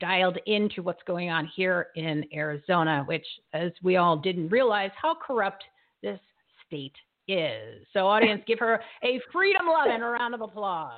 dialed 0.00 0.38
into 0.46 0.82
what's 0.82 1.02
going 1.06 1.30
on 1.30 1.48
here 1.54 1.88
in 1.96 2.24
Arizona, 2.32 3.04
which, 3.06 3.26
as 3.52 3.72
we 3.82 3.96
all 3.96 4.16
didn't 4.16 4.48
realize, 4.48 4.90
how 5.00 5.14
corrupt 5.14 5.64
this 6.02 6.20
state 6.66 6.94
is. 7.28 7.86
So, 7.92 8.06
audience, 8.06 8.42
give 8.46 8.58
her 8.58 8.80
a 9.02 9.20
freedom 9.32 9.66
loving 9.66 10.00
round 10.00 10.34
of 10.34 10.40
applause. 10.40 10.92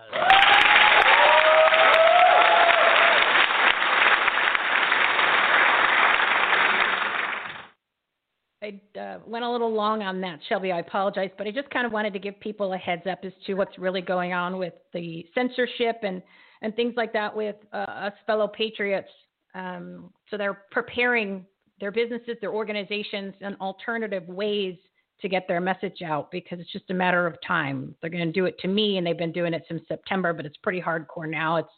I 8.62 8.80
uh, 8.98 9.18
went 9.26 9.44
a 9.44 9.50
little 9.50 9.72
long 9.72 10.02
on 10.02 10.20
that, 10.22 10.40
Shelby. 10.48 10.72
I 10.72 10.80
apologize, 10.80 11.30
but 11.38 11.46
I 11.46 11.52
just 11.52 11.70
kind 11.70 11.86
of 11.86 11.92
wanted 11.92 12.12
to 12.14 12.18
give 12.18 12.40
people 12.40 12.72
a 12.72 12.78
heads 12.78 13.02
up 13.08 13.20
as 13.22 13.32
to 13.46 13.54
what's 13.54 13.78
really 13.78 14.00
going 14.00 14.32
on 14.32 14.58
with 14.58 14.72
the 14.92 15.24
censorship 15.34 16.00
and 16.02 16.22
and 16.62 16.74
things 16.74 16.94
like 16.96 17.12
that 17.12 17.34
with 17.34 17.56
uh, 17.72 17.76
us 17.76 18.12
fellow 18.26 18.48
patriots. 18.48 19.10
Um, 19.54 20.10
so 20.30 20.36
they're 20.36 20.62
preparing 20.70 21.44
their 21.80 21.90
businesses, 21.90 22.36
their 22.40 22.52
organizations, 22.52 23.34
and 23.40 23.56
alternative 23.60 24.26
ways 24.28 24.76
to 25.20 25.28
get 25.28 25.48
their 25.48 25.60
message 25.60 26.02
out 26.02 26.30
because 26.30 26.60
it's 26.60 26.72
just 26.72 26.90
a 26.90 26.94
matter 26.94 27.26
of 27.26 27.36
time. 27.46 27.94
They're 28.00 28.10
going 28.10 28.26
to 28.26 28.32
do 28.32 28.44
it 28.46 28.58
to 28.60 28.68
me, 28.68 28.98
and 28.98 29.06
they've 29.06 29.16
been 29.16 29.32
doing 29.32 29.54
it 29.54 29.64
since 29.68 29.82
September, 29.88 30.32
but 30.32 30.44
it's 30.44 30.56
pretty 30.62 30.80
hardcore 30.80 31.28
now. 31.28 31.56
It's 31.56 31.68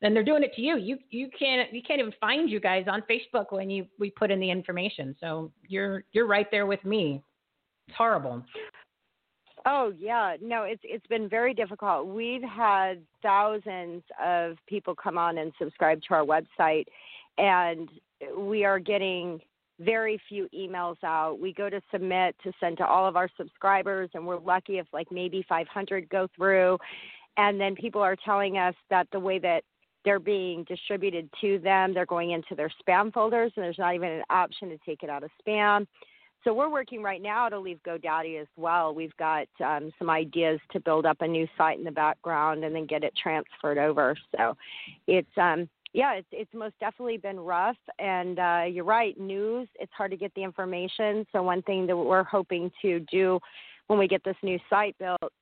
then 0.00 0.14
they're 0.14 0.24
doing 0.24 0.44
it 0.44 0.54
to 0.54 0.62
you. 0.62 0.76
You 0.76 0.98
you 1.10 1.28
can't 1.36 1.72
you 1.72 1.82
can't 1.82 2.00
even 2.00 2.12
find 2.20 2.48
you 2.48 2.60
guys 2.60 2.84
on 2.88 3.02
Facebook 3.10 3.46
when 3.50 3.68
you 3.68 3.86
we 3.98 4.10
put 4.10 4.30
in 4.30 4.38
the 4.38 4.50
information. 4.50 5.16
So 5.20 5.50
you're 5.66 6.04
you're 6.12 6.26
right 6.26 6.46
there 6.50 6.66
with 6.66 6.84
me. 6.84 7.22
It's 7.88 7.96
horrible. 7.96 8.44
Oh 9.66 9.92
yeah, 9.98 10.36
no, 10.40 10.62
it's 10.62 10.82
it's 10.84 11.06
been 11.06 11.28
very 11.28 11.54
difficult. 11.54 12.06
We've 12.06 12.42
had 12.42 13.02
thousands 13.22 14.02
of 14.22 14.56
people 14.66 14.94
come 14.94 15.18
on 15.18 15.38
and 15.38 15.52
subscribe 15.58 16.00
to 16.08 16.14
our 16.14 16.24
website, 16.24 16.86
and 17.38 17.88
we 18.36 18.64
are 18.64 18.78
getting 18.78 19.40
very 19.80 20.20
few 20.28 20.48
emails 20.54 20.96
out. 21.04 21.38
We 21.38 21.52
go 21.52 21.70
to 21.70 21.80
submit 21.92 22.34
to 22.42 22.52
send 22.58 22.78
to 22.78 22.86
all 22.86 23.06
of 23.06 23.16
our 23.16 23.28
subscribers, 23.36 24.10
and 24.14 24.26
we're 24.26 24.40
lucky 24.40 24.78
if 24.78 24.86
like 24.92 25.06
maybe 25.10 25.44
500 25.48 26.08
go 26.08 26.28
through. 26.36 26.78
And 27.36 27.60
then 27.60 27.76
people 27.76 28.00
are 28.00 28.16
telling 28.16 28.58
us 28.58 28.74
that 28.90 29.06
the 29.12 29.20
way 29.20 29.38
that 29.38 29.62
they're 30.04 30.18
being 30.18 30.64
distributed 30.64 31.28
to 31.40 31.58
them, 31.60 31.94
they're 31.94 32.06
going 32.06 32.32
into 32.32 32.54
their 32.56 32.70
spam 32.82 33.12
folders, 33.12 33.52
and 33.54 33.64
there's 33.64 33.78
not 33.78 33.94
even 33.94 34.10
an 34.10 34.22
option 34.30 34.68
to 34.70 34.78
take 34.84 35.02
it 35.02 35.10
out 35.10 35.22
of 35.22 35.30
spam. 35.46 35.86
So 36.44 36.54
we're 36.54 36.70
working 36.70 37.02
right 37.02 37.20
now 37.20 37.48
to 37.48 37.58
leave 37.58 37.80
GoDaddy 37.86 38.40
as 38.40 38.46
well. 38.56 38.94
We've 38.94 39.16
got 39.16 39.48
um, 39.64 39.92
some 39.98 40.08
ideas 40.08 40.60
to 40.72 40.80
build 40.80 41.04
up 41.04 41.18
a 41.20 41.26
new 41.26 41.46
site 41.56 41.78
in 41.78 41.84
the 41.84 41.90
background 41.90 42.64
and 42.64 42.74
then 42.74 42.86
get 42.86 43.04
it 43.04 43.12
transferred 43.20 43.78
over. 43.78 44.16
So 44.36 44.56
it's 45.06 45.28
um, 45.36 45.68
yeah, 45.92 46.14
it's 46.14 46.28
it's 46.30 46.52
most 46.54 46.74
definitely 46.80 47.16
been 47.16 47.40
rough. 47.40 47.76
And 47.98 48.38
uh, 48.38 48.64
you're 48.70 48.84
right, 48.84 49.18
news. 49.18 49.68
It's 49.80 49.92
hard 49.96 50.10
to 50.12 50.16
get 50.16 50.32
the 50.34 50.42
information. 50.42 51.26
So 51.32 51.42
one 51.42 51.62
thing 51.62 51.86
that 51.86 51.96
we're 51.96 52.24
hoping 52.24 52.70
to 52.82 53.00
do 53.10 53.40
when 53.88 53.98
we 53.98 54.06
get 54.06 54.22
this 54.22 54.36
new 54.42 54.58
site 54.70 54.96
built 54.98 55.32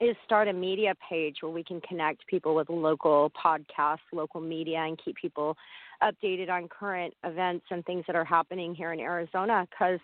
is 0.00 0.16
start 0.24 0.48
a 0.48 0.52
media 0.52 0.94
page 1.08 1.36
where 1.40 1.52
we 1.52 1.64
can 1.64 1.80
connect 1.82 2.26
people 2.26 2.54
with 2.54 2.68
local 2.68 3.32
podcasts, 3.32 3.98
local 4.12 4.40
media, 4.40 4.78
and 4.78 5.00
keep 5.02 5.16
people 5.16 5.56
updated 6.02 6.50
on 6.50 6.68
current 6.68 7.14
events 7.24 7.64
and 7.70 7.84
things 7.86 8.04
that 8.06 8.14
are 8.14 8.24
happening 8.24 8.74
here 8.74 8.92
in 8.92 9.00
Arizona 9.00 9.66
because 9.70 10.00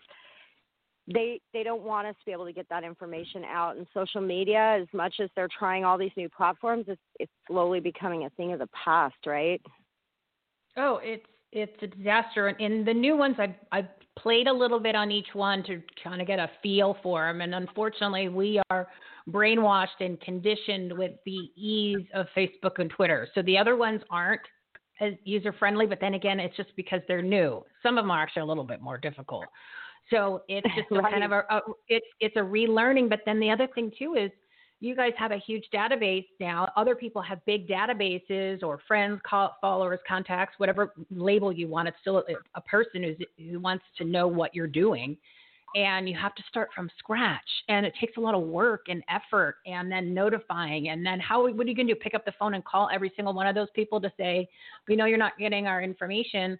they 1.12 1.40
they 1.52 1.62
don't 1.62 1.82
want 1.82 2.06
us 2.06 2.14
to 2.20 2.24
be 2.24 2.32
able 2.32 2.46
to 2.46 2.52
get 2.52 2.68
that 2.70 2.84
information 2.84 3.44
out 3.44 3.76
and 3.76 3.86
social 3.92 4.20
media 4.20 4.78
as 4.80 4.86
much 4.94 5.14
as 5.20 5.28
they're 5.34 5.48
trying 5.58 5.84
all 5.84 5.98
these 5.98 6.12
new 6.16 6.28
platforms 6.28 6.84
it's 6.86 7.00
it's 7.18 7.32
slowly 7.48 7.80
becoming 7.80 8.24
a 8.24 8.30
thing 8.30 8.52
of 8.52 8.60
the 8.60 8.68
past 8.84 9.16
right 9.26 9.60
Oh, 10.76 11.00
it's 11.02 11.26
it's 11.52 11.82
a 11.82 11.86
disaster. 11.86 12.48
And 12.48 12.86
the 12.86 12.94
new 12.94 13.16
ones, 13.16 13.36
I've 13.38 13.54
I've 13.70 13.88
played 14.18 14.46
a 14.46 14.52
little 14.52 14.80
bit 14.80 14.94
on 14.94 15.10
each 15.10 15.34
one 15.34 15.62
to 15.64 15.82
kind 16.02 16.20
of 16.20 16.26
get 16.26 16.38
a 16.38 16.50
feel 16.62 16.96
for 17.02 17.26
them. 17.26 17.40
And 17.40 17.54
unfortunately, 17.54 18.28
we 18.28 18.60
are 18.70 18.88
brainwashed 19.28 20.00
and 20.00 20.20
conditioned 20.20 20.92
with 20.96 21.12
the 21.24 21.50
ease 21.56 22.06
of 22.14 22.26
Facebook 22.36 22.78
and 22.78 22.90
Twitter. 22.90 23.28
So 23.34 23.42
the 23.42 23.58
other 23.58 23.76
ones 23.76 24.02
aren't 24.10 24.42
as 25.00 25.14
user 25.24 25.52
friendly, 25.52 25.86
but 25.86 25.98
then 26.00 26.14
again, 26.14 26.40
it's 26.40 26.56
just 26.56 26.70
because 26.76 27.00
they're 27.08 27.22
new. 27.22 27.64
Some 27.82 27.98
of 27.98 28.04
them 28.04 28.10
are 28.10 28.22
actually 28.22 28.42
a 28.42 28.46
little 28.46 28.64
bit 28.64 28.80
more 28.80 28.98
difficult. 28.98 29.46
So 30.10 30.42
it's 30.48 30.66
just 30.76 30.90
a 30.90 31.02
kind 31.02 31.24
of 31.24 31.32
a, 31.32 31.44
a 31.50 31.60
it's 31.88 32.06
it's 32.20 32.36
a 32.36 32.40
relearning. 32.40 33.08
But 33.08 33.20
then 33.26 33.40
the 33.40 33.50
other 33.50 33.68
thing 33.74 33.92
too 33.98 34.14
is 34.14 34.30
you 34.80 34.96
guys 34.96 35.12
have 35.16 35.30
a 35.30 35.38
huge 35.38 35.64
database 35.72 36.26
now. 36.40 36.68
Other 36.76 36.96
people 36.96 37.22
have 37.22 37.38
big 37.46 37.68
databases 37.68 38.64
or 38.64 38.80
friends, 38.88 39.20
call, 39.24 39.56
followers, 39.60 40.00
contacts, 40.08 40.58
whatever 40.58 40.92
label 41.08 41.52
you 41.52 41.68
want. 41.68 41.86
It's 41.86 41.96
still 42.00 42.18
a, 42.18 42.34
a 42.56 42.60
person 42.62 43.04
who's, 43.04 43.16
who 43.38 43.60
wants 43.60 43.84
to 43.98 44.04
know 44.04 44.26
what 44.26 44.52
you're 44.56 44.66
doing. 44.66 45.16
And 45.74 46.08
you 46.08 46.16
have 46.16 46.34
to 46.34 46.42
start 46.48 46.68
from 46.74 46.90
scratch. 46.98 47.40
And 47.68 47.86
it 47.86 47.94
takes 48.00 48.16
a 48.16 48.20
lot 48.20 48.34
of 48.34 48.42
work 48.42 48.86
and 48.88 49.02
effort 49.08 49.56
and 49.66 49.90
then 49.90 50.12
notifying. 50.12 50.88
And 50.90 51.04
then 51.04 51.18
how, 51.20 51.42
what 51.42 51.66
are 51.66 51.68
you 51.68 51.74
going 51.74 51.86
to 51.88 51.94
do? 51.94 52.00
Pick 52.00 52.14
up 52.14 52.24
the 52.24 52.32
phone 52.38 52.54
and 52.54 52.64
call 52.64 52.88
every 52.92 53.12
single 53.16 53.34
one 53.34 53.46
of 53.46 53.54
those 53.54 53.68
people 53.74 54.00
to 54.00 54.12
say, 54.16 54.48
we 54.88 54.96
know 54.96 55.06
you're 55.06 55.18
not 55.18 55.38
getting 55.38 55.66
our 55.66 55.82
information. 55.82 56.58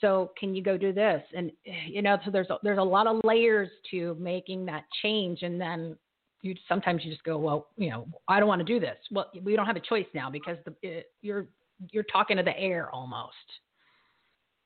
So 0.00 0.32
can 0.38 0.54
you 0.54 0.62
go 0.62 0.76
do 0.76 0.92
this? 0.92 1.22
And 1.36 1.50
you 1.86 2.02
know, 2.02 2.18
so 2.24 2.30
there's 2.30 2.50
a, 2.50 2.58
there's 2.62 2.78
a 2.78 2.82
lot 2.82 3.06
of 3.06 3.20
layers 3.24 3.68
to 3.90 4.16
making 4.20 4.64
that 4.66 4.84
change. 5.02 5.42
And 5.42 5.60
then 5.60 5.96
you 6.42 6.54
sometimes 6.68 7.04
you 7.04 7.10
just 7.10 7.24
go, 7.24 7.38
well, 7.38 7.68
you 7.76 7.90
know, 7.90 8.06
I 8.28 8.38
don't 8.38 8.48
want 8.48 8.60
to 8.60 8.64
do 8.64 8.78
this. 8.78 8.96
Well, 9.10 9.30
we 9.42 9.56
don't 9.56 9.66
have 9.66 9.76
a 9.76 9.80
choice 9.80 10.06
now 10.14 10.30
because 10.30 10.56
the, 10.64 10.74
it, 10.82 11.06
you're 11.20 11.46
you're 11.92 12.04
talking 12.04 12.36
to 12.36 12.42
the 12.42 12.58
air 12.58 12.90
almost. 12.92 13.34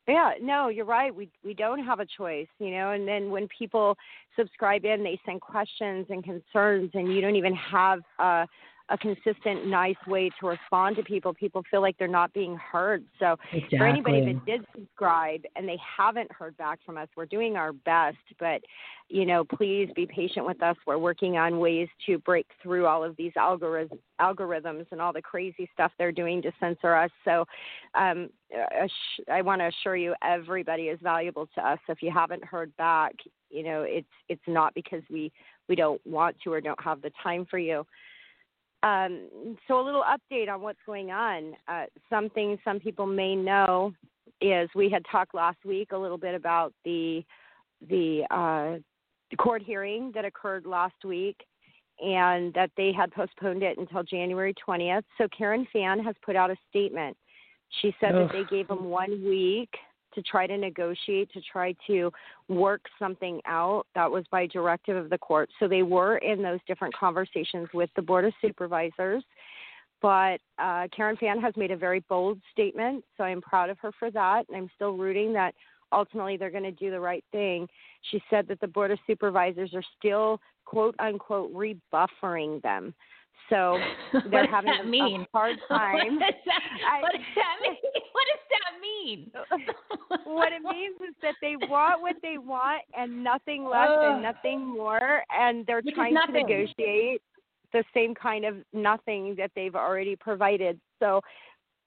Yeah, 0.09 0.33
no, 0.41 0.69
you're 0.69 0.85
right. 0.85 1.15
We 1.15 1.31
we 1.45 1.55
don't 1.55 1.85
have 1.85 2.01
a 2.01 2.07
choice, 2.07 2.49
you 2.59 2.73
know. 2.73 2.91
And 2.91 3.07
then 3.07 3.31
when 3.31 3.47
people 3.57 3.97
subscribe 4.37 4.85
in, 4.85 5.05
they 5.05 5.21
send 5.25 5.41
questions 5.41 6.07
and 6.11 6.25
concerns, 6.25 6.91
and 6.95 7.13
you 7.13 7.21
don't 7.21 7.37
even 7.37 7.55
have 7.55 8.01
uh, 8.19 8.47
a 8.89 8.99
consistent, 8.99 9.67
nice 9.67 9.97
way 10.07 10.31
to 10.41 10.47
respond 10.47 10.97
to 10.97 11.03
people. 11.03 11.33
People 11.33 11.63
feel 11.71 11.81
like 11.81 11.97
they're 11.99 12.09
not 12.09 12.33
being 12.33 12.57
heard. 12.57 13.05
So, 13.19 13.37
exactly. 13.53 13.79
for 13.79 13.87
anybody 13.87 14.25
that 14.33 14.45
did 14.45 14.65
subscribe 14.75 15.43
and 15.57 15.69
they 15.69 15.79
haven't 15.97 16.31
heard 16.33 16.57
back 16.57 16.81
from 16.85 16.99
us, 16.99 17.09
we're 17.17 17.27
doing 17.27 17.57
our 17.57 17.73
best. 17.73 18.17
But, 18.39 18.63
you 19.09 19.25
know, 19.25 19.45
please 19.45 19.89
be 19.95 20.07
patient 20.07 20.47
with 20.47 20.63
us. 20.63 20.77
We're 20.87 20.99
working 20.99 21.37
on 21.37 21.59
ways 21.59 21.89
to 22.07 22.19
break 22.19 22.47
through 22.63 22.87
all 22.87 23.05
of 23.05 23.17
these 23.17 23.33
algorithms, 23.37 23.99
algorithms 24.21 24.87
and 24.91 25.01
all 25.01 25.13
the 25.13 25.23
crazy 25.23 25.69
stuff 25.73 25.93
they're 25.99 26.13
doing 26.13 26.43
to 26.43 26.53
censor 26.61 26.95
us. 26.95 27.11
So, 27.25 27.45
um, 27.95 28.31
I 29.31 29.43
want 29.43 29.61
to 29.61 29.69
assure 29.69 29.97
you, 29.97 30.15
everybody 30.23 30.85
is 30.85 30.99
valuable 31.03 31.49
to 31.55 31.67
us. 31.67 31.79
If 31.89 32.03
you 32.03 32.11
haven't 32.11 32.45
heard 32.45 32.77
back, 32.77 33.15
you 33.51 33.63
know, 33.63 33.83
it's 33.83 34.07
it's 34.29 34.43
not 34.47 34.75
because 34.75 35.03
we 35.11 35.33
we 35.69 35.77
don't 35.77 36.01
want 36.07 36.37
to 36.45 36.53
or 36.53 36.61
don't 36.61 36.83
have 36.83 37.03
the 37.03 37.13
time 37.23 37.47
for 37.51 37.59
you. 37.59 37.87
Um, 38.83 39.57
so 39.69 39.81
a 39.81 39.85
little 39.85 40.05
update 40.05 40.49
on 40.49 40.61
what's 40.61 40.81
going 40.85 41.11
on. 41.11 41.55
Uh, 41.69 41.85
something 42.11 42.59
some 42.65 42.81
people 42.81 43.07
may 43.07 43.37
know 43.37 43.93
is 44.41 44.69
we 44.75 44.91
had 44.91 45.05
talked 45.11 45.35
last 45.35 45.59
week 45.65 45.93
a 45.93 45.97
little 45.97 46.19
bit 46.19 46.35
about 46.35 46.73
the 46.85 47.25
the 47.89 48.23
uh, 48.31 48.79
court 49.37 49.63
hearing 49.63 50.13
that 50.15 50.25
occurred 50.25 50.67
last 50.67 51.05
week, 51.05 51.37
and 52.01 52.53
that 52.55 52.71
they 52.77 52.93
had 52.93 53.13
postponed 53.13 53.63
it 53.63 53.79
until 53.79 54.03
January 54.03 54.55
20th. 54.67 55.03
So 55.19 55.29
Karen 55.37 55.67
Fann 55.73 56.01
has 56.01 56.15
put 56.25 56.37
out 56.37 56.51
a 56.51 56.57
statement. 56.69 57.17
She 57.81 57.95
said 58.01 58.15
Ugh. 58.15 58.29
that 58.29 58.33
they 58.33 58.57
gave 58.57 58.69
them 58.69 58.85
one 58.87 59.25
week 59.25 59.71
to 60.15 60.23
try 60.23 60.47
to 60.47 60.57
negotiate, 60.57 61.33
to 61.33 61.41
try 61.41 61.75
to 61.87 62.11
work 62.49 62.83
something 62.99 63.41
out. 63.47 63.87
That 63.95 64.11
was 64.11 64.25
by 64.31 64.47
directive 64.47 64.97
of 64.97 65.11
the 65.11 65.19
court. 65.19 65.51
So 65.59 65.69
they 65.69 65.83
were 65.83 66.19
in 66.19 66.43
those 66.43 66.61
different 66.67 66.95
conversations 66.95 67.69
with 67.75 67.91
the 67.97 68.03
Board 68.03 68.25
of 68.25 68.33
Supervisors. 68.41 69.25
But 70.01 70.41
uh, 70.59 70.89
Karen 70.95 71.17
Fann 71.17 71.41
has 71.41 71.55
made 71.57 71.71
a 71.71 71.77
very 71.77 72.01
bold 72.09 72.41
statement, 72.53 73.05
so 73.17 73.23
I'm 73.23 73.41
proud 73.41 73.71
of 73.71 73.79
her 73.79 73.93
for 73.99 74.11
that. 74.11 74.45
And 74.49 74.57
I'm 74.57 74.69
still 74.75 74.97
rooting 74.97 75.33
that 75.35 75.55
ultimately 75.93 76.37
they're 76.37 76.51
going 76.51 76.65
to 76.65 76.73
do 76.73 76.91
the 76.91 77.01
right 77.01 77.25
thing. 77.31 77.69
She 78.11 78.21
said 78.29 78.49
that 78.49 78.61
the 78.61 78.67
Board 78.67 78.91
of 78.91 78.99
Supervisors 79.07 79.73
are 79.75 79.85
still, 79.99 80.41
quote 80.65 80.97
unquote, 80.99 81.53
rebuffering 81.55 82.61
them. 82.65 82.95
So 83.49 83.79
they're 84.31 84.51
having 84.51 84.73
a, 84.83 84.85
mean? 84.85 85.23
a 85.23 85.27
hard 85.37 85.57
time. 85.69 85.95
what, 86.19 86.33
does 86.33 86.35
that, 86.47 87.03
what 87.03 87.13
does 87.13 87.23
that 87.37 87.57
mean? 87.63 87.77
What 88.13 88.27
does 88.33 88.42
that 88.73 88.81
mean? 88.81 89.31
what 90.25 90.53
it 90.53 90.63
means 90.63 90.97
is 91.01 91.15
that 91.23 91.35
they 91.41 91.57
want 91.69 92.03
what 92.03 92.17
they 92.23 92.39
want 92.39 92.83
and 92.97 93.23
nothing 93.23 93.65
less 93.65 93.89
and 93.91 94.23
nothing 94.23 94.67
more, 94.67 95.23
and 95.31 95.67
they're 95.67 95.83
Which 95.83 95.95
trying 95.95 96.17
to 96.27 96.33
negotiate 96.33 97.23
the 97.73 97.85
same 97.95 98.15
kind 98.15 98.45
of 98.45 98.57
nothing 98.73 99.35
that 99.37 99.51
they've 99.57 99.75
already 99.75 100.17
provided. 100.17 100.79
So 100.99 101.21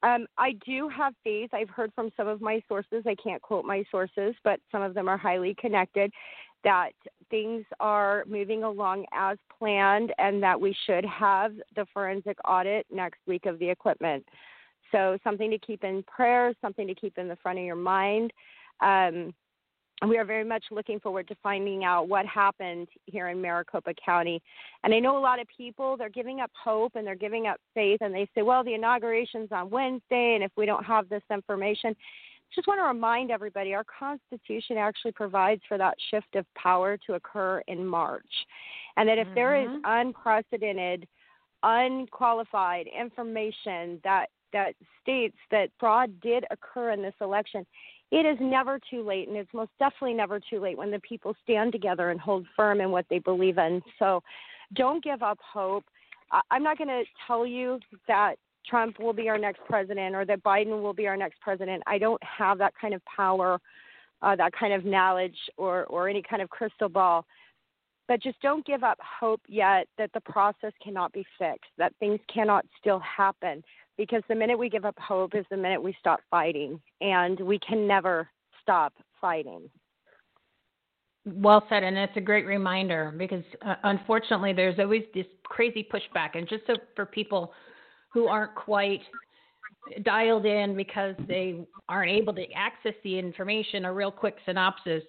um, 0.03 0.25
I 0.37 0.53
do 0.65 0.89
have 0.89 1.13
faith. 1.23 1.49
I've 1.53 1.69
heard 1.69 1.91
from 1.93 2.09
some 2.17 2.27
of 2.27 2.41
my 2.41 2.61
sources. 2.67 3.03
I 3.05 3.15
can't 3.15 3.41
quote 3.41 3.65
my 3.65 3.83
sources, 3.91 4.35
but 4.43 4.59
some 4.71 4.81
of 4.81 4.93
them 4.93 5.07
are 5.07 5.17
highly 5.17 5.55
connected 5.59 6.11
that 6.63 6.91
things 7.29 7.63
are 7.79 8.23
moving 8.27 8.63
along 8.63 9.05
as 9.13 9.37
planned 9.59 10.11
and 10.17 10.41
that 10.41 10.59
we 10.59 10.75
should 10.85 11.05
have 11.05 11.53
the 11.75 11.85
forensic 11.93 12.37
audit 12.47 12.87
next 12.91 13.19
week 13.27 13.45
of 13.45 13.59
the 13.59 13.69
equipment. 13.69 14.25
So, 14.91 15.17
something 15.23 15.49
to 15.49 15.57
keep 15.57 15.83
in 15.83 16.03
prayer, 16.03 16.53
something 16.61 16.87
to 16.87 16.95
keep 16.95 17.17
in 17.17 17.27
the 17.27 17.35
front 17.37 17.59
of 17.59 17.65
your 17.65 17.75
mind. 17.75 18.31
Um, 18.81 19.33
we 20.07 20.17
are 20.17 20.25
very 20.25 20.43
much 20.43 20.65
looking 20.71 20.99
forward 20.99 21.27
to 21.29 21.35
finding 21.41 21.85
out 21.85 22.09
what 22.09 22.25
happened 22.25 22.89
here 23.05 23.29
in 23.29 23.41
Maricopa 23.41 23.93
County. 23.93 24.41
And 24.83 24.93
I 24.93 24.99
know 24.99 25.17
a 25.17 25.19
lot 25.19 25.39
of 25.39 25.47
people, 25.55 25.95
they're 25.95 26.09
giving 26.09 26.41
up 26.41 26.51
hope 26.61 26.93
and 26.95 27.07
they're 27.07 27.15
giving 27.15 27.47
up 27.47 27.57
faith, 27.73 27.99
and 28.01 28.13
they 28.13 28.27
say, 28.35 28.41
well, 28.41 28.63
the 28.63 28.73
inauguration's 28.73 29.51
on 29.51 29.69
Wednesday, 29.69 30.35
and 30.35 30.43
if 30.43 30.51
we 30.57 30.65
don't 30.65 30.83
have 30.83 31.07
this 31.07 31.23
information, 31.31 31.95
just 32.53 32.67
want 32.67 32.79
to 32.79 32.83
remind 32.83 33.31
everybody 33.31 33.73
our 33.73 33.85
Constitution 33.85 34.77
actually 34.77 35.13
provides 35.13 35.61
for 35.67 35.77
that 35.77 35.95
shift 36.11 36.35
of 36.35 36.45
power 36.55 36.97
to 37.05 37.13
occur 37.13 37.61
in 37.67 37.85
March. 37.85 38.23
And 38.97 39.07
that 39.09 39.17
if 39.17 39.25
mm-hmm. 39.27 39.35
there 39.35 39.61
is 39.61 39.69
mm-hmm. 39.69 39.81
unprecedented, 39.85 41.07
unqualified 41.63 42.85
information 42.87 43.99
that, 44.03 44.27
that 44.55 44.73
states 45.01 45.35
that 45.51 45.69
fraud 45.77 46.09
did 46.21 46.45
occur 46.49 46.91
in 46.91 47.01
this 47.01 47.13
election, 47.19 47.65
it 48.11 48.25
is 48.25 48.37
never 48.39 48.79
too 48.89 49.03
late, 49.03 49.27
and 49.27 49.35
it's 49.35 49.53
most 49.53 49.71
definitely 49.79 50.13
never 50.13 50.39
too 50.39 50.61
late 50.61 50.77
when 50.77 50.91
the 50.91 50.99
people 50.99 51.35
stand 51.43 51.73
together 51.73 52.09
and 52.11 52.19
hold 52.21 52.45
firm 52.55 52.79
in 52.79 52.89
what 52.89 53.05
they 53.09 53.19
believe 53.19 53.57
in. 53.57 53.81
So 53.99 54.23
don't 54.73 55.03
give 55.03 55.21
up 55.21 55.39
hope. 55.41 55.83
I'm 56.49 56.63
not 56.63 56.77
going 56.77 56.87
to 56.87 57.03
tell 57.27 57.45
you 57.45 57.79
that 58.07 58.35
Trump 58.65 58.99
will 58.99 59.13
be 59.13 59.27
our 59.27 59.37
next 59.37 59.59
president 59.65 60.15
or 60.15 60.23
that 60.25 60.41
Biden 60.43 60.81
will 60.81 60.93
be 60.93 61.07
our 61.07 61.17
next 61.17 61.41
president. 61.41 61.83
I 61.85 61.97
don't 61.97 62.21
have 62.23 62.57
that 62.59 62.73
kind 62.79 62.93
of 62.93 63.01
power, 63.05 63.59
uh, 64.21 64.35
that 64.37 64.53
kind 64.53 64.73
of 64.73 64.85
knowledge, 64.85 65.37
or, 65.57 65.83
or 65.85 66.07
any 66.07 66.23
kind 66.23 66.41
of 66.41 66.49
crystal 66.49 66.89
ball. 66.89 67.25
But 68.07 68.21
just 68.21 68.39
don't 68.41 68.65
give 68.65 68.83
up 68.83 68.99
hope 69.01 69.41
yet 69.47 69.87
that 69.97 70.11
the 70.13 70.21
process 70.21 70.73
cannot 70.81 71.11
be 71.11 71.25
fixed, 71.37 71.71
that 71.77 71.93
things 71.99 72.19
cannot 72.31 72.65
still 72.79 72.99
happen. 72.99 73.63
Because 73.97 74.21
the 74.27 74.35
minute 74.35 74.59
we 74.59 74.69
give 74.69 74.85
up 74.85 74.97
hope 74.99 75.35
is 75.35 75.45
the 75.49 75.57
minute 75.57 75.81
we 75.81 75.95
stop 75.99 76.19
fighting, 76.29 76.81
and 77.01 77.39
we 77.39 77.59
can 77.59 77.87
never 77.87 78.29
stop 78.61 78.93
fighting. 79.21 79.69
Well 81.25 81.65
said, 81.69 81.83
and 81.83 81.97
it's 81.97 82.15
a 82.17 82.21
great 82.21 82.45
reminder 82.45 83.13
because 83.17 83.43
uh, 83.65 83.75
unfortunately 83.83 84.53
there's 84.53 84.77
always 84.77 85.03
this 85.13 85.25
crazy 85.43 85.87
pushback, 85.91 86.35
and 86.35 86.47
just 86.47 86.63
so 86.67 86.75
for 86.95 87.05
people 87.05 87.53
who 88.13 88.27
aren't 88.27 88.53
quite 88.53 89.01
dialed 90.03 90.45
in 90.45 90.75
because 90.75 91.15
they 91.27 91.65
aren't 91.89 92.11
able 92.11 92.33
to 92.33 92.45
access 92.53 92.93
the 93.03 93.17
information, 93.17 93.85
a 93.85 93.93
real 93.93 94.11
quick 94.11 94.35
synopsis. 94.45 95.03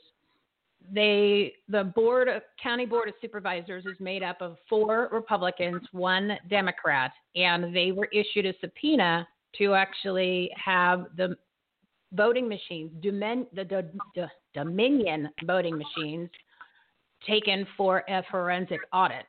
They 0.92 1.54
the 1.68 1.84
board 1.84 2.28
of 2.28 2.42
county 2.62 2.86
board 2.86 3.08
of 3.08 3.14
supervisors 3.20 3.84
is 3.86 3.98
made 3.98 4.22
up 4.22 4.40
of 4.40 4.56
four 4.68 5.08
Republicans, 5.12 5.82
one 5.92 6.38
Democrat, 6.48 7.12
and 7.34 7.74
they 7.74 7.92
were 7.92 8.08
issued 8.12 8.46
a 8.46 8.54
subpoena 8.60 9.26
to 9.58 9.74
actually 9.74 10.50
have 10.62 11.06
the 11.16 11.36
voting 12.12 12.48
machines, 12.48 12.90
the, 13.02 13.42
the, 13.54 13.90
the 14.14 14.28
Dominion 14.54 15.28
voting 15.44 15.76
machines, 15.76 16.30
taken 17.26 17.66
for 17.76 18.04
a 18.08 18.22
forensic 18.30 18.80
audit. 18.92 19.24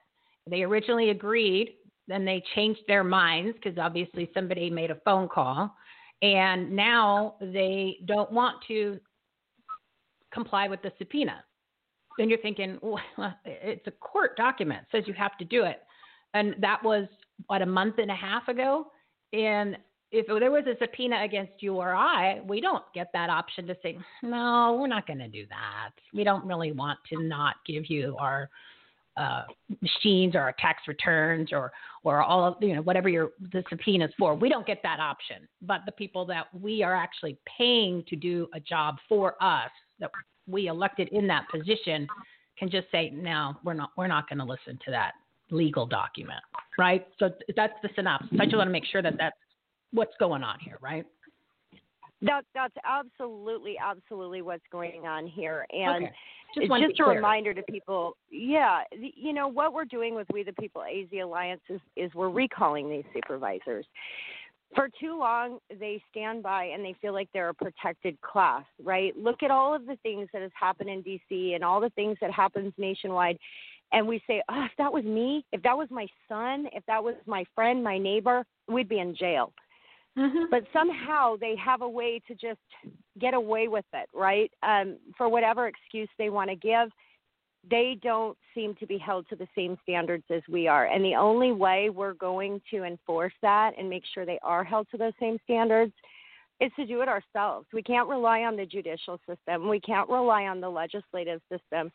They 0.50 0.64
originally 0.64 1.10
agreed 1.10 1.74
then 2.08 2.24
they 2.24 2.42
changed 2.56 2.82
their 2.88 3.04
minds 3.04 3.58
because 3.62 3.78
obviously 3.78 4.30
somebody 4.34 4.70
made 4.70 4.92
a 4.92 5.00
phone 5.04 5.28
call, 5.28 5.76
and 6.22 6.72
now 6.72 7.36
they 7.42 7.98
don't 8.06 8.32
want 8.32 8.56
to 8.68 9.00
comply 10.34 10.68
with 10.68 10.82
the 10.82 10.92
subpoena. 10.98 11.44
Then 12.18 12.30
you're 12.30 12.40
thinking, 12.40 12.80
well, 12.82 13.00
it's 13.46 13.86
a 13.88 13.92
court 13.92 14.36
document 14.38 14.86
says 14.92 15.04
you 15.06 15.14
have 15.14 15.38
to 15.38 15.46
do 15.46 15.64
it, 15.64 15.82
and 16.34 16.56
that 16.60 16.84
was 16.84 17.08
what 17.48 17.62
a 17.62 17.66
month 17.66 17.96
and 18.00 18.12
a 18.12 18.16
half 18.16 18.48
ago, 18.48 18.88
and 19.34 19.78
if 20.12 20.26
there 20.28 20.52
was 20.52 20.64
a 20.68 20.78
subpoena 20.80 21.22
against 21.24 21.54
you 21.60 21.76
or 21.76 21.94
I, 21.94 22.40
we 22.48 22.62
don't 22.62 22.84
get 22.94 23.08
that 23.14 23.30
option 23.30 23.68
to 23.68 23.76
say, 23.84 23.98
no, 24.24 24.78
we're 24.80 24.88
not 24.88 25.06
going 25.06 25.20
to 25.20 25.28
do 25.28 25.46
that. 25.50 25.92
We 26.14 26.24
don't 26.24 26.46
really 26.46 26.72
want 26.72 27.00
to 27.12 27.22
not 27.22 27.56
give 27.66 27.90
you 27.90 28.16
our 28.18 28.50
uh, 29.18 29.44
machines 29.82 30.36
or 30.36 30.42
our 30.42 30.54
tax 30.60 30.84
returns 30.88 31.52
or 31.52 31.72
or 32.04 32.22
all 32.22 32.46
of, 32.46 32.56
you 32.62 32.76
know 32.76 32.84
whatever 32.84 33.10
your 33.10 33.32
the 33.52 33.64
subpoena 33.68 34.06
is 34.06 34.12
for. 34.18 34.36
We 34.36 34.48
don't 34.48 34.66
get 34.68 34.82
that 34.84 35.00
option. 35.00 35.48
But 35.62 35.82
the 35.88 35.92
people 35.92 36.24
that 36.28 36.46
we 36.54 36.84
are 36.84 36.96
actually 36.96 37.38
paying 37.58 38.04
to 38.10 38.16
do 38.16 38.48
a 38.54 38.60
job 38.60 38.98
for 39.10 39.36
us 39.42 39.72
that 40.00 40.12
we 40.48 40.68
elected 40.68 41.10
in 41.10 41.28
that 41.28 41.46
position 41.50 42.08
can 42.58 42.70
just 42.70 42.88
say, 42.92 43.12
no, 43.14 43.56
we're 43.64 43.74
not 43.74 43.92
we're 43.98 44.08
not 44.08 44.28
going 44.30 44.40
to 44.40 44.46
listen 44.46 44.80
to 44.86 44.92
that 44.92 45.14
legal 45.52 45.86
document, 45.86 46.42
right? 46.78 47.08
So 47.20 47.30
that's 47.56 47.74
the 47.84 47.90
synopsis. 47.96 48.38
I 48.40 48.46
just 48.46 48.58
want 48.58 48.68
to 48.68 48.72
make 48.72 48.86
sure 48.86 49.02
that 49.02 49.16
that's 49.18 49.36
what's 49.92 50.14
going 50.20 50.44
on 50.44 50.58
here, 50.60 50.78
right? 50.82 51.06
That 52.22 52.42
that's 52.56 52.74
absolutely 52.84 53.76
absolutely 53.78 54.42
what's 54.42 54.64
going 54.72 55.06
on 55.06 55.28
here, 55.28 55.66
and 55.72 56.06
Okay. 56.06 56.14
Just 56.56 56.68
just 56.70 57.00
a 57.00 57.04
clear. 57.04 57.16
reminder 57.16 57.54
to 57.54 57.62
people. 57.64 58.16
Yeah, 58.32 58.84
the- 58.92 59.14
you 59.16 59.34
know 59.34 59.50
what 59.50 59.74
we're 59.74 59.86
doing 59.86 60.16
with 60.16 60.28
We 60.32 60.44
the 60.44 60.54
People 60.54 60.82
AZ 60.82 61.10
Alliance 61.22 61.62
is, 61.70 61.82
is 61.98 62.14
we're 62.16 62.30
recalling 62.30 62.90
these 62.90 63.04
supervisors. 63.14 63.86
For 64.76 64.90
too 65.00 65.18
long, 65.18 65.60
they 65.80 66.02
stand 66.12 66.44
by 66.44 66.66
and 66.66 66.84
they 66.84 66.96
feel 67.02 67.14
like 67.14 67.30
they're 67.34 67.50
a 67.50 67.54
protected 67.54 68.20
class, 68.22 68.66
right? 68.84 69.18
Look 69.18 69.42
at 69.42 69.52
all 69.52 69.74
of 69.74 69.86
the 69.86 69.98
things 70.04 70.28
that 70.34 70.42
has 70.42 70.52
happened 70.60 70.90
in 70.90 71.04
DC 71.04 71.56
and 71.56 71.64
all 71.64 71.80
the 71.80 71.90
things 71.92 72.18
that 72.22 72.32
happens 72.32 72.74
nationwide, 72.78 73.38
and 73.94 74.06
we 74.06 74.22
say, 74.28 74.42
oh, 74.50 74.66
if 74.66 74.72
that 74.78 74.92
was 74.92 75.06
me, 75.06 75.46
if 75.54 75.62
that 75.64 75.78
was 75.78 75.88
my 75.90 76.06
son, 76.28 76.68
if 76.74 76.84
that 76.88 77.02
was 77.02 77.16
my 77.26 77.46
friend, 77.56 77.84
my 77.84 77.98
neighbor, 77.98 78.44
we'd 78.68 78.90
be 78.90 79.00
in 79.00 79.16
jail 79.16 79.54
but 80.50 80.64
somehow 80.74 81.36
they 81.40 81.56
have 81.56 81.82
a 81.82 81.90
way 81.90 82.20
to 82.28 82.34
just 82.34 82.60
get 83.20 83.34
away 83.34 83.68
with 83.68 83.86
it, 83.94 84.10
right? 84.14 84.52
Um, 84.64 84.98
for 85.16 85.30
whatever 85.30 85.68
excuse 85.68 86.10
they 86.18 86.30
want 86.30 86.50
to 86.50 86.56
give, 86.56 86.90
they 87.70 87.98
don't 88.02 88.38
seem 88.54 88.76
to 88.76 88.88
be 88.88 88.98
held 88.98 89.28
to 89.30 89.36
the 89.36 89.48
same 89.56 89.78
standards 89.84 90.24
as 90.30 90.42
we 90.50 90.68
are. 90.68 90.86
And 90.86 91.04
the 91.04 91.16
only 91.16 91.52
way 91.52 91.90
we're 91.90 92.14
going 92.14 92.62
to 92.72 92.84
enforce 92.84 93.34
that 93.42 93.74
and 93.78 93.90
make 93.90 94.04
sure 94.14 94.26
they 94.26 94.40
are 94.44 94.64
held 94.64 94.88
to 94.92 94.98
those 94.98 95.14
same 95.20 95.38
standards 95.44 95.94
is 96.60 96.72
to 96.76 96.86
do 96.86 97.02
it 97.02 97.10
ourselves. 97.10 97.68
We 97.72 97.84
can't 97.84 98.10
rely 98.10 98.42
on 98.42 98.56
the 98.56 98.66
judicial 98.66 99.20
system, 99.28 99.70
we 99.70 99.80
can't 99.80 100.10
rely 100.10 100.44
on 100.44 100.60
the 100.62 100.70
legislative 100.70 101.42
system. 101.52 101.92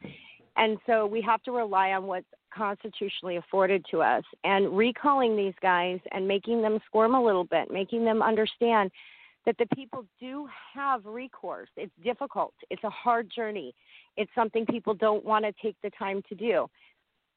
And 0.56 0.76
so 0.86 1.06
we 1.06 1.22
have 1.22 1.42
to 1.44 1.52
rely 1.52 1.92
on 1.92 2.04
what's 2.04 2.26
constitutionally 2.54 3.36
afforded 3.36 3.84
to 3.90 4.02
us. 4.02 4.22
And 4.44 4.76
recalling 4.76 5.34
these 5.34 5.54
guys 5.62 5.98
and 6.12 6.28
making 6.28 6.60
them 6.60 6.78
squirm 6.86 7.14
a 7.14 7.24
little 7.24 7.44
bit, 7.44 7.70
making 7.70 8.04
them 8.04 8.22
understand 8.22 8.90
that 9.46 9.56
the 9.58 9.66
people 9.74 10.04
do 10.20 10.48
have 10.74 11.04
recourse. 11.04 11.68
It's 11.76 11.92
difficult, 12.02 12.54
it's 12.70 12.84
a 12.84 12.90
hard 12.90 13.30
journey, 13.34 13.74
it's 14.16 14.30
something 14.34 14.66
people 14.66 14.94
don't 14.94 15.24
want 15.24 15.44
to 15.44 15.52
take 15.62 15.76
the 15.82 15.90
time 15.98 16.22
to 16.28 16.34
do. 16.34 16.66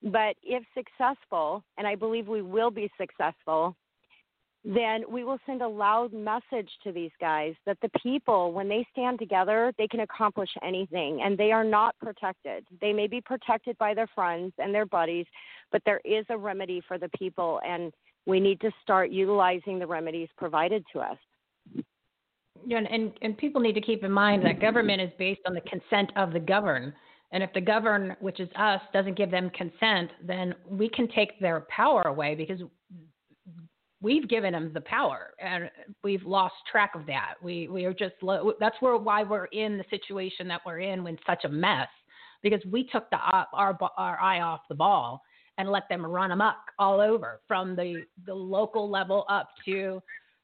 But 0.03 0.35
if 0.43 0.63
successful, 0.75 1.63
and 1.77 1.87
I 1.87 1.95
believe 1.95 2.27
we 2.27 2.41
will 2.41 2.69
be 2.69 2.91
successful, 2.99 3.75
then 4.65 5.03
we 5.07 5.23
will 5.23 5.37
send 5.45 5.61
a 5.61 5.67
loud 5.67 6.11
message 6.11 6.69
to 6.83 6.91
these 6.91 7.11
guys 7.21 7.53
that 7.67 7.77
the 7.83 7.89
people, 8.01 8.51
when 8.51 8.67
they 8.67 8.85
stand 8.91 9.19
together, 9.19 9.71
they 9.77 9.87
can 9.87 9.99
accomplish 9.99 10.49
anything 10.63 11.21
and 11.23 11.37
they 11.37 11.51
are 11.51 11.63
not 11.63 11.95
protected. 12.01 12.65
They 12.81 12.91
may 12.91 13.05
be 13.05 13.21
protected 13.21 13.77
by 13.77 13.93
their 13.93 14.07
friends 14.15 14.53
and 14.57 14.73
their 14.73 14.87
buddies, 14.87 15.27
but 15.71 15.83
there 15.85 16.01
is 16.03 16.25
a 16.29 16.37
remedy 16.37 16.81
for 16.87 16.97
the 16.97 17.09
people 17.09 17.61
and 17.65 17.93
we 18.25 18.39
need 18.39 18.59
to 18.61 18.71
start 18.81 19.11
utilizing 19.11 19.77
the 19.77 19.85
remedies 19.85 20.29
provided 20.35 20.83
to 20.93 20.99
us. 20.99 21.17
And, 22.63 22.87
and 22.89 23.11
and 23.21 23.37
people 23.37 23.61
need 23.61 23.73
to 23.73 23.81
keep 23.81 24.03
in 24.03 24.11
mind 24.11 24.45
that 24.45 24.59
government 24.59 25.01
is 25.01 25.11
based 25.19 25.41
on 25.47 25.53
the 25.53 25.61
consent 25.61 26.11
of 26.15 26.33
the 26.33 26.39
governed. 26.39 26.93
And 27.31 27.43
if 27.43 27.51
the 27.53 27.61
govern, 27.61 28.15
which 28.19 28.39
is 28.39 28.49
us, 28.55 28.81
doesn't 28.93 29.17
give 29.17 29.29
them 29.29 29.49
consent, 29.51 30.11
then 30.25 30.55
we 30.69 30.89
can 30.89 31.07
take 31.09 31.39
their 31.39 31.65
power 31.69 32.01
away 32.03 32.33
because 32.33 32.61
we've 34.01 34.27
given 34.29 34.53
them 34.53 34.71
the 34.73 34.81
power 34.81 35.33
and 35.39 35.69
we've 36.03 36.23
lost 36.23 36.53
track 36.71 36.91
of 36.95 37.05
that. 37.07 37.33
We 37.41 37.67
we 37.67 37.85
are 37.85 37.93
just 37.93 38.15
that's 38.59 38.75
where 38.79 38.97
why 38.97 39.23
we're 39.23 39.45
in 39.45 39.77
the 39.77 39.85
situation 39.89 40.47
that 40.47 40.61
we're 40.65 40.79
in 40.79 41.03
when 41.03 41.17
such 41.27 41.43
a 41.43 41.49
mess 41.49 41.87
because 42.41 42.61
we 42.71 42.87
took 42.91 43.09
the 43.09 43.17
our 43.17 43.77
our 43.97 44.19
eye 44.19 44.41
off 44.41 44.61
the 44.69 44.75
ball 44.75 45.21
and 45.57 45.69
let 45.69 45.89
them 45.89 46.05
run 46.05 46.31
amok 46.31 46.57
all 46.79 46.99
over 46.99 47.41
from 47.47 47.75
the 47.75 48.03
the 48.25 48.33
local 48.33 48.89
level 48.89 49.25
up 49.29 49.49
to 49.65 50.01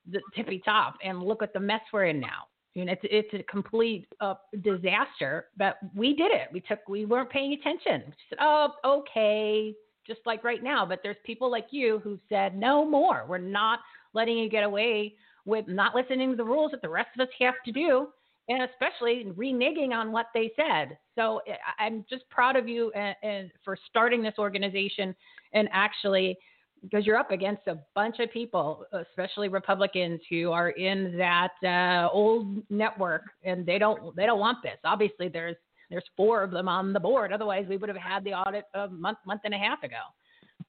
the 0.10 0.22
tippy 0.36 0.62
top 0.64 0.96
and 1.04 1.22
look 1.22 1.44
at 1.44 1.54
the 1.54 1.60
mess 1.60 1.82
we're 1.94 2.06
in 2.06 2.20
now. 2.20 2.48
You 2.74 2.86
know, 2.86 2.94
it's 2.94 3.02
it's 3.04 3.34
a 3.34 3.52
complete 3.52 4.08
uh, 4.22 4.36
disaster. 4.62 5.48
But 5.58 5.78
we 5.96 6.16
did 6.16 6.32
it. 6.32 6.48
We 6.54 6.62
took 6.62 6.80
we 6.88 7.06
weren't 7.06 7.30
paying 7.30 7.54
attention. 7.54 8.04
We 8.08 8.14
said, 8.30 8.38
oh, 8.40 8.70
okay, 8.86 9.74
just 10.08 10.22
like 10.26 10.44
right 10.44 10.64
now. 10.64 10.86
But 10.86 11.00
there's 11.04 11.18
people 11.26 11.52
like 11.52 11.68
you 11.72 12.00
who 12.04 12.18
said 12.30 12.58
no 12.58 12.86
more. 12.86 13.26
We're 13.28 13.38
not 13.38 13.80
letting 14.14 14.38
you 14.38 14.50
get 14.50 14.64
away 14.64 15.16
with 15.46 15.68
not 15.68 15.96
listening 15.96 16.32
to 16.32 16.36
the 16.38 16.44
rules 16.44 16.72
that 16.72 16.82
the 16.82 16.90
rest 16.90 17.10
of 17.16 17.28
us 17.28 17.34
have 17.40 17.56
to 17.66 17.72
do, 17.72 18.08
and 18.48 18.64
especially 18.64 19.26
reneging 19.36 19.92
on 19.92 20.12
what 20.12 20.28
they 20.34 20.52
said. 20.56 20.98
So 21.16 21.42
I'm 21.80 22.06
just 22.10 22.30
proud 22.30 22.56
of 22.56 22.68
you 22.70 22.92
and, 22.92 23.16
and 23.24 23.52
for 23.66 23.78
starting 23.90 24.22
this 24.22 24.36
organization 24.38 25.16
and 25.54 25.68
actually 25.72 26.38
because 26.82 27.06
you're 27.06 27.18
up 27.18 27.32
against 27.32 27.68
a 27.68 27.78
bunch 27.96 28.20
of 28.20 28.32
people, 28.32 28.86
especially 28.92 29.48
Republicans, 29.48 30.20
who 30.30 30.52
are 30.52 30.70
in 30.72 31.18
that 31.18 31.52
uh, 31.64 32.12
old 32.12 32.58
network, 32.70 33.24
and 33.44 33.66
they 33.66 33.78
don't 33.78 34.16
they 34.16 34.26
don't 34.26 34.40
want 34.40 34.58
this. 34.64 34.78
Obviously, 34.84 35.28
there's 35.28 35.56
there's 35.90 36.04
four 36.18 36.42
of 36.42 36.52
them 36.52 36.68
on 36.68 36.94
the 36.94 37.00
board. 37.00 37.32
Otherwise, 37.32 37.66
we 37.70 37.78
would 37.78 37.90
have 37.90 37.98
had 37.98 38.24
the 38.24 38.34
audit 38.34 38.66
a 38.74 38.88
month 38.88 39.20
month 39.26 39.42
and 39.44 39.54
a 39.54 39.58
half 39.58 39.84
ago. 39.84 40.02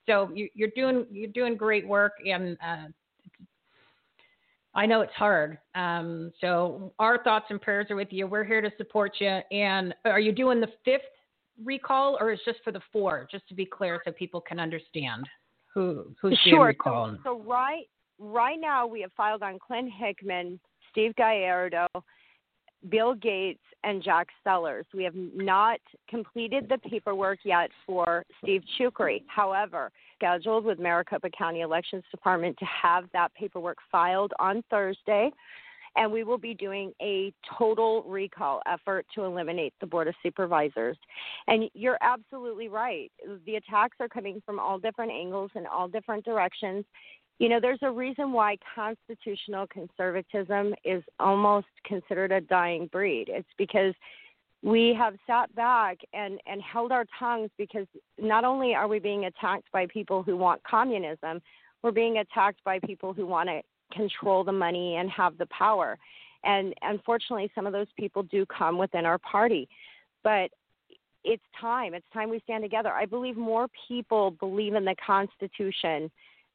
So 0.06 0.30
you, 0.34 0.48
you're 0.54 0.70
doing 0.74 1.06
you're 1.10 1.30
doing 1.30 1.56
great 1.56 1.86
work, 1.86 2.12
and 2.26 2.56
uh, 2.64 2.88
I 4.74 4.86
know 4.86 5.00
it's 5.00 5.12
hard. 5.14 5.58
Um, 5.74 6.32
so 6.40 6.92
our 6.98 7.22
thoughts 7.22 7.46
and 7.50 7.60
prayers 7.60 7.86
are 7.90 7.96
with 7.96 8.08
you. 8.10 8.26
We're 8.26 8.44
here 8.44 8.60
to 8.60 8.70
support 8.76 9.12
you. 9.20 9.40
And 9.50 9.94
are 10.04 10.20
you 10.20 10.32
doing 10.32 10.60
the 10.60 10.68
fifth 10.84 11.02
recall, 11.62 12.16
or 12.20 12.32
is 12.32 12.40
just 12.44 12.58
for 12.64 12.72
the 12.72 12.80
four? 12.92 13.26
Just 13.30 13.48
to 13.48 13.54
be 13.54 13.64
clear, 13.66 14.00
so 14.04 14.12
people 14.12 14.40
can 14.40 14.58
understand 14.58 15.26
who 15.74 16.06
who's 16.20 16.38
sure. 16.48 16.74
So, 16.84 17.16
so 17.24 17.42
right 17.42 17.84
right 18.18 18.58
now 18.60 18.86
we 18.86 19.00
have 19.02 19.12
filed 19.16 19.42
on 19.42 19.58
Clint 19.58 19.90
Hickman, 19.92 20.60
Steve 20.90 21.14
Gallardo, 21.16 21.86
Bill 22.88 23.14
Gates, 23.14 23.60
and 23.84 24.02
Jack 24.02 24.28
Sellers. 24.44 24.86
We 24.94 25.04
have 25.04 25.14
not 25.14 25.80
completed 26.08 26.68
the 26.68 26.78
paperwork 26.78 27.40
yet 27.44 27.70
for 27.86 28.24
Steve 28.42 28.62
Chucri. 28.78 29.22
However, 29.26 29.90
scheduled 30.16 30.64
with 30.64 30.78
Maricopa 30.78 31.30
County 31.30 31.60
Elections 31.60 32.04
Department 32.10 32.56
to 32.58 32.64
have 32.64 33.04
that 33.12 33.34
paperwork 33.34 33.78
filed 33.90 34.32
on 34.38 34.62
Thursday. 34.70 35.30
And 35.97 36.11
we 36.11 36.24
will 36.24 36.38
be 36.38 36.55
doing 36.55 36.93
a 37.03 37.32
total 37.59 38.03
recall 38.05 38.62
effort 38.66 39.07
to 39.14 39.24
eliminate 39.24 39.74
the 39.80 39.86
Board 39.86 40.09
of 40.09 40.14
Supervisors. 40.22 40.97
And 41.49 41.64
you're 41.74 41.99
absolutely 42.01 42.68
right. 42.68 43.12
The 43.47 43.57
attacks 43.57 43.97
are 44.01 44.09
coming 44.09 44.43
from 44.47 44.59
all 44.59 44.78
different 44.78 45.12
angles 45.12 45.51
and 45.55 45.66
all 45.66 45.88
different 45.88 46.24
directions. 46.24 46.84
You 47.38 47.49
know, 47.49 47.61
there's 47.61 47.82
a 47.82 47.90
reason 47.90 48.32
why 48.32 48.57
constitutional 48.74 49.66
conservatism 49.66 50.74
is 50.84 51.03
almost 51.18 51.66
considered 51.84 52.32
a 52.32 52.40
dying 52.40 52.86
breed. 52.86 53.28
It's 53.28 53.49
because 53.59 53.95
we 54.62 54.95
have 54.97 55.14
sat 55.26 55.53
back 55.55 55.99
and, 56.12 56.40
and 56.47 56.62
held 56.62 56.93
our 56.93 57.05
tongues 57.18 57.51
because 57.59 57.86
not 58.18 58.45
only 58.45 58.74
are 58.74 58.86
we 58.86 59.01
being 59.01 59.24
attacked 59.24 59.70
by 59.72 59.86
people 59.86 60.22
who 60.22 60.36
want 60.36 60.62
communism, 60.62 61.43
we're 61.82 61.90
being 61.90 62.18
attacked 62.18 62.62
by 62.64 62.78
people 62.78 63.12
who 63.12 63.26
want 63.26 63.49
to 63.49 63.61
control 63.93 64.45
the 64.45 64.53
money 64.53 64.97
and 64.97 65.11
have 65.11 65.38
the 65.38 65.47
power. 65.47 65.99
And 66.45 66.74
unfortunately, 66.82 67.51
some 67.55 67.66
of 67.66 67.72
those 67.72 67.86
people 67.99 68.24
do 68.24 68.45
come 68.47 68.78
within 68.78 69.07
our 69.07 69.18
party. 69.18 69.68
But 70.24 70.51
it's 71.24 71.43
time. 71.61 71.95
It's 71.95 72.07
time 72.12 72.30
we 72.30 72.40
stand 72.40 72.64
together. 72.64 72.90
I 72.90 73.07
believe 73.07 73.36
more 73.36 73.68
people 73.88 74.32
believe 74.32 74.74
in 74.74 74.84
the 74.84 74.97
Constitution 75.05 76.11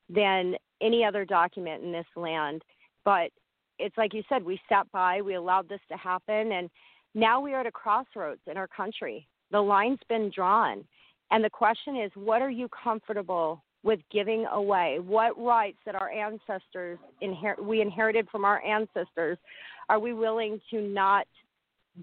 than 0.09 0.55
any 0.81 1.03
other 1.03 1.25
document 1.25 1.83
in 1.83 1.91
this 1.91 2.05
land. 2.15 2.63
But 3.05 3.31
it's 3.79 3.97
like 3.97 4.13
you 4.13 4.23
said, 4.27 4.43
we 4.43 4.59
sat 4.67 4.91
by, 4.91 5.21
we 5.21 5.35
allowed 5.35 5.69
this 5.69 5.79
to 5.89 5.97
happen, 5.97 6.51
and 6.51 6.69
now 7.15 7.39
we 7.39 7.53
are 7.53 7.61
at 7.61 7.65
a 7.65 7.71
crossroads 7.71 8.41
in 8.47 8.57
our 8.57 8.67
country. 8.67 9.27
The 9.51 9.61
line's 9.61 9.99
been 10.09 10.31
drawn. 10.33 10.83
And 11.31 11.43
the 11.43 11.49
question 11.49 11.97
is, 11.97 12.11
what 12.15 12.41
are 12.41 12.49
you 12.49 12.69
comfortable 12.69 13.63
with 13.83 13.99
giving 14.11 14.45
away? 14.51 14.99
What 14.99 15.41
rights 15.41 15.77
that 15.85 15.95
our 15.95 16.09
ancestors 16.09 16.99
inher- 17.21 17.59
we 17.61 17.81
inherited 17.81 18.27
from 18.29 18.45
our 18.45 18.63
ancestors 18.63 19.37
are 19.89 19.99
we 19.99 20.13
willing 20.13 20.59
to 20.71 20.81
not 20.81 21.27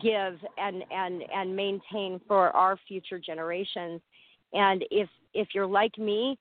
give 0.00 0.38
and 0.58 0.82
and 0.90 1.22
and 1.32 1.54
maintain 1.54 2.20
for 2.26 2.50
our 2.50 2.78
future 2.88 3.18
generations? 3.18 4.00
And 4.52 4.84
if 4.90 5.08
if 5.34 5.48
you're 5.54 5.66
like 5.66 5.98
me, 5.98 6.38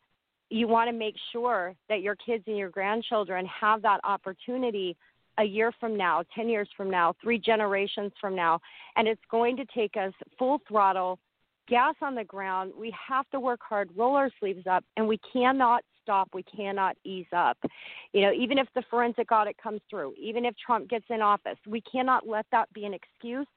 you 0.50 0.68
want 0.68 0.88
to 0.88 0.96
make 0.96 1.16
sure 1.32 1.76
that 1.90 2.02
your 2.02 2.16
kids 2.16 2.44
and 2.48 2.58
your 2.58 2.70
grandchildren 2.70 3.46
have 3.48 3.82
that 3.82 4.00
opportunity 4.04 4.96
a 5.40 5.44
year 5.44 5.72
from 5.80 5.98
now, 5.98 6.24
10 6.36 6.48
years 6.48 6.70
from 6.78 6.92
now, 6.92 7.16
three 7.22 7.40
generations 7.40 8.12
from 8.22 8.36
now. 8.36 8.60
And 8.96 9.08
it's 9.08 9.22
going 9.32 9.58
to 9.58 9.66
take 9.74 9.98
us 9.98 10.14
full 10.38 10.62
throttle, 10.68 11.18
gas 11.68 11.96
on 12.02 12.16
the 12.16 12.24
ground. 12.24 12.74
We 12.78 12.94
have 13.08 13.30
to 13.32 13.40
work 13.40 13.60
hard, 13.68 13.90
roll 13.96 14.16
our 14.16 14.30
sleeves 14.40 14.66
up, 14.70 14.84
and 14.98 15.08
we 15.08 15.20
cannot 15.32 15.84
stop. 16.02 16.30
We 16.34 16.44
cannot 16.44 16.96
ease 17.04 17.26
up. 17.36 17.58
You 18.12 18.22
know, 18.22 18.34
even 18.34 18.58
if 18.58 18.68
the 18.76 18.84
forensic 18.90 19.32
audit 19.32 19.58
comes 19.58 19.82
through, 19.90 20.14
even 20.20 20.46
if 20.46 20.56
Trump 20.58 20.90
gets 20.90 21.06
in 21.10 21.22
office, 21.22 21.58
we 21.68 21.82
cannot 21.82 22.28
let 22.28 22.46
that 22.52 22.72
be 22.74 22.86
an 22.86 22.94
excuse 22.94 23.48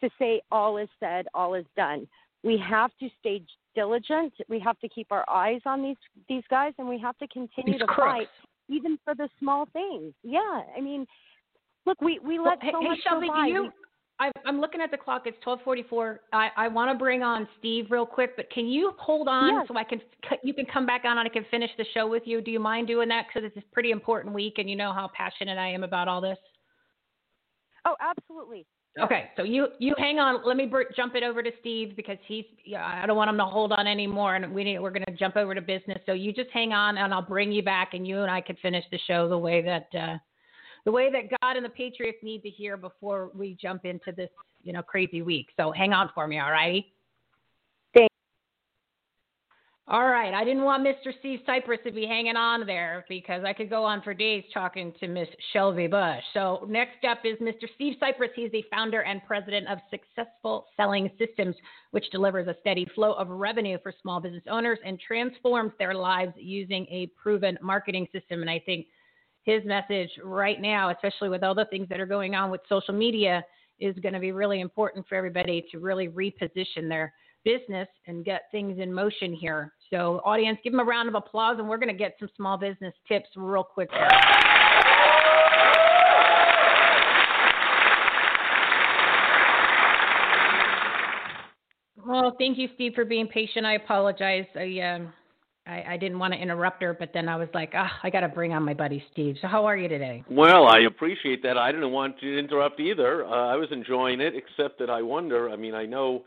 to 0.00 0.08
say 0.18 0.40
all 0.50 0.78
is 0.78 0.88
said, 0.98 1.26
all 1.34 1.54
is 1.54 1.66
done. 1.76 2.08
We 2.42 2.58
have 2.58 2.90
to 3.00 3.08
stay 3.20 3.42
diligent. 3.74 4.32
We 4.48 4.58
have 4.60 4.78
to 4.80 4.88
keep 4.88 5.08
our 5.10 5.28
eyes 5.28 5.60
on 5.66 5.82
these 5.82 5.96
these 6.28 6.42
guys, 6.48 6.72
and 6.78 6.88
we 6.88 6.98
have 6.98 7.18
to 7.18 7.28
continue 7.28 7.78
to 7.78 7.84
crooks. 7.84 8.10
fight, 8.10 8.28
even 8.68 8.98
for 9.04 9.14
the 9.14 9.28
small 9.38 9.66
things. 9.72 10.14
Yeah, 10.22 10.62
I 10.76 10.80
mean, 10.80 11.06
look, 11.84 12.00
we 12.00 12.18
we 12.20 12.38
let 12.38 12.62
hey, 12.62 12.70
so 12.72 12.80
hey, 12.80 12.88
much 12.88 12.98
Shelby, 13.06 13.28
go 13.28 13.44
do 13.44 13.50
you? 13.50 13.70
We- 14.20 14.26
I, 14.26 14.30
I'm 14.44 14.60
looking 14.60 14.80
at 14.80 14.90
the 14.90 14.96
clock. 14.98 15.22
It's 15.26 15.36
12:44. 15.44 16.18
I, 16.32 16.48
I 16.56 16.68
want 16.68 16.90
to 16.92 16.98
bring 16.98 17.22
on 17.22 17.48
Steve 17.58 17.86
real 17.90 18.06
quick, 18.06 18.36
but 18.36 18.50
can 18.50 18.66
you 18.66 18.92
hold 18.98 19.28
on 19.28 19.54
Yes. 19.54 19.64
so 19.68 19.76
I 19.76 19.84
can? 19.84 20.00
You 20.42 20.54
can 20.54 20.66
come 20.66 20.86
back 20.86 21.04
on 21.04 21.18
and 21.18 21.26
I 21.28 21.32
can 21.32 21.44
finish 21.50 21.70
the 21.78 21.84
show 21.94 22.06
with 22.08 22.24
you. 22.26 22.40
Do 22.40 22.50
you 22.50 22.60
mind 22.60 22.86
doing 22.86 23.08
that? 23.08 23.26
Because 23.28 23.50
it's 23.54 23.56
a 23.64 23.74
pretty 23.74 23.90
important 23.90 24.34
week, 24.34 24.54
and 24.58 24.68
you 24.68 24.76
know 24.76 24.92
how 24.92 25.08
passionate 25.16 25.58
I 25.58 25.68
am 25.68 25.82
about 25.84 26.08
all 26.08 26.20
this. 26.20 26.38
oh, 27.86 27.96
absolutely. 28.00 28.66
Okay, 29.00 29.30
so 29.36 29.44
you 29.44 29.68
you 29.78 29.94
hang 29.98 30.18
on. 30.18 30.44
Let 30.44 30.56
me 30.56 30.66
br- 30.66 30.82
jump 30.96 31.14
it 31.14 31.22
over 31.22 31.42
to 31.44 31.50
Steve 31.60 31.94
because 31.96 32.18
he's. 32.26 32.44
Yeah, 32.64 32.84
I 32.84 33.06
don't 33.06 33.16
want 33.16 33.30
him 33.30 33.38
to 33.38 33.44
hold 33.44 33.70
on 33.72 33.86
anymore, 33.86 34.34
and 34.34 34.52
we 34.52 34.64
need, 34.64 34.80
we're 34.80 34.90
going 34.90 35.04
to 35.06 35.12
jump 35.16 35.36
over 35.36 35.54
to 35.54 35.60
business. 35.62 35.98
So 36.06 36.12
you 36.12 36.32
just 36.32 36.50
hang 36.52 36.72
on, 36.72 36.98
and 36.98 37.14
I'll 37.14 37.22
bring 37.22 37.52
you 37.52 37.62
back, 37.62 37.94
and 37.94 38.04
you 38.06 38.20
and 38.22 38.30
I 38.30 38.40
can 38.40 38.56
finish 38.56 38.84
the 38.90 38.98
show 39.06 39.28
the 39.28 39.38
way 39.38 39.62
that 39.62 39.88
uh, 39.96 40.18
the 40.84 40.92
way 40.92 41.10
that 41.10 41.38
God 41.40 41.56
and 41.56 41.64
the 41.64 41.70
Patriots 41.70 42.18
need 42.22 42.42
to 42.42 42.50
hear 42.50 42.76
before 42.76 43.30
we 43.34 43.56
jump 43.60 43.84
into 43.84 44.12
this 44.12 44.30
you 44.62 44.72
know 44.72 44.82
crazy 44.82 45.22
week. 45.22 45.48
So 45.56 45.72
hang 45.72 45.92
on 45.92 46.10
for 46.14 46.26
me, 46.26 46.38
all 46.38 46.50
righty? 46.50 46.92
Thanks. 47.94 48.14
All 49.88 50.06
right, 50.06 50.32
I 50.32 50.44
didn't 50.44 50.62
want 50.62 50.86
Mr. 50.86 51.12
Steve 51.18 51.40
Sipress 51.48 51.82
to 51.84 51.90
be 51.90 52.06
hanging 52.06 52.36
on 52.36 52.64
there 52.66 53.04
because 53.08 53.42
I 53.44 53.52
could 53.52 53.68
go 53.68 53.84
on 53.84 54.02
for 54.02 54.14
days 54.14 54.44
talking 54.54 54.92
to 55.00 55.08
Miss 55.08 55.28
Shelby 55.52 55.88
Busch. 55.88 56.22
So 56.32 56.66
next 56.68 57.04
up 57.04 57.18
is 57.24 57.38
Mr. 57.38 57.66
Steve 57.74 57.96
Sipress. 58.00 58.30
He's 58.36 58.52
the 58.52 58.64
founder 58.70 59.02
and 59.02 59.20
president 59.26 59.66
of 59.68 59.78
Successful 59.90 60.66
Selling 60.76 61.10
Systems, 61.18 61.56
which 61.90 62.08
delivers 62.12 62.46
a 62.46 62.54
steady 62.60 62.86
flow 62.94 63.14
of 63.14 63.28
revenue 63.28 63.78
for 63.82 63.92
small 64.00 64.20
business 64.20 64.44
owners 64.48 64.78
and 64.84 65.00
transforms 65.00 65.72
their 65.78 65.94
lives 65.94 66.32
using 66.36 66.86
a 66.86 67.10
proven 67.20 67.58
marketing 67.60 68.06
system. 68.12 68.42
And 68.42 68.50
I 68.50 68.60
think 68.64 68.86
his 69.42 69.64
message 69.64 70.10
right 70.22 70.60
now, 70.60 70.90
especially 70.90 71.28
with 71.28 71.42
all 71.42 71.54
the 71.54 71.66
things 71.66 71.88
that 71.88 72.00
are 72.00 72.06
going 72.06 72.34
on 72.34 72.50
with 72.50 72.60
social 72.68 72.94
media, 72.94 73.44
is 73.78 73.96
going 74.00 74.12
to 74.12 74.20
be 74.20 74.32
really 74.32 74.60
important 74.60 75.06
for 75.08 75.14
everybody 75.14 75.64
to 75.70 75.78
really 75.78 76.08
reposition 76.08 76.88
their 76.88 77.12
business 77.44 77.88
and 78.06 78.24
get 78.24 78.42
things 78.52 78.78
in 78.78 78.92
motion 78.92 79.32
here. 79.32 79.72
So, 79.88 80.20
audience, 80.24 80.58
give 80.62 80.72
them 80.72 80.80
a 80.80 80.84
round 80.84 81.08
of 81.08 81.14
applause, 81.14 81.56
and 81.58 81.68
we're 81.68 81.78
going 81.78 81.88
to 81.88 81.98
get 81.98 82.16
some 82.18 82.28
small 82.36 82.58
business 82.58 82.94
tips 83.08 83.28
real 83.36 83.64
quick. 83.64 83.90
Well, 92.06 92.34
thank 92.38 92.58
you, 92.58 92.68
Steve, 92.74 92.94
for 92.94 93.04
being 93.04 93.28
patient. 93.28 93.64
I 93.64 93.74
apologize. 93.74 94.46
I 94.56 94.80
um, 94.80 95.12
I, 95.66 95.84
I 95.90 95.96
didn't 95.96 96.18
want 96.18 96.32
to 96.32 96.40
interrupt 96.40 96.82
her, 96.82 96.94
but 96.94 97.10
then 97.12 97.28
I 97.28 97.36
was 97.36 97.48
like, 97.52 97.72
ah, 97.74 97.92
I 98.02 98.10
got 98.10 98.20
to 98.20 98.28
bring 98.28 98.52
on 98.52 98.64
my 98.64 98.74
buddy 98.74 99.04
Steve. 99.12 99.36
So, 99.40 99.48
how 99.48 99.66
are 99.66 99.76
you 99.76 99.88
today? 99.88 100.24
Well, 100.30 100.66
I 100.66 100.80
appreciate 100.80 101.42
that. 101.42 101.58
I 101.58 101.70
didn't 101.70 101.92
want 101.92 102.18
to 102.20 102.38
interrupt 102.38 102.80
either. 102.80 103.24
Uh, 103.24 103.48
I 103.48 103.56
was 103.56 103.68
enjoying 103.70 104.20
it, 104.20 104.34
except 104.34 104.78
that 104.78 104.90
I 104.90 105.02
wonder. 105.02 105.50
I 105.50 105.56
mean, 105.56 105.74
I 105.74 105.86
know. 105.86 106.24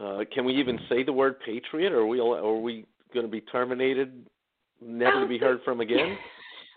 Uh, 0.00 0.20
can 0.32 0.44
we 0.44 0.54
even 0.54 0.78
say 0.88 1.02
the 1.02 1.12
word 1.12 1.36
patriot, 1.44 1.92
or 1.92 2.00
are 2.00 2.06
we, 2.06 2.20
are 2.20 2.56
we 2.56 2.86
going 3.12 3.26
to 3.26 3.30
be 3.30 3.40
terminated, 3.40 4.26
never 4.80 5.20
to 5.20 5.28
be 5.28 5.38
heard 5.38 5.60
from 5.64 5.80
again? 5.80 6.16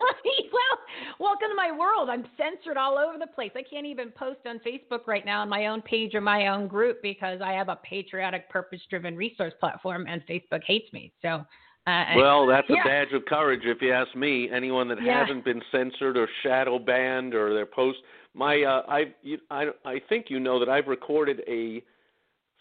well, 0.52 0.78
welcome 1.18 1.48
to 1.48 1.54
my 1.56 1.76
world. 1.76 2.10
I'm 2.10 2.24
censored 2.36 2.76
all 2.76 2.96
over 2.96 3.18
the 3.18 3.26
place. 3.26 3.50
I 3.56 3.62
can't 3.62 3.86
even 3.86 4.10
post 4.10 4.40
on 4.46 4.60
Facebook 4.60 5.06
right 5.06 5.26
now 5.26 5.42
on 5.42 5.48
my 5.48 5.66
own 5.66 5.82
page 5.82 6.14
or 6.14 6.20
my 6.20 6.48
own 6.48 6.68
group 6.68 7.02
because 7.02 7.40
I 7.40 7.52
have 7.52 7.68
a 7.68 7.78
patriotic, 7.82 8.48
purpose-driven 8.50 9.16
resource 9.16 9.54
platform, 9.58 10.06
and 10.08 10.22
Facebook 10.26 10.62
hates 10.66 10.92
me. 10.92 11.12
So. 11.22 11.44
Uh, 11.88 12.04
Well, 12.16 12.46
that's 12.46 12.68
yeah. 12.68 12.82
a 12.82 12.84
badge 12.84 13.12
of 13.12 13.24
courage, 13.24 13.62
if 13.64 13.80
you 13.80 13.92
ask 13.92 14.14
me. 14.14 14.50
Anyone 14.50 14.88
that 14.88 15.00
Yeah. 15.02 15.20
hasn't 15.20 15.44
been 15.44 15.62
censored 15.72 16.16
or 16.16 16.28
shadow 16.42 16.78
banned 16.78 17.34
or 17.34 17.54
their 17.54 17.66
post. 17.66 18.02
My, 18.34 18.62
uh, 18.62 18.82
I, 18.88 19.14
you, 19.22 19.38
I, 19.50 19.70
I 19.84 19.98
think 20.00 20.28
you 20.28 20.38
know 20.38 20.58
that 20.58 20.68
I've 20.68 20.86
recorded 20.86 21.42
a 21.48 21.82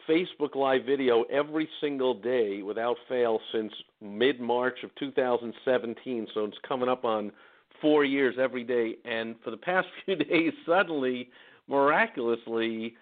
Facebook 0.07 0.55
Live 0.55 0.85
video 0.85 1.23
every 1.23 1.67
single 1.81 2.13
day 2.13 2.61
without 2.61 2.97
fail 3.09 3.41
since 3.51 3.73
mid 4.01 4.39
March 4.39 4.81
of 4.83 4.95
2017. 4.95 6.27
So 6.33 6.45
it's 6.45 6.57
coming 6.65 6.87
up 6.87 7.03
on 7.03 7.31
four 7.81 8.05
years 8.05 8.35
every 8.39 8.63
day. 8.63 8.95
And 9.03 9.35
for 9.43 9.51
the 9.51 9.57
past 9.57 9.87
few 10.05 10.15
days, 10.15 10.53
suddenly, 10.65 11.29
miraculously, 11.67 12.95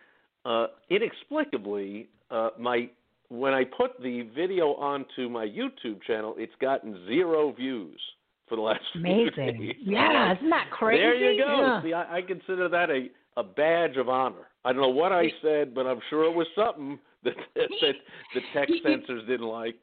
uh, 0.44 0.68
inexplicably, 0.90 2.10
uh, 2.32 2.50
my 2.58 2.90
when 3.30 3.54
I 3.54 3.64
put 3.64 4.02
the 4.02 4.24
video 4.36 4.74
onto 4.76 5.30
my 5.30 5.46
YouTube 5.46 6.02
channel, 6.04 6.36
it's 6.38 6.54
gotten 6.62 7.06
zero 7.08 7.52
views 7.52 8.00
for 8.48 8.56
the 8.56 8.62
last 8.62 8.82
few 8.92 9.02
Amazing. 9.02 9.74
Yeah, 9.82 10.36
isn't 10.36 10.50
that 10.50 10.70
crazy? 10.72 11.02
There 11.02 11.32
you 11.34 11.44
go. 11.44 11.62
Yeah. 11.62 11.84
See, 11.84 11.94
I, 11.94 12.18
I 12.18 12.22
consider 12.22 12.70
that 12.70 12.90
a 12.90 13.10
a 13.38 13.44
badge 13.44 13.98
of 13.98 14.10
honor. 14.10 14.48
I 14.64 14.72
don't 14.72 14.82
know 14.82 14.90
what 14.90 15.12
I 15.12 15.26
said, 15.42 15.76
but 15.76 15.86
I'm 15.86 16.00
sure 16.10 16.24
it 16.24 16.34
was 16.34 16.48
something 16.56 17.00
that 17.24 17.34
that, 17.56 17.70
that 17.82 17.96
the 18.34 18.42
tech 18.54 18.70
censors 18.84 19.28
didn't 19.28 19.48
like. 19.48 19.82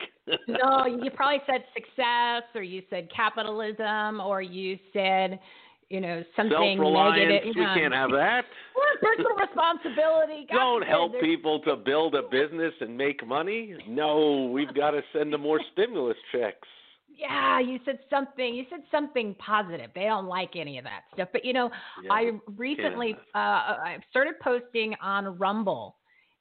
no, 0.49 0.87
you 1.03 1.11
probably 1.11 1.41
said 1.47 1.65
success, 1.75 2.43
or 2.55 2.63
you 2.63 2.83
said 2.91 3.09
capitalism, 3.15 4.21
or 4.21 4.43
you 4.43 4.79
said, 4.93 5.39
you 5.93 6.01
know, 6.01 6.25
something 6.35 6.79
negative. 6.79 7.43
We 7.55 7.55
can't 7.55 7.95
have 7.95 8.11
that. 8.11 8.43
Or 8.75 8.85
personal 9.03 9.37
responsibility. 9.37 10.47
God 10.51 10.57
Don't 10.57 10.83
help 10.87 11.13
there's- 11.13 11.27
people 11.27 11.61
to 11.61 11.77
build 11.77 12.15
a 12.15 12.23
business 12.23 12.73
and 12.81 12.97
make 12.97 13.25
money. 13.27 13.75
No, 13.87 14.47
we've 14.51 14.73
got 14.73 14.93
to 14.93 15.03
send 15.13 15.31
them 15.31 15.43
more 15.43 15.61
stimulus 15.75 16.17
checks. 16.33 16.67
Yeah, 17.15 17.61
you 17.61 17.79
said 17.85 17.99
something. 18.09 18.55
You 18.55 18.65
said 18.71 18.81
something 18.91 19.35
positive. 19.35 19.91
They 19.95 20.05
don't 20.05 20.27
like 20.27 20.53
any 20.57 20.79
of 20.79 20.85
that 20.85 21.03
stuff. 21.13 21.29
But 21.33 21.45
you 21.45 21.53
know, 21.53 21.71
Yeah, 22.03 22.13
I 22.13 22.31
recently 22.57 23.15
uh, 23.35 23.39
I 23.39 23.99
started 24.11 24.41
posting 24.43 24.95
on 25.03 25.37
Rumble, 25.39 25.97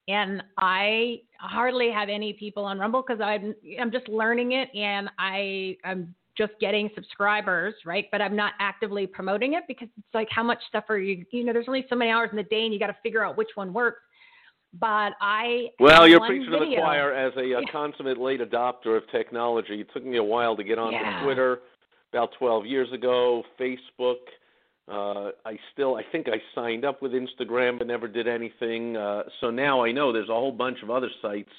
and 0.08 0.42
I 0.58 1.20
hardly 1.38 1.92
have 1.92 2.08
any 2.08 2.32
people 2.32 2.64
on 2.64 2.80
Rumble 2.80 3.04
because 3.06 3.22
I'm 3.22 3.54
I'm 3.78 3.92
just 3.92 4.08
learning 4.08 4.54
it, 4.54 4.70
and 4.74 5.10
I 5.20 5.76
I'm 5.84 6.16
just 6.38 6.54
getting 6.60 6.90
subscribers, 6.96 7.74
right? 7.86 8.06
But 8.12 8.22
I'm 8.22 8.36
not 8.36 8.54
actively 8.60 9.06
promoting 9.08 9.54
it 9.54 9.64
because 9.68 9.88
it's 9.98 10.14
like 10.14 10.28
how 10.32 10.44
much 10.44 10.60
stuff 10.70 10.86
are 10.90 10.98
you? 10.98 11.26
You 11.32 11.44
know, 11.44 11.54
there's 11.54 11.68
only 11.68 11.86
so 11.90 11.96
many 11.96 12.12
hours 12.12 12.30
in 12.32 12.38
the 12.38 12.44
day, 12.44 12.64
and 12.64 12.74
you 12.74 12.80
got 12.80 12.88
to 12.88 12.98
figure 13.04 13.26
out 13.26 13.38
which 13.38 13.50
one 13.56 13.74
works. 13.74 14.02
But 14.80 15.14
I 15.20 15.68
Well, 15.80 16.08
you're 16.08 16.26
preaching 16.26 16.52
to 16.52 16.60
the 16.60 16.76
choir 16.78 17.14
as 17.14 17.34
a, 17.36 17.44
Yeah. 17.44 17.60
consummate 17.72 18.18
late 18.18 18.40
adopter 18.40 18.96
of 18.96 19.04
technology. 19.12 19.82
It 19.82 19.88
took 19.94 20.06
me 20.06 20.18
a 20.18 20.24
while 20.24 20.56
to 20.56 20.64
get 20.64 20.80
onto 20.80 20.96
Yeah. 20.98 21.24
Twitter, 21.24 21.60
about 22.14 22.32
12 22.40 22.66
years 22.66 22.92
ago. 22.94 23.44
Facebook. 23.60 24.18
Uh, 24.88 25.32
I 25.46 25.58
still, 25.74 25.96
I 25.96 26.04
think 26.12 26.28
I 26.28 26.42
signed 26.56 26.86
up 26.86 27.02
with 27.02 27.12
Instagram, 27.12 27.78
but 27.78 27.88
never 27.88 28.08
did 28.08 28.28
anything. 28.28 28.98
Uh, 28.98 29.24
so 29.40 29.50
now 29.52 29.84
I 29.84 29.92
know 29.92 30.12
there's 30.12 30.30
a 30.30 30.34
whole 30.34 30.52
bunch 30.52 30.82
of 30.84 30.90
other 30.90 31.10
sites 31.22 31.52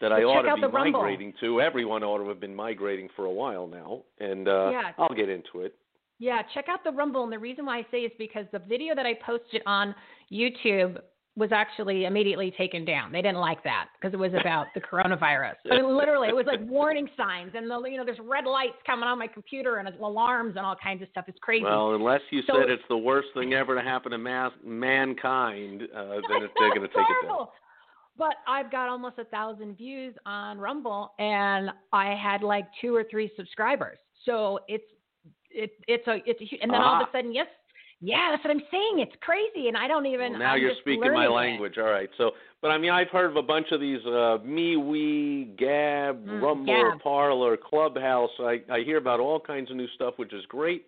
that 0.00 0.12
I 0.12 0.22
ought 0.24 0.42
to 0.42 0.54
be 0.56 0.62
Rumble. 0.62 1.00
migrating 1.00 1.32
to. 1.40 1.60
Everyone 1.60 2.02
ought 2.02 2.18
to 2.18 2.28
have 2.28 2.40
been 2.40 2.54
migrating 2.54 3.08
for 3.16 3.24
a 3.26 3.30
while 3.32 3.66
now, 3.66 4.02
and 4.20 4.46
uh, 4.48 4.70
Yeah. 4.70 4.90
I'll 4.98 5.14
get 5.14 5.28
into 5.28 5.60
it. 5.62 5.74
Yeah, 6.18 6.42
check 6.54 6.66
out 6.68 6.82
the 6.84 6.92
Rumble. 6.92 7.24
And 7.24 7.32
the 7.32 7.38
reason 7.38 7.66
why 7.66 7.78
I 7.78 7.86
say 7.90 7.98
is 7.98 8.12
because 8.18 8.46
the 8.52 8.58
video 8.58 8.94
that 8.94 9.04
I 9.06 9.14
posted 9.24 9.62
on 9.66 9.94
YouTube 10.32 10.98
was 11.38 11.50
actually 11.52 12.06
immediately 12.06 12.50
taken 12.56 12.82
down. 12.86 13.12
They 13.12 13.20
didn't 13.20 13.36
like 13.40 13.62
that 13.64 13.88
because 14.00 14.14
it 14.14 14.16
was 14.16 14.32
about 14.40 14.68
the 14.74 14.80
coronavirus. 14.80 15.56
I 15.70 15.76
mean, 15.82 15.94
literally, 15.94 16.28
it 16.28 16.34
was 16.34 16.46
like 16.46 16.60
warning 16.62 17.06
signs, 17.14 17.52
and 17.54 17.70
the, 17.70 17.78
you 17.90 17.98
know, 17.98 18.06
there's 18.06 18.18
red 18.24 18.46
lights 18.46 18.76
coming 18.86 19.04
on 19.04 19.18
my 19.18 19.26
computer 19.26 19.76
and 19.76 19.88
alarms 20.00 20.54
and 20.56 20.64
all 20.64 20.76
kinds 20.82 21.02
of 21.02 21.08
stuff. 21.10 21.26
It's 21.28 21.38
crazy. 21.40 21.64
Well, 21.64 21.94
unless 21.94 22.22
you 22.30 22.40
So- 22.46 22.54
said 22.60 22.70
it's 22.70 22.82
the 22.88 22.96
worst 22.96 23.28
thing 23.34 23.52
ever 23.52 23.74
to 23.74 23.82
happen 23.82 24.12
to 24.12 24.18
mass- 24.18 24.52
mankind, 24.64 25.82
uh, 25.94 26.04
then 26.28 26.42
it, 26.44 26.50
they're 26.58 26.70
going 26.74 26.80
to 26.82 26.88
take 26.88 27.06
it 27.22 27.26
down. 27.26 27.48
But 28.18 28.36
I've 28.46 28.70
got 28.70 28.88
almost 28.88 29.18
a 29.18 29.24
thousand 29.24 29.76
views 29.76 30.14
on 30.24 30.58
Rumble, 30.58 31.12
and 31.18 31.70
I 31.92 32.14
had 32.14 32.42
like 32.42 32.66
two 32.80 32.94
or 32.94 33.04
three 33.10 33.30
subscribers. 33.36 33.98
So 34.24 34.60
it's 34.68 34.84
it, 35.50 35.70
it's 35.86 36.06
a 36.08 36.18
it's 36.26 36.40
a 36.40 36.44
hu- 36.46 36.58
and 36.62 36.70
then 36.72 36.80
all 36.80 36.94
of 36.96 37.02
Ah. 37.06 37.08
a 37.08 37.12
sudden 37.18 37.32
yes 37.34 37.46
Yeah, 38.00 38.28
that's 38.30 38.44
what 38.44 38.50
I'm 38.50 38.62
saying. 38.70 39.00
It's 39.00 39.14
crazy, 39.22 39.68
and 39.68 39.76
I 39.76 39.88
don't 39.88 40.04
even. 40.06 40.32
Well, 40.32 40.38
now 40.40 40.52
I'm 40.52 40.60
you're 40.60 40.74
speaking 40.80 41.00
my 41.00 41.06
learning 41.08 41.30
it. 41.32 41.34
language. 41.34 41.78
All 41.78 41.84
right. 41.90 42.10
So, 42.18 42.32
but 42.60 42.70
I 42.70 42.76
mean, 42.78 42.90
I've 42.90 43.08
heard 43.08 43.30
of 43.30 43.36
a 43.36 43.42
bunch 43.42 43.68
of 43.72 43.80
these 43.80 44.04
uh, 44.04 44.36
MeWe, 44.44 45.56
Gab, 45.56 46.26
Mm, 46.26 46.42
Rumble, 46.42 46.90
Gab. 46.90 47.00
Parler, 47.00 47.56
Clubhouse. 47.56 48.30
I 48.40 48.60
I 48.70 48.80
hear 48.80 48.98
about 48.98 49.18
all 49.20 49.40
kinds 49.40 49.70
of 49.70 49.76
new 49.76 49.88
stuff, 49.94 50.14
which 50.16 50.32
is 50.34 50.44
great, 50.46 50.84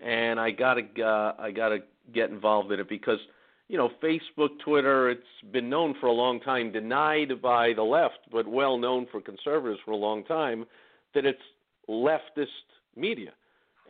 and 0.00 0.40
I 0.40 0.50
gotta 0.50 0.82
uh, 1.00 1.34
I 1.38 1.50
gotta 1.52 1.78
get 2.12 2.30
involved 2.30 2.72
in 2.72 2.80
it 2.80 2.88
because 2.88 3.20
you 3.68 3.76
know 3.76 3.90
Facebook, 4.02 4.58
Twitter. 4.64 5.10
It's 5.10 5.22
been 5.52 5.68
known 5.68 5.94
for 6.00 6.06
a 6.06 6.12
long 6.12 6.40
time, 6.40 6.72
denied 6.72 7.40
by 7.40 7.72
the 7.74 7.82
left, 7.82 8.18
but 8.32 8.46
well 8.48 8.78
known 8.78 9.06
for 9.10 9.20
conservatives 9.20 9.80
for 9.84 9.92
a 9.92 9.96
long 9.96 10.24
time, 10.24 10.64
that 11.14 11.24
it's 11.24 11.38
leftist 11.88 12.46
media. 12.96 13.32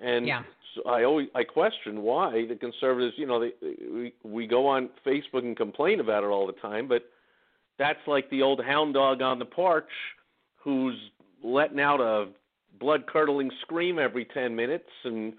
And 0.00 0.26
Yeah. 0.26 0.42
so 0.74 0.88
I 0.88 1.04
always 1.04 1.28
I 1.34 1.44
question 1.44 2.02
why 2.02 2.46
the 2.46 2.56
conservatives, 2.56 3.14
you 3.16 3.26
know, 3.26 3.40
they, 3.40 3.52
we 3.90 4.14
we 4.22 4.46
go 4.46 4.66
on 4.66 4.90
Facebook 5.06 5.44
and 5.44 5.56
complain 5.56 6.00
about 6.00 6.24
it 6.24 6.28
all 6.28 6.46
the 6.46 6.52
time, 6.54 6.88
but 6.88 7.10
that's 7.78 8.04
like 8.06 8.28
the 8.30 8.42
old 8.42 8.62
hound 8.62 8.94
dog 8.94 9.22
on 9.22 9.38
the 9.38 9.44
porch 9.44 9.90
who's 10.56 10.96
letting 11.42 11.80
out 11.80 12.00
a 12.00 12.28
blood 12.80 13.06
curdling 13.06 13.50
scream 13.62 13.98
every 13.98 14.24
10 14.24 14.54
minutes 14.54 14.88
and 15.04 15.32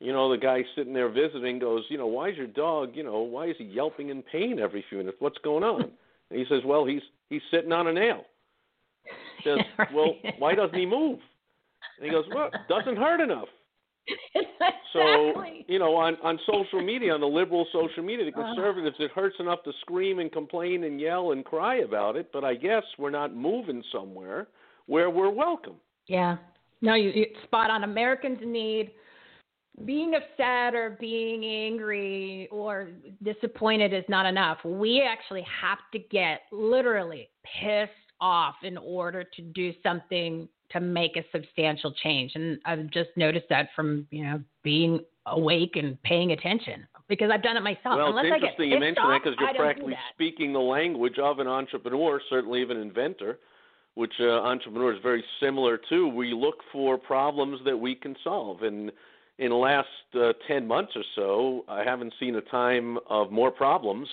you 0.00 0.12
know 0.12 0.30
the 0.30 0.38
guy 0.38 0.62
sitting 0.76 0.92
there 0.92 1.08
visiting 1.08 1.58
goes, 1.58 1.84
you 1.88 1.98
know, 1.98 2.06
why 2.06 2.28
is 2.30 2.36
your 2.36 2.46
dog, 2.46 2.90
you 2.94 3.02
know, 3.02 3.20
why 3.20 3.46
is 3.46 3.56
he 3.58 3.64
yelping 3.64 4.08
in 4.10 4.22
pain 4.22 4.58
every 4.58 4.84
few 4.88 4.98
minutes? 4.98 5.16
What's 5.20 5.38
going 5.38 5.64
on? 5.64 5.90
And 6.30 6.38
he 6.40 6.46
says, 6.48 6.62
well, 6.64 6.86
he's 6.86 7.02
he's 7.28 7.42
sitting 7.50 7.70
on 7.70 7.86
a 7.86 7.92
nail. 7.92 8.24
He 9.04 9.50
says, 9.50 9.58
well, 9.94 10.14
why 10.38 10.54
doesn't 10.54 10.76
he 10.76 10.86
move? 10.86 11.18
And 11.98 12.06
he 12.06 12.10
goes, 12.10 12.24
well, 12.34 12.50
doesn't 12.68 12.96
hurt 12.96 13.20
enough. 13.20 13.48
So 14.92 15.44
you 15.66 15.80
know, 15.80 15.96
on 15.96 16.16
on 16.22 16.38
social 16.46 16.80
media, 16.80 17.12
on 17.12 17.20
the 17.20 17.26
liberal 17.26 17.66
social 17.72 18.02
media, 18.04 18.30
the 18.30 18.40
Uh. 18.40 18.46
conservatives, 18.46 18.96
it 19.00 19.10
hurts 19.10 19.36
enough 19.40 19.62
to 19.64 19.72
scream 19.80 20.20
and 20.20 20.30
complain 20.30 20.84
and 20.84 21.00
yell 21.00 21.32
and 21.32 21.44
cry 21.44 21.76
about 21.78 22.14
it. 22.16 22.30
But 22.32 22.44
I 22.44 22.54
guess 22.54 22.84
we're 22.96 23.10
not 23.10 23.34
moving 23.34 23.82
somewhere 23.90 24.46
where 24.86 25.10
we're 25.10 25.30
welcome. 25.30 25.74
Yeah. 26.06 26.36
No, 26.80 26.94
you, 26.94 27.10
you 27.10 27.26
spot 27.44 27.70
on. 27.70 27.82
Americans 27.82 28.38
need 28.44 28.92
being 29.84 30.14
upset 30.14 30.74
or 30.74 30.96
being 31.00 31.44
angry 31.44 32.48
or 32.52 32.90
disappointed 33.22 33.92
is 33.92 34.04
not 34.08 34.26
enough. 34.26 34.58
We 34.64 35.02
actually 35.02 35.44
have 35.60 35.78
to 35.92 35.98
get 35.98 36.42
literally 36.52 37.28
pissed 37.60 37.92
off 38.20 38.54
in 38.62 38.78
order 38.78 39.24
to 39.24 39.42
do 39.42 39.72
something 39.82 40.48
to 40.70 40.80
make 40.80 41.16
a 41.16 41.24
substantial 41.32 41.92
change. 42.02 42.32
And 42.34 42.58
I've 42.64 42.88
just 42.90 43.10
noticed 43.16 43.46
that 43.50 43.68
from, 43.74 44.06
you 44.10 44.24
know, 44.24 44.40
being 44.62 45.00
awake 45.26 45.76
and 45.76 46.00
paying 46.02 46.32
attention 46.32 46.86
because 47.08 47.30
I've 47.32 47.42
done 47.42 47.56
it 47.56 47.62
myself. 47.62 47.96
well, 47.96 48.08
Unless 48.08 48.26
it's 48.26 48.34
interesting 48.36 48.70
you 48.70 48.80
mention 48.80 49.02
off, 49.02 49.22
that 49.22 49.30
because 49.30 49.36
you're 49.38 49.54
practically 49.54 49.96
speaking 50.12 50.52
the 50.52 50.60
language 50.60 51.18
of 51.18 51.38
an 51.38 51.46
entrepreneur, 51.46 52.20
certainly 52.30 52.62
of 52.62 52.70
an 52.70 52.78
inventor, 52.78 53.38
which 53.94 54.12
uh, 54.20 54.24
entrepreneur 54.24 54.92
is 54.94 55.02
very 55.02 55.24
similar 55.40 55.78
to. 55.90 56.08
We 56.08 56.32
look 56.32 56.56
for 56.72 56.98
problems 56.98 57.60
that 57.64 57.76
we 57.76 57.94
can 57.94 58.16
solve, 58.24 58.62
and 58.62 58.90
in 59.38 59.50
the 59.50 59.56
last 59.56 59.88
uh, 60.14 60.32
ten 60.46 60.66
months 60.66 60.92
or 60.94 61.02
so, 61.14 61.64
I 61.68 61.82
haven't 61.84 62.14
seen 62.20 62.36
a 62.36 62.40
time 62.40 62.98
of 63.08 63.30
more 63.30 63.50
problems 63.50 64.08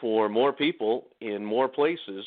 for 0.00 0.28
more 0.28 0.52
people 0.52 1.08
in 1.20 1.44
more 1.44 1.68
places 1.68 2.24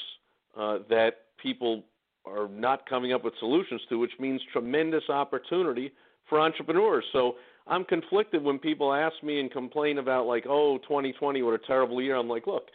uh, 0.57 0.79
that 0.89 1.21
people 1.41 1.83
are 2.25 2.47
not 2.47 2.87
coming 2.87 3.13
up 3.13 3.23
with 3.23 3.33
solutions 3.39 3.81
to, 3.89 3.99
which 3.99 4.11
means 4.19 4.41
tremendous 4.51 5.03
opportunity 5.09 5.91
for 6.29 6.39
entrepreneurs. 6.39 7.03
So 7.11 7.35
I'm 7.67 7.83
conflicted 7.83 8.43
when 8.43 8.59
people 8.59 8.93
ask 8.93 9.15
me 9.23 9.39
and 9.39 9.51
complain 9.51 9.97
about 9.97 10.25
like, 10.25 10.45
oh, 10.47 10.77
2020, 10.79 11.41
what 11.41 11.53
a 11.53 11.65
terrible 11.65 12.01
year. 12.01 12.15
I'm 12.15 12.29
like, 12.29 12.47
look, 12.47 12.67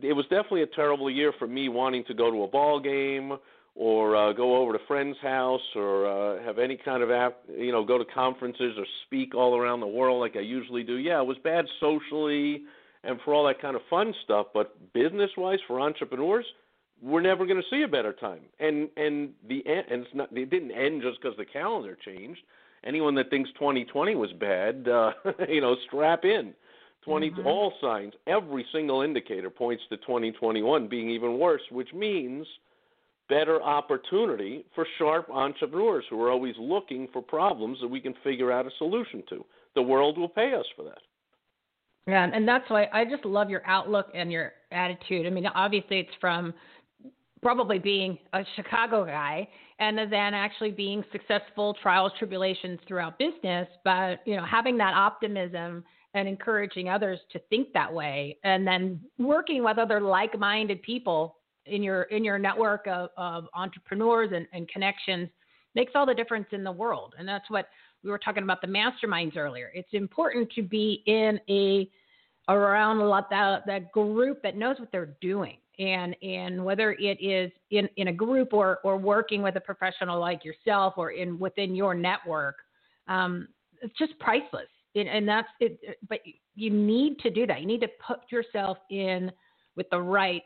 it 0.00 0.12
was 0.12 0.24
definitely 0.26 0.62
a 0.62 0.66
terrible 0.66 1.10
year 1.10 1.32
for 1.38 1.46
me 1.46 1.68
wanting 1.68 2.04
to 2.04 2.14
go 2.14 2.30
to 2.30 2.42
a 2.42 2.48
ball 2.48 2.78
game 2.78 3.38
or 3.76 4.16
uh, 4.16 4.32
go 4.32 4.56
over 4.56 4.72
to 4.72 4.78
friend's 4.88 5.18
house 5.18 5.60
or 5.74 6.06
uh, 6.06 6.42
have 6.42 6.58
any 6.58 6.76
kind 6.76 7.02
of 7.02 7.10
app, 7.10 7.36
you 7.56 7.70
know, 7.70 7.84
go 7.84 7.98
to 7.98 8.04
conferences 8.06 8.74
or 8.78 8.86
speak 9.06 9.34
all 9.34 9.56
around 9.56 9.80
the 9.80 9.86
world 9.86 10.18
like 10.20 10.34
I 10.34 10.40
usually 10.40 10.82
do. 10.82 10.96
Yeah, 10.96 11.20
it 11.20 11.26
was 11.26 11.36
bad 11.44 11.66
socially 11.78 12.62
and 13.04 13.20
for 13.24 13.34
all 13.34 13.46
that 13.46 13.60
kind 13.60 13.76
of 13.76 13.82
fun 13.88 14.14
stuff, 14.24 14.46
but 14.52 14.92
business-wise 14.92 15.58
for 15.66 15.80
entrepreneurs, 15.80 16.44
we're 17.00 17.20
never 17.20 17.46
going 17.46 17.60
to 17.60 17.68
see 17.70 17.82
a 17.82 17.88
better 17.88 18.12
time. 18.12 18.40
And 18.58 18.88
and 18.96 19.30
the 19.48 19.62
and 19.66 20.02
it's 20.02 20.14
not 20.14 20.36
it 20.36 20.50
didn't 20.50 20.72
end 20.72 21.02
just 21.02 21.20
because 21.20 21.36
the 21.36 21.44
calendar 21.44 21.96
changed. 22.04 22.40
Anyone 22.84 23.14
that 23.16 23.30
thinks 23.30 23.50
2020 23.58 24.14
was 24.14 24.32
bad, 24.32 24.88
uh, 24.92 25.12
you 25.48 25.60
know, 25.60 25.76
strap 25.86 26.24
in. 26.24 26.54
20 27.04 27.34
all 27.44 27.72
signs, 27.80 28.14
every 28.26 28.66
single 28.72 29.02
indicator 29.02 29.48
points 29.48 29.84
to 29.90 29.96
2021 29.98 30.88
being 30.88 31.08
even 31.08 31.38
worse, 31.38 31.62
which 31.70 31.94
means 31.94 32.44
better 33.28 33.62
opportunity 33.62 34.64
for 34.74 34.86
sharp 34.98 35.28
entrepreneurs 35.30 36.04
who 36.10 36.20
are 36.22 36.30
always 36.30 36.54
looking 36.58 37.08
for 37.12 37.22
problems 37.22 37.78
that 37.80 37.88
we 37.88 38.00
can 38.00 38.14
figure 38.22 38.52
out 38.52 38.66
a 38.66 38.70
solution 38.78 39.22
to. 39.28 39.44
The 39.74 39.82
world 39.82 40.18
will 40.18 40.28
pay 40.28 40.54
us 40.54 40.66
for 40.76 40.84
that. 40.84 40.98
Yeah, 42.06 42.28
and 42.32 42.46
that's 42.46 42.68
why 42.70 42.88
I 42.92 43.04
just 43.04 43.24
love 43.24 43.50
your 43.50 43.62
outlook 43.66 44.06
and 44.14 44.30
your 44.30 44.52
attitude. 44.70 45.26
I 45.26 45.30
mean, 45.30 45.46
obviously, 45.46 45.98
it's 45.98 46.10
from 46.20 46.54
probably 47.42 47.78
being 47.78 48.16
a 48.32 48.44
Chicago 48.54 49.04
guy 49.04 49.48
and 49.78 49.98
then 49.98 50.34
actually 50.34 50.70
being 50.70 51.04
successful 51.12 51.76
trials, 51.82 52.12
tribulations 52.18 52.78
throughout 52.86 53.18
business, 53.18 53.68
but 53.84 54.20
you 54.24 54.36
know, 54.36 54.44
having 54.44 54.78
that 54.78 54.94
optimism 54.94 55.84
and 56.14 56.26
encouraging 56.26 56.88
others 56.88 57.18
to 57.30 57.38
think 57.50 57.72
that 57.74 57.92
way, 57.92 58.38
and 58.42 58.66
then 58.66 59.00
working 59.18 59.62
with 59.62 59.76
other 59.76 60.00
like-minded 60.00 60.80
people 60.82 61.36
in 61.66 61.82
your 61.82 62.02
in 62.04 62.24
your 62.24 62.38
network 62.38 62.86
of, 62.86 63.10
of 63.16 63.46
entrepreneurs 63.54 64.30
and, 64.34 64.46
and 64.52 64.68
connections 64.68 65.28
makes 65.74 65.92
all 65.94 66.06
the 66.06 66.14
difference 66.14 66.46
in 66.52 66.64
the 66.64 66.72
world. 66.72 67.14
And 67.18 67.28
that's 67.28 67.48
what 67.50 67.68
we 68.02 68.10
were 68.10 68.18
talking 68.18 68.42
about 68.42 68.60
the 68.60 68.66
masterminds 68.66 69.36
earlier. 69.36 69.70
It's 69.74 69.92
important 69.92 70.50
to 70.52 70.62
be 70.62 71.02
in 71.06 71.38
a 71.48 71.88
around 72.48 72.98
a 72.98 73.06
lot 73.06 73.28
that 73.30 73.66
that 73.66 73.92
group 73.92 74.42
that 74.42 74.56
knows 74.56 74.78
what 74.78 74.90
they're 74.92 75.14
doing. 75.20 75.58
And 75.78 76.16
and 76.22 76.64
whether 76.64 76.92
it 76.92 77.18
is 77.20 77.52
in, 77.70 77.88
in 77.96 78.08
a 78.08 78.12
group 78.12 78.54
or 78.54 78.78
or 78.82 78.96
working 78.96 79.42
with 79.42 79.56
a 79.56 79.60
professional 79.60 80.18
like 80.18 80.44
yourself 80.44 80.94
or 80.96 81.10
in 81.10 81.38
within 81.38 81.74
your 81.74 81.94
network, 81.94 82.56
um, 83.08 83.48
it's 83.82 83.96
just 83.98 84.18
priceless. 84.18 84.68
And, 84.94 85.08
and 85.08 85.28
that's 85.28 85.48
it. 85.60 85.98
But 86.08 86.20
you 86.54 86.70
need 86.70 87.18
to 87.18 87.30
do 87.30 87.46
that. 87.46 87.60
You 87.60 87.66
need 87.66 87.82
to 87.82 87.90
put 88.06 88.20
yourself 88.30 88.78
in 88.90 89.30
with 89.76 89.90
the 89.90 90.00
right 90.00 90.42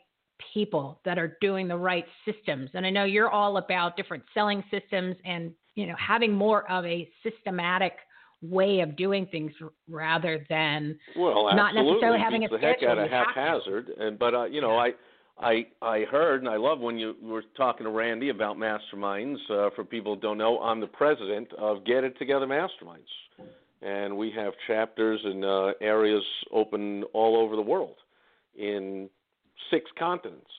people 0.53 1.01
that 1.05 1.18
are 1.18 1.36
doing 1.41 1.68
the 1.68 1.76
right 1.76 2.05
systems. 2.24 2.70
And 2.74 2.84
I 2.86 2.91
know 2.91 3.05
you're 3.05 3.30
all 3.30 3.57
about 3.57 3.97
different 3.97 4.22
selling 4.34 4.62
systems 4.70 5.16
and 5.24 5.53
you 5.74 5.86
know 5.86 5.95
having 5.99 6.32
more 6.32 6.70
of 6.70 6.84
a 6.84 7.09
systematic 7.22 7.93
way 8.43 8.80
of 8.80 8.97
doing 8.97 9.26
things 9.26 9.53
rather 9.88 10.45
than 10.49 10.99
Well, 11.16 11.55
not 11.55 11.74
necessarily 11.74 12.18
having 12.18 12.41
Beats 12.41 12.53
a 12.55 12.57
the 12.57 12.66
heck 12.66 12.82
out 12.82 12.99
of 12.99 13.05
You 13.05 13.11
have 13.11 13.34
to. 13.34 13.41
haphazard. 13.41 13.88
And 13.99 14.18
but 14.18 14.34
uh, 14.34 14.45
you 14.45 14.61
know, 14.61 14.76
I 14.78 14.93
I 15.38 15.66
I 15.82 16.05
heard 16.11 16.41
and 16.41 16.49
I 16.49 16.57
love 16.57 16.80
when 16.80 16.99
you 16.99 17.16
were 17.22 17.45
talking 17.57 17.84
to 17.84 17.91
Randy 17.91 18.30
about 18.30 18.57
masterminds. 18.57 19.36
Uh, 19.51 19.70
for 19.76 19.84
people 19.84 20.14
who 20.14 20.20
don't 20.20 20.38
know, 20.38 20.59
I'm 20.61 20.80
the 20.80 20.86
president 20.86 21.53
of 21.59 21.84
Get 21.84 22.03
It 22.05 22.18
Together 22.18 22.47
Masterminds, 22.47 23.47
and 23.82 24.16
we 24.16 24.30
have 24.32 24.53
chapters 24.66 25.20
in 25.24 25.45
uh, 25.45 25.72
areas 25.80 26.22
open 26.53 27.05
all 27.12 27.36
over 27.36 27.57
the 27.57 27.62
world, 27.62 27.97
in 28.59 29.09
six 29.70 29.90
continents. 29.98 30.50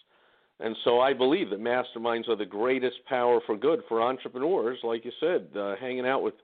And 0.59 0.75
so 0.83 0.99
I 0.99 1.13
believe 1.13 1.49
that 1.49 1.59
masterminds 1.59 2.29
are 2.29 2.35
the 2.35 2.45
greatest 2.45 2.97
power 3.07 3.39
for 3.45 3.57
good 3.57 3.81
for 3.87 4.01
entrepreneurs, 4.01 4.77
like 4.83 5.03
you 5.03 5.11
said, 5.19 5.47
uh, 5.57 5.75
hanging 5.79 6.05
out 6.05 6.21
with 6.21 6.35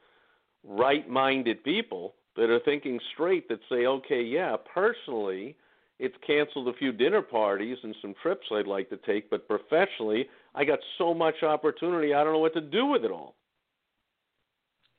right-minded 0.63 1.63
people 1.63 2.15
that 2.35 2.49
are 2.49 2.59
thinking 2.61 2.99
straight 3.13 3.47
that 3.49 3.59
say, 3.69 3.85
okay, 3.85 4.21
yeah, 4.21 4.55
personally, 4.73 5.55
it's 5.99 6.15
canceled 6.25 6.67
a 6.67 6.73
few 6.73 6.91
dinner 6.91 7.21
parties 7.21 7.77
and 7.83 7.95
some 8.01 8.15
trips 8.21 8.47
I'd 8.51 8.67
like 8.67 8.89
to 8.89 8.97
take, 8.97 9.29
but 9.29 9.47
professionally, 9.47 10.27
I 10.55 10.65
got 10.65 10.79
so 10.97 11.13
much 11.13 11.43
opportunity, 11.43 12.13
I 12.13 12.23
don't 12.23 12.33
know 12.33 12.39
what 12.39 12.53
to 12.55 12.61
do 12.61 12.87
with 12.87 13.03
it 13.03 13.11
all. 13.11 13.35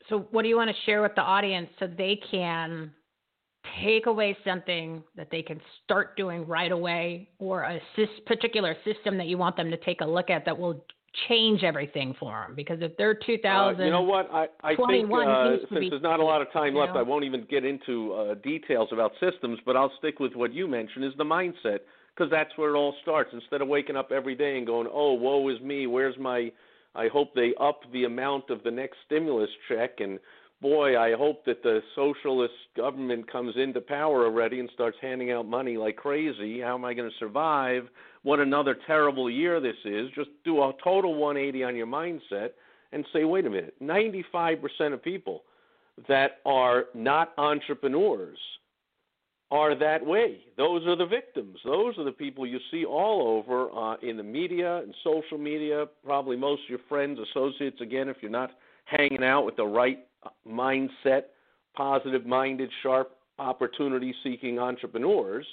So, 0.08 0.26
what 0.30 0.42
do 0.42 0.48
you 0.48 0.56
want 0.56 0.70
to 0.70 0.76
share 0.86 1.02
with 1.02 1.14
the 1.14 1.22
audience 1.22 1.68
so 1.78 1.86
they 1.86 2.18
can 2.30 2.92
take 3.82 4.06
away 4.06 4.36
something 4.44 5.02
that 5.16 5.28
they 5.30 5.42
can 5.42 5.60
start 5.84 6.16
doing 6.16 6.46
right 6.46 6.72
away, 6.72 7.28
or 7.38 7.62
a 7.62 7.80
particular 8.26 8.76
system 8.84 9.16
that 9.18 9.26
you 9.26 9.38
want 9.38 9.56
them 9.56 9.70
to 9.70 9.76
take 9.78 10.00
a 10.00 10.06
look 10.06 10.30
at 10.30 10.44
that 10.44 10.58
will 10.58 10.84
change 11.28 11.62
everything 11.64 12.14
for 12.18 12.44
them? 12.46 12.54
Because 12.54 12.78
if 12.80 12.96
they're 12.96 13.14
2000, 13.14 13.80
Uh, 13.80 13.84
you 13.84 13.90
know 13.90 14.02
what? 14.02 14.30
I, 14.32 14.46
I 14.62 14.76
think 14.76 15.10
uh, 15.12 15.56
since 15.68 15.80
be- 15.80 15.90
there's 15.90 16.02
not 16.02 16.20
a 16.20 16.24
lot 16.24 16.42
of 16.42 16.52
time 16.52 16.74
left, 16.74 16.94
know? 16.94 17.00
I 17.00 17.02
won't 17.02 17.24
even 17.24 17.46
get 17.50 17.64
into 17.64 18.12
uh, 18.12 18.34
details 18.34 18.88
about 18.92 19.12
systems, 19.20 19.58
but 19.64 19.76
I'll 19.76 19.92
stick 19.98 20.20
with 20.20 20.34
what 20.34 20.52
you 20.52 20.66
mentioned 20.68 21.04
is 21.04 21.12
the 21.18 21.24
mindset 21.24 21.80
because 22.14 22.30
that's 22.30 22.50
where 22.56 22.74
it 22.74 22.76
all 22.76 22.94
starts. 23.02 23.30
Instead 23.32 23.62
of 23.62 23.68
waking 23.68 23.96
up 23.96 24.10
every 24.12 24.34
day 24.34 24.58
and 24.58 24.66
going, 24.66 24.88
"Oh, 24.92 25.14
woe 25.14 25.48
is 25.48 25.60
me. 25.60 25.86
Where's 25.86 26.18
my?" 26.18 26.52
I 26.94 27.08
hope 27.08 27.34
they 27.34 27.54
up 27.60 27.80
the 27.92 28.04
amount 28.04 28.50
of 28.50 28.62
the 28.64 28.70
next 28.70 28.96
stimulus 29.06 29.50
check 29.68 30.00
and 30.00 30.18
boy, 30.60 30.98
I 30.98 31.14
hope 31.14 31.44
that 31.44 31.62
the 31.62 31.80
socialist 31.94 32.54
government 32.76 33.30
comes 33.30 33.54
into 33.56 33.80
power 33.80 34.24
already 34.24 34.60
and 34.60 34.68
starts 34.74 34.96
handing 35.00 35.30
out 35.30 35.46
money 35.46 35.76
like 35.76 35.96
crazy. 35.96 36.60
How 36.60 36.74
am 36.74 36.84
I 36.84 36.94
going 36.94 37.10
to 37.10 37.16
survive? 37.18 37.88
What 38.22 38.40
another 38.40 38.76
terrible 38.86 39.30
year 39.30 39.60
this 39.60 39.76
is. 39.84 40.08
Just 40.14 40.30
do 40.44 40.62
a 40.62 40.72
total 40.82 41.14
180 41.14 41.64
on 41.64 41.76
your 41.76 41.86
mindset 41.86 42.50
and 42.92 43.04
say, 43.12 43.24
wait 43.24 43.46
a 43.46 43.50
minute, 43.50 43.74
95% 43.82 44.92
of 44.92 45.02
people 45.02 45.42
that 46.08 46.38
are 46.44 46.86
not 46.94 47.32
entrepreneurs 47.38 48.38
are 49.50 49.74
that 49.78 50.04
way. 50.04 50.40
Those 50.56 50.86
are 50.86 50.96
the 50.96 51.06
victims. 51.06 51.58
Those 51.64 51.96
are 51.98 52.04
the 52.04 52.12
people 52.12 52.46
you 52.46 52.58
see 52.70 52.84
all 52.84 53.38
over 53.38 53.70
uh, 53.72 53.96
in 54.02 54.16
the 54.16 54.22
media 54.22 54.78
and 54.78 54.94
social 55.02 55.38
media. 55.38 55.86
Probably 56.04 56.36
most 56.36 56.64
of 56.64 56.70
your 56.70 56.80
friends, 56.88 57.18
associates, 57.30 57.80
again, 57.80 58.08
if 58.08 58.18
you're 58.20 58.30
not 58.30 58.50
hanging 58.84 59.24
out 59.24 59.44
with 59.44 59.56
the 59.56 59.64
right 59.64 60.07
mindset, 60.46 61.24
positive 61.76 62.26
minded, 62.26 62.70
sharp, 62.82 63.12
opportunity 63.38 64.14
seeking 64.22 64.58
entrepreneurs. 64.58 65.46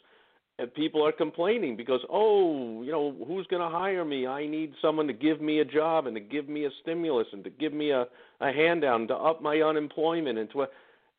And 0.57 0.73
people 0.73 1.05
are 1.05 1.11
complaining 1.11 1.75
because, 1.75 1.99
oh, 2.09 2.81
you 2.81 2.91
know, 2.91 3.13
who's 3.27 3.45
going 3.47 3.61
to 3.61 3.77
hire 3.77 4.05
me? 4.05 4.25
I 4.25 4.47
need 4.47 4.73
someone 4.81 5.05
to 5.07 5.13
give 5.13 5.41
me 5.41 5.59
a 5.59 5.65
job 5.65 6.07
and 6.07 6.15
to 6.15 6.21
give 6.21 6.47
me 6.47 6.63
a 6.65 6.69
stimulus 6.81 7.27
and 7.33 7.43
to 7.43 7.49
give 7.49 7.73
me 7.73 7.91
a, 7.91 8.05
a 8.39 8.53
handout 8.53 9.01
and 9.01 9.07
to 9.09 9.15
up 9.15 9.41
my 9.41 9.57
unemployment 9.61 10.39
and 10.39 10.49
to. 10.51 10.61
A, 10.63 10.67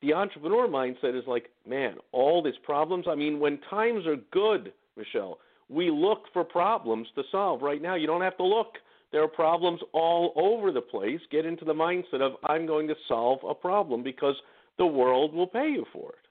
the 0.02 0.12
entrepreneur 0.12 0.68
mindset 0.68 1.18
is 1.18 1.24
like, 1.26 1.50
man, 1.66 1.96
all 2.12 2.42
these 2.42 2.58
problems. 2.62 3.06
I 3.08 3.14
mean, 3.14 3.40
when 3.40 3.58
times 3.70 4.06
are 4.06 4.16
good, 4.30 4.72
Michele, 4.96 5.38
we 5.68 5.90
look 5.90 6.24
for 6.32 6.44
problems 6.44 7.08
to 7.14 7.22
solve. 7.30 7.62
Right 7.62 7.82
now, 7.82 7.94
you 7.94 8.06
don't 8.06 8.22
have 8.22 8.36
to 8.36 8.44
look. 8.44 8.76
There 9.12 9.22
are 9.22 9.28
problems 9.28 9.80
all 9.92 10.32
over 10.36 10.72
the 10.72 10.80
place. 10.80 11.20
Get 11.30 11.46
into 11.46 11.64
the 11.64 11.72
mindset 11.72 12.20
of, 12.20 12.32
I'm 12.44 12.66
going 12.66 12.88
to 12.88 12.94
solve 13.08 13.38
a 13.48 13.54
problem 13.54 14.02
because 14.02 14.34
the 14.78 14.86
world 14.86 15.32
will 15.32 15.46
pay 15.46 15.68
you 15.68 15.84
for 15.92 16.10
it. 16.10 16.26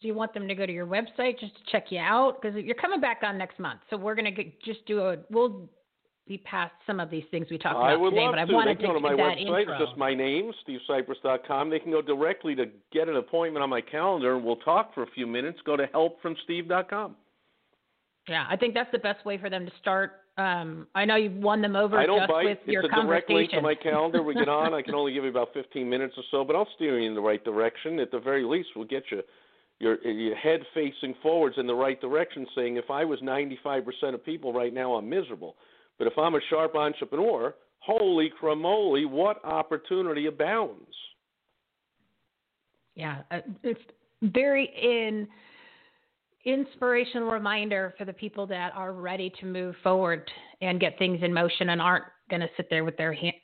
Do 0.00 0.08
you 0.08 0.14
want 0.14 0.34
them 0.34 0.46
to 0.48 0.54
go 0.54 0.66
to 0.66 0.72
your 0.72 0.86
website 0.86 1.38
just 1.38 1.54
to 1.54 1.62
check 1.72 1.86
you 1.90 1.98
out? 1.98 2.40
Because 2.40 2.56
you're 2.62 2.74
coming 2.74 3.00
back 3.00 3.20
on 3.22 3.38
next 3.38 3.58
month, 3.58 3.80
so 3.88 3.96
we're 3.96 4.14
gonna 4.14 4.32
just 4.62 4.84
do 4.86 5.00
a. 5.00 5.16
We'll 5.30 5.66
be 6.26 6.38
past 6.38 6.72
some 6.86 7.00
of 7.00 7.10
these 7.10 7.24
things 7.30 7.46
we 7.50 7.58
talked 7.58 7.76
about 7.76 7.90
I 7.90 7.96
would 7.96 8.10
today, 8.10 8.22
love 8.22 8.32
but 8.32 8.38
I 8.40 8.44
to. 8.44 8.52
wanted 8.52 8.78
they 8.78 8.82
can 8.82 8.94
to 8.94 9.00
go 9.00 9.08
to 9.08 9.16
my 9.16 9.22
website. 9.22 9.40
intro. 9.40 9.74
It's 9.74 9.84
just 9.84 9.96
my 9.96 10.14
name, 10.14 10.52
stevesipress.com. 10.66 11.70
They 11.70 11.78
can 11.78 11.90
go 11.90 12.02
directly 12.02 12.54
to 12.54 12.66
get 12.92 13.08
an 13.08 13.16
appointment 13.16 13.62
on 13.62 13.70
my 13.70 13.80
calendar, 13.80 14.36
and 14.36 14.44
we'll 14.44 14.56
talk 14.56 14.94
for 14.94 15.04
a 15.04 15.10
few 15.10 15.26
minutes. 15.26 15.58
Go 15.64 15.76
to 15.76 15.86
helpfromsteve.com. 15.86 17.16
Yeah, 18.28 18.46
I 18.48 18.56
think 18.56 18.74
that's 18.74 18.90
the 18.92 18.98
best 18.98 19.24
way 19.24 19.38
for 19.38 19.50
them 19.50 19.66
to 19.66 19.72
start. 19.80 20.23
Um, 20.36 20.88
I 20.94 21.04
know 21.04 21.14
you've 21.14 21.36
won 21.36 21.62
them 21.62 21.76
over 21.76 21.96
I 21.96 22.06
don't 22.06 22.18
just 22.20 22.30
bite. 22.30 22.44
with 22.44 22.58
it's 22.62 22.72
your 22.72 22.84
a 22.84 22.88
direct 22.88 23.30
link 23.30 23.50
to 23.50 23.60
my 23.60 23.74
calendar. 23.74 24.22
We 24.22 24.34
get 24.34 24.48
on. 24.48 24.74
I 24.74 24.82
can 24.82 24.94
only 24.96 25.12
give 25.12 25.22
you 25.22 25.30
about 25.30 25.50
15 25.54 25.88
minutes 25.88 26.14
or 26.16 26.24
so, 26.30 26.44
but 26.44 26.56
I'll 26.56 26.68
steer 26.74 26.98
you 26.98 27.08
in 27.08 27.14
the 27.14 27.20
right 27.20 27.42
direction. 27.44 28.00
At 28.00 28.10
the 28.10 28.18
very 28.18 28.44
least, 28.44 28.70
we'll 28.74 28.86
get 28.86 29.04
you 29.12 29.22
your 29.78 30.00
your 30.06 30.34
head 30.36 30.60
facing 30.74 31.14
forwards 31.22 31.56
in 31.58 31.66
the 31.68 31.74
right 31.74 32.00
direction, 32.00 32.46
saying 32.56 32.76
if 32.76 32.90
I 32.90 33.04
was 33.04 33.20
95% 33.20 33.84
of 34.14 34.24
people 34.24 34.52
right 34.52 34.74
now, 34.74 34.94
I'm 34.94 35.08
miserable. 35.08 35.54
But 35.98 36.08
if 36.08 36.18
I'm 36.18 36.34
a 36.34 36.40
sharp 36.50 36.74
entrepreneur, 36.74 37.54
holy 37.78 38.32
cramoly, 38.42 39.08
what 39.08 39.44
opportunity 39.44 40.26
abounds. 40.26 40.96
Yeah, 42.96 43.22
uh, 43.30 43.40
it's 43.62 43.80
very 44.22 44.64
in 44.82 45.28
inspirational 46.44 47.30
reminder 47.30 47.94
for 47.96 48.04
the 48.04 48.12
people 48.12 48.46
that 48.46 48.72
are 48.74 48.92
ready 48.92 49.32
to 49.40 49.46
move 49.46 49.74
forward 49.82 50.30
and 50.60 50.80
get 50.80 50.98
things 50.98 51.20
in 51.22 51.32
motion 51.32 51.70
and 51.70 51.80
aren't 51.80 52.04
going 52.30 52.40
to 52.40 52.48
sit 52.56 52.68
there 52.70 52.84
with 52.84 52.96
their 52.96 53.12
hands 53.12 53.34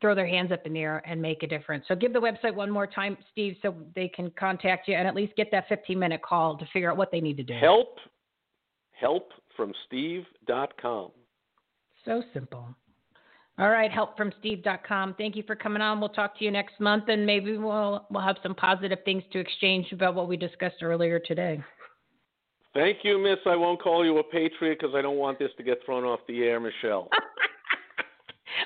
throw 0.00 0.14
their 0.14 0.26
hands 0.26 0.52
up 0.52 0.66
in 0.66 0.72
the 0.72 0.80
air 0.80 1.02
and 1.06 1.20
make 1.20 1.42
a 1.42 1.46
difference. 1.46 1.84
So 1.88 1.94
give 1.94 2.12
the 2.12 2.18
website 2.18 2.54
one 2.54 2.70
more 2.70 2.86
time, 2.86 3.16
Steve, 3.32 3.56
so 3.62 3.74
they 3.94 4.08
can 4.08 4.30
contact 4.38 4.88
you 4.88 4.94
and 4.94 5.08
at 5.08 5.14
least 5.14 5.34
get 5.36 5.48
that 5.52 5.64
15 5.68 5.98
minute 5.98 6.22
call 6.22 6.58
to 6.58 6.66
figure 6.72 6.90
out 6.90 6.96
what 6.96 7.10
they 7.10 7.20
need 7.20 7.36
to 7.38 7.42
do. 7.42 7.54
Help, 7.54 7.96
help 8.92 9.30
from 9.56 9.72
steve.com. 9.86 11.10
So 12.04 12.22
simple. 12.32 12.66
All 13.58 13.70
right, 13.70 13.90
Help 13.90 14.16
from 14.16 14.30
helpfromsteve.com. 14.30 15.16
Thank 15.18 15.34
you 15.34 15.42
for 15.44 15.56
coming 15.56 15.82
on. 15.82 15.98
We'll 15.98 16.10
talk 16.10 16.38
to 16.38 16.44
you 16.44 16.52
next 16.52 16.78
month 16.78 17.04
and 17.08 17.26
maybe 17.26 17.56
we'll 17.56 18.06
we'll 18.08 18.22
have 18.22 18.36
some 18.42 18.54
positive 18.54 19.00
things 19.04 19.24
to 19.32 19.40
exchange 19.40 19.90
about 19.90 20.14
what 20.14 20.28
we 20.28 20.36
discussed 20.36 20.82
earlier 20.82 21.18
today. 21.18 21.60
Thank 22.74 22.98
you, 23.02 23.18
Miss. 23.18 23.38
I 23.46 23.56
won't 23.56 23.80
call 23.80 24.04
you 24.04 24.18
a 24.18 24.24
patriot 24.24 24.78
because 24.80 24.94
I 24.94 25.02
don't 25.02 25.16
want 25.16 25.38
this 25.38 25.50
to 25.56 25.62
get 25.62 25.78
thrown 25.84 26.04
off 26.04 26.20
the 26.28 26.42
air, 26.44 26.60
Michele. 26.60 27.08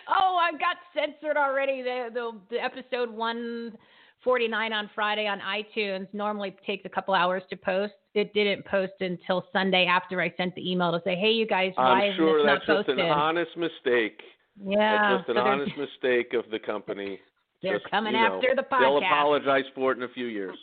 Oh, 0.09 0.37
I 0.37 0.53
got 0.53 0.77
censored 0.95 1.37
already. 1.37 1.83
The, 1.83 2.09
the 2.13 2.33
the 2.51 2.63
episode 2.63 3.11
149 3.11 4.73
on 4.73 4.91
Friday 4.95 5.27
on 5.27 5.41
iTunes 5.41 6.07
normally 6.13 6.57
takes 6.67 6.85
a 6.85 6.89
couple 6.89 7.15
hours 7.15 7.43
to 7.51 7.57
post. 7.57 7.93
It 8.15 8.33
didn't 8.35 8.65
post 8.67 8.93
until 9.01 9.45
Sunday 9.53 9.87
after 9.87 10.21
I 10.21 10.33
sent 10.37 10.55
the 10.55 10.71
email 10.71 10.93
to 10.93 11.01
say, 11.05 11.17
"Hey, 11.17 11.33
you 11.33 11.47
guys, 11.47 11.73
why 11.77 12.07
I'm 12.07 12.17
sure 12.17 12.39
this 12.39 12.47
that's 12.47 12.69
not 12.69 12.77
just 12.77 12.87
posted?" 12.89 13.05
an 13.05 13.11
honest 13.11 13.57
mistake. 13.57 14.21
yeah, 14.65 15.17
That's 15.17 15.21
just 15.21 15.31
an 15.31 15.37
so 15.37 15.43
honest 15.43 15.77
mistake 15.77 16.35
of 16.35 16.45
the 16.51 16.59
company. 16.59 17.19
They're 17.63 17.79
Just, 17.79 17.91
coming 17.91 18.15
you 18.15 18.21
know, 18.21 18.37
after 18.37 18.55
the 18.57 18.63
podcast. 18.63 18.81
They'll 18.81 18.97
apologize 18.99 19.65
for 19.75 19.93
it 19.93 19.99
in 19.99 20.03
a 20.03 20.09
few 20.09 20.27
years. 20.27 20.57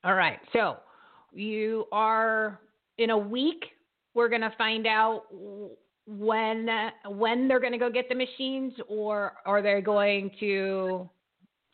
All 0.03 0.13
right, 0.13 0.39
so 0.53 0.77
you 1.33 1.85
are 1.91 2.59
in 2.97 3.09
a 3.11 3.17
week. 3.17 3.65
We're 4.13 4.29
gonna 4.29 4.53
find 4.57 4.87
out 4.87 5.23
when 6.05 6.69
when 7.05 7.47
they're 7.47 7.59
gonna 7.59 7.77
go 7.77 7.89
get 7.89 8.09
the 8.09 8.15
machines, 8.15 8.73
or 8.87 9.33
are 9.45 9.61
they 9.61 9.81
going 9.81 10.31
to 10.39 11.09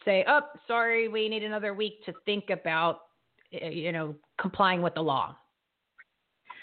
say, 0.06 0.26
"Oh, 0.28 0.42
sorry, 0.68 1.08
we 1.08 1.30
need 1.30 1.44
another 1.44 1.74
week 1.74 2.04
to 2.06 2.14
think 2.26 2.50
about, 2.50 3.02
eh, 3.54 3.70
you 3.70 3.92
know, 3.92 4.16
complying 4.38 4.82
with 4.82 4.96
the 4.96 5.04
law," 5.04 5.36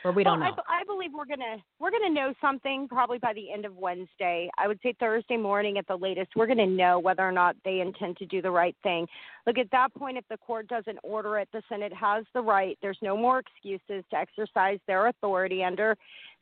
or 0.05 0.13
we 0.13 0.25
don't 0.25 0.41
well, 0.41 0.51
know. 0.51 0.63
I, 0.69 0.81
I 0.81 0.85
believe 0.85 1.11
we're 1.15 1.27
gonna 1.27 1.57
we're 1.79 1.91
gonna 1.91 2.11
know 2.11 2.33
something 2.41 2.89
probably 2.89 3.19
by 3.19 3.33
the 3.33 3.53
end 3.53 3.65
of 3.65 3.77
Wednesday. 3.77 4.49
I 4.59 4.69
would 4.69 4.79
say 4.83 4.95
Thursday 4.99 5.37
morning 5.37 5.79
at 5.79 5.87
the 5.87 5.97
latest. 5.97 6.31
We're 6.37 6.47
gonna 6.47 6.67
know 6.67 6.99
whether 6.99 7.23
or 7.23 7.33
not 7.33 7.57
they 7.65 7.81
intend 7.81 8.17
to 8.19 8.27
do 8.27 8.43
the 8.43 8.51
right 8.51 8.77
thing. 8.83 9.07
Look, 9.47 9.59
at 9.59 9.71
that 9.73 9.95
point, 9.95 10.19
if 10.19 10.25
the 10.29 10.39
court 10.39 10.69
doesn't 10.69 10.99
order 11.03 11.39
it, 11.39 11.49
the 11.53 11.63
Senate 11.69 11.93
has 11.93 12.25
the 12.35 12.41
right. 12.41 12.79
There's 12.83 12.99
no 13.03 13.17
more 13.17 13.41
excuses 13.41 14.05
to 14.11 14.17
exercise 14.17 14.79
their 14.87 15.09
authority 15.09 15.65
under 15.65 15.97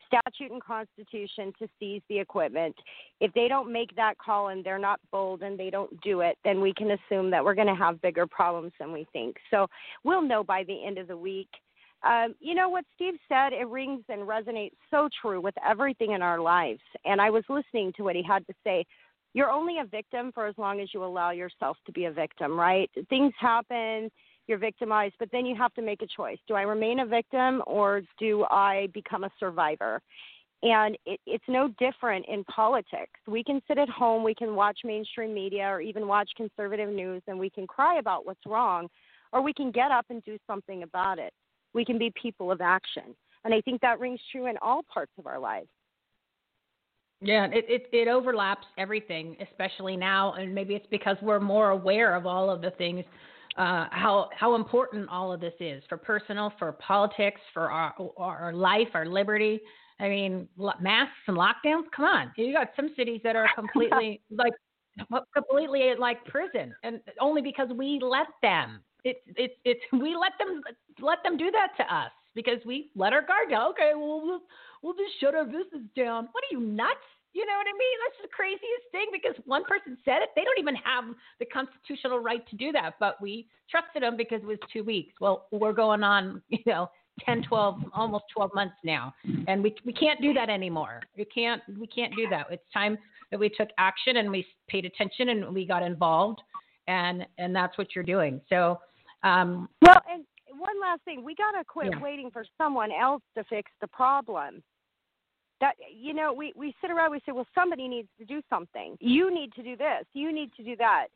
statute 0.08 0.50
and 0.50 0.62
constitution 0.62 1.52
to 1.58 1.68
seize 1.78 2.02
the 2.08 2.18
equipment. 2.18 2.74
If 3.20 3.32
they 3.34 3.48
don't 3.48 3.72
make 3.72 3.94
that 3.96 4.18
call 4.18 4.48
and 4.48 4.64
they're 4.64 4.78
not 4.78 5.00
bold 5.12 5.42
and 5.42 5.58
they 5.58 5.70
don't 5.70 6.00
do 6.00 6.20
it, 6.20 6.36
then 6.44 6.60
we 6.60 6.72
can 6.74 6.92
assume 6.92 7.30
that 7.30 7.44
we're 7.44 7.54
going 7.54 7.68
to 7.68 7.74
have 7.74 8.00
bigger 8.00 8.26
problems 8.26 8.72
than 8.78 8.92
we 8.92 9.06
think. 9.12 9.36
So 9.50 9.66
we'll 10.04 10.22
know 10.22 10.42
by 10.42 10.64
the 10.64 10.84
end 10.84 10.98
of 10.98 11.08
the 11.08 11.16
week. 11.16 11.48
Um, 12.06 12.34
you 12.40 12.54
know 12.54 12.68
what 12.68 12.84
Steve 12.94 13.14
said? 13.28 13.52
It 13.52 13.66
rings 13.68 14.04
and 14.08 14.22
resonates 14.22 14.76
so 14.90 15.08
true 15.20 15.40
with 15.40 15.54
everything 15.66 16.12
in 16.12 16.22
our 16.22 16.40
lives. 16.40 16.80
And 17.04 17.20
I 17.20 17.30
was 17.30 17.44
listening 17.48 17.92
to 17.96 18.04
what 18.04 18.14
he 18.16 18.22
had 18.22 18.46
to 18.46 18.54
say. 18.64 18.84
You're 19.34 19.50
only 19.50 19.78
a 19.78 19.84
victim 19.84 20.30
for 20.32 20.46
as 20.46 20.54
long 20.58 20.80
as 20.80 20.88
you 20.94 21.04
allow 21.04 21.30
yourself 21.32 21.76
to 21.86 21.92
be 21.92 22.06
a 22.06 22.12
victim, 22.12 22.58
right? 22.58 22.90
Things 23.08 23.32
happen, 23.38 24.10
you're 24.46 24.58
victimized, 24.58 25.14
but 25.18 25.28
then 25.32 25.44
you 25.44 25.54
have 25.56 25.74
to 25.74 25.82
make 25.82 26.02
a 26.02 26.06
choice. 26.06 26.38
Do 26.48 26.54
I 26.54 26.62
remain 26.62 27.00
a 27.00 27.06
victim 27.06 27.62
or 27.66 28.02
do 28.18 28.44
I 28.44 28.88
become 28.94 29.24
a 29.24 29.30
survivor? 29.38 30.00
And 30.62 30.96
it, 31.04 31.20
it's 31.26 31.44
no 31.46 31.68
different 31.78 32.26
in 32.26 32.42
politics. 32.44 33.20
We 33.26 33.44
can 33.44 33.60
sit 33.68 33.78
at 33.78 33.88
home, 33.88 34.24
we 34.24 34.34
can 34.34 34.54
watch 34.54 34.78
mainstream 34.84 35.34
media 35.34 35.64
or 35.64 35.80
even 35.80 36.08
watch 36.08 36.30
conservative 36.36 36.88
news, 36.88 37.22
and 37.28 37.38
we 37.38 37.50
can 37.50 37.66
cry 37.66 37.98
about 37.98 38.26
what's 38.26 38.44
wrong, 38.46 38.88
or 39.32 39.42
we 39.42 39.52
can 39.52 39.70
get 39.70 39.92
up 39.92 40.06
and 40.10 40.24
do 40.24 40.38
something 40.46 40.82
about 40.82 41.18
it. 41.18 41.32
We 41.74 41.84
can 41.84 41.98
be 41.98 42.12
people 42.20 42.50
of 42.50 42.60
action. 42.60 43.14
And 43.44 43.54
I 43.54 43.60
think 43.60 43.80
that 43.80 44.00
rings 44.00 44.20
true 44.32 44.46
in 44.46 44.56
all 44.60 44.82
parts 44.92 45.12
of 45.18 45.26
our 45.26 45.38
lives. 45.38 45.68
Yeah, 47.20 47.46
it, 47.46 47.64
it 47.68 47.86
it 47.92 48.08
overlaps 48.08 48.66
everything, 48.78 49.36
especially 49.40 49.96
now, 49.96 50.34
and 50.34 50.54
maybe 50.54 50.74
it's 50.74 50.86
because 50.88 51.16
we're 51.20 51.40
more 51.40 51.70
aware 51.70 52.14
of 52.14 52.26
all 52.26 52.48
of 52.48 52.60
the 52.60 52.70
things, 52.72 53.04
uh, 53.56 53.86
how 53.90 54.28
how 54.36 54.54
important 54.54 55.08
all 55.08 55.32
of 55.32 55.40
this 55.40 55.54
is 55.58 55.82
for 55.88 55.96
personal, 55.96 56.52
for 56.60 56.72
politics, 56.72 57.40
for 57.52 57.72
our 57.72 57.92
our 58.16 58.52
life, 58.52 58.88
our 58.94 59.06
liberty. 59.06 59.60
I 59.98 60.08
mean, 60.08 60.48
masks 60.80 61.12
and 61.26 61.36
lockdowns. 61.36 61.90
Come 61.94 62.04
on, 62.04 62.32
you 62.36 62.52
got 62.52 62.68
some 62.76 62.90
cities 62.96 63.20
that 63.24 63.34
are 63.34 63.48
completely 63.56 64.20
like 64.30 64.52
completely 65.34 65.94
like 65.98 66.24
prison, 66.24 66.72
and 66.84 67.00
only 67.20 67.42
because 67.42 67.68
we 67.76 67.98
let 68.00 68.28
them. 68.42 68.80
It's 69.08 69.20
it's 69.36 69.54
it's 69.64 69.80
we 69.92 70.14
let 70.14 70.32
them 70.38 70.62
let 71.00 71.18
them 71.24 71.36
do 71.36 71.50
that 71.50 71.72
to 71.78 71.84
us 71.94 72.12
because 72.34 72.60
we 72.66 72.90
let 72.94 73.12
our 73.12 73.22
guard 73.22 73.50
down. 73.50 73.70
Okay, 73.70 73.92
well 73.94 74.40
we'll 74.82 74.94
just 74.94 75.18
shut 75.20 75.34
our 75.34 75.44
business 75.44 75.86
down. 75.96 76.28
What 76.32 76.44
are 76.44 76.52
you 76.52 76.60
nuts? 76.60 77.08
You 77.32 77.46
know 77.46 77.52
what 77.56 77.66
I 77.66 77.76
mean? 77.76 77.96
That's 78.06 78.22
the 78.22 78.34
craziest 78.34 78.86
thing 78.90 79.06
because 79.12 79.36
one 79.44 79.64
person 79.64 79.98
said 80.04 80.22
it. 80.22 80.30
They 80.34 80.44
don't 80.44 80.58
even 80.58 80.74
have 80.76 81.04
the 81.38 81.46
constitutional 81.46 82.18
right 82.20 82.46
to 82.48 82.56
do 82.56 82.72
that, 82.72 82.94
but 82.98 83.20
we 83.20 83.46
trusted 83.70 84.02
them 84.02 84.16
because 84.16 84.40
it 84.42 84.46
was 84.46 84.58
two 84.72 84.82
weeks. 84.82 85.14
Well, 85.20 85.46
we're 85.52 85.74
going 85.74 86.02
on, 86.02 86.42
you 86.48 86.58
know, 86.66 86.88
10, 87.26 87.44
12, 87.48 87.80
almost 87.94 88.24
12 88.34 88.50
months 88.54 88.76
now, 88.84 89.12
and 89.48 89.62
we 89.62 89.74
we 89.84 89.92
can't 89.92 90.20
do 90.22 90.32
that 90.34 90.48
anymore. 90.48 91.00
We 91.16 91.24
can't 91.24 91.60
we 91.78 91.86
can't 91.86 92.14
do 92.14 92.28
that. 92.30 92.46
It's 92.50 92.62
time 92.72 92.96
that 93.30 93.38
we 93.38 93.48
took 93.48 93.68
action 93.78 94.18
and 94.18 94.30
we 94.30 94.46
paid 94.68 94.84
attention 94.84 95.30
and 95.30 95.54
we 95.54 95.66
got 95.66 95.82
involved, 95.82 96.40
and 96.86 97.26
and 97.38 97.54
that's 97.54 97.76
what 97.76 97.88
you're 97.94 98.04
doing. 98.04 98.40
So, 98.48 98.78
um, 99.22 99.68
well, 99.82 100.00
and 100.12 100.24
one 100.58 100.80
last 100.80 101.02
thing, 101.04 101.24
we 101.24 101.34
gotta 101.34 101.64
quit 101.64 101.92
Yeah. 101.92 102.00
waiting 102.00 102.30
for 102.30 102.44
someone 102.56 102.92
else 102.92 103.22
to 103.36 103.44
fix 103.44 103.70
the 103.80 103.88
problem. 103.88 104.62
That 105.60 105.74
you 105.92 106.14
know, 106.14 106.32
we 106.32 106.52
we 106.54 106.74
sit 106.80 106.90
around, 106.90 107.10
we 107.10 107.20
say, 107.26 107.32
well, 107.32 107.46
somebody 107.54 107.88
needs 107.88 108.08
to 108.18 108.24
do 108.24 108.40
something. 108.48 108.96
You 109.00 109.30
need 109.34 109.52
to 109.54 109.62
do 109.62 109.76
this. 109.76 110.04
You 110.12 110.32
need 110.32 110.52
to 110.54 110.62
do 110.62 110.76
that. 110.76 111.08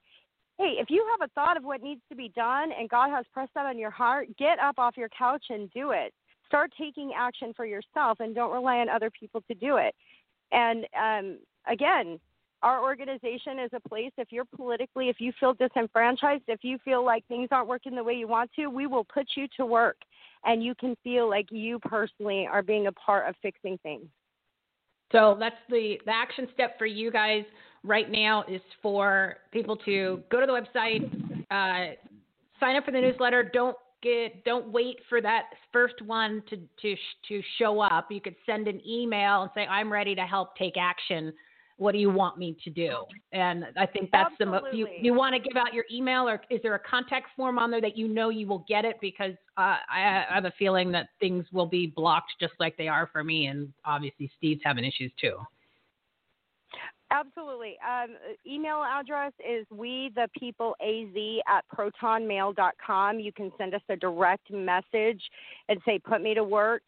Hey, 0.58 0.76
if 0.78 0.90
you 0.90 1.06
have 1.10 1.28
a 1.28 1.32
thought 1.32 1.56
of 1.56 1.64
what 1.64 1.82
needs 1.82 2.02
to 2.08 2.16
be 2.16 2.28
done 2.30 2.72
and 2.72 2.88
God 2.88 3.10
has 3.10 3.24
pressed 3.32 3.54
that 3.54 3.66
on 3.66 3.78
your 3.78 3.90
heart, 3.90 4.28
get 4.36 4.58
up 4.58 4.78
off 4.78 4.96
your 4.96 5.08
couch 5.08 5.46
and 5.50 5.70
do 5.70 5.92
it. 5.92 6.12
Start 6.46 6.72
taking 6.78 7.12
action 7.16 7.54
for 7.54 7.64
yourself 7.64 8.20
and 8.20 8.34
don't 8.34 8.52
rely 8.52 8.78
on 8.78 8.88
other 8.88 9.10
people 9.10 9.40
to 9.48 9.54
do 9.54 9.76
it. 9.76 9.94
And 10.50 10.86
um, 11.00 11.38
again, 11.66 12.20
our 12.62 12.82
organization 12.82 13.58
is 13.58 13.70
a 13.72 13.88
place 13.88 14.12
if 14.18 14.28
you're 14.30 14.44
politically, 14.44 15.08
if 15.08 15.16
you 15.18 15.32
feel 15.38 15.54
disenfranchised, 15.54 16.44
if 16.48 16.60
you 16.62 16.78
feel 16.84 17.04
like 17.04 17.26
things 17.26 17.48
aren't 17.50 17.68
working 17.68 17.94
the 17.94 18.04
way 18.04 18.14
you 18.14 18.28
want 18.28 18.50
to, 18.56 18.68
we 18.68 18.86
will 18.86 19.04
put 19.04 19.26
you 19.36 19.46
to 19.56 19.66
work 19.66 19.96
and 20.44 20.62
you 20.62 20.74
can 20.74 20.96
feel 21.02 21.28
like 21.28 21.46
you 21.50 21.78
personally 21.80 22.48
are 22.50 22.62
being 22.62 22.86
a 22.86 22.92
part 22.92 23.28
of 23.28 23.34
fixing 23.42 23.78
things. 23.82 24.06
So 25.12 25.36
that's 25.38 25.56
the 25.68 25.98
the 26.06 26.12
action 26.12 26.48
step 26.54 26.78
for 26.78 26.86
you 26.86 27.10
guys 27.10 27.44
right 27.84 28.10
now 28.10 28.44
is 28.48 28.62
for 28.80 29.36
people 29.52 29.76
to 29.84 30.22
go 30.30 30.40
to 30.40 30.46
the 30.46 30.52
website, 30.52 31.04
uh, 31.50 31.94
sign 32.58 32.76
up 32.76 32.84
for 32.84 32.92
the 32.92 33.00
newsletter. 33.00 33.50
Don't 33.52 33.76
get 34.02 34.42
don't 34.44 34.68
wait 34.68 34.96
for 35.08 35.20
that 35.20 35.44
first 35.70 36.00
one 36.02 36.42
to 36.48 36.56
to 36.56 36.96
to 37.28 37.42
show 37.58 37.80
up. 37.80 38.10
You 38.10 38.22
could 38.22 38.36
send 38.46 38.68
an 38.68 38.80
email 38.88 39.42
and 39.42 39.50
say 39.54 39.66
I'm 39.66 39.92
ready 39.92 40.14
to 40.14 40.22
help 40.22 40.56
take 40.56 40.74
action. 40.78 41.32
What 41.82 41.92
do 41.92 41.98
you 41.98 42.10
want 42.10 42.38
me 42.38 42.56
to 42.62 42.70
do? 42.70 43.04
And 43.32 43.64
I 43.76 43.86
think 43.86 44.10
that's 44.12 44.32
the 44.38 44.46
mo- 44.46 44.62
you 44.72 44.86
you 45.00 45.14
want 45.14 45.34
to 45.34 45.40
give 45.40 45.56
out 45.56 45.74
your 45.74 45.84
email 45.92 46.28
or 46.28 46.40
is 46.48 46.60
there 46.62 46.76
a 46.76 46.78
contact 46.78 47.26
form 47.34 47.58
on 47.58 47.72
there 47.72 47.80
that 47.80 47.96
you 47.96 48.06
know 48.06 48.28
you 48.28 48.46
will 48.46 48.64
get 48.68 48.84
it 48.84 48.98
because 49.00 49.32
uh, 49.56 49.78
I, 49.90 50.24
I 50.30 50.34
have 50.34 50.44
a 50.44 50.52
feeling 50.56 50.92
that 50.92 51.08
things 51.18 51.44
will 51.52 51.66
be 51.66 51.88
blocked 51.88 52.34
just 52.38 52.52
like 52.60 52.76
they 52.76 52.86
are 52.86 53.08
for 53.12 53.24
me 53.24 53.46
and 53.46 53.72
obviously 53.84 54.30
Steve's 54.38 54.60
having 54.64 54.84
issues 54.84 55.10
too. 55.20 55.38
Absolutely. 57.10 57.76
Um, 57.86 58.16
email 58.46 58.82
address 58.82 59.32
is 59.40 59.66
we 59.70 60.12
the 60.14 60.28
people 60.38 60.76
az 60.80 61.42
at 61.48 61.64
protonmail.com. 61.76 63.18
You 63.18 63.32
can 63.32 63.50
send 63.58 63.74
us 63.74 63.82
a 63.90 63.96
direct 63.96 64.50
message 64.52 65.20
and 65.68 65.80
say, 65.84 65.98
put 65.98 66.22
me 66.22 66.32
to 66.34 66.44
work. 66.44 66.82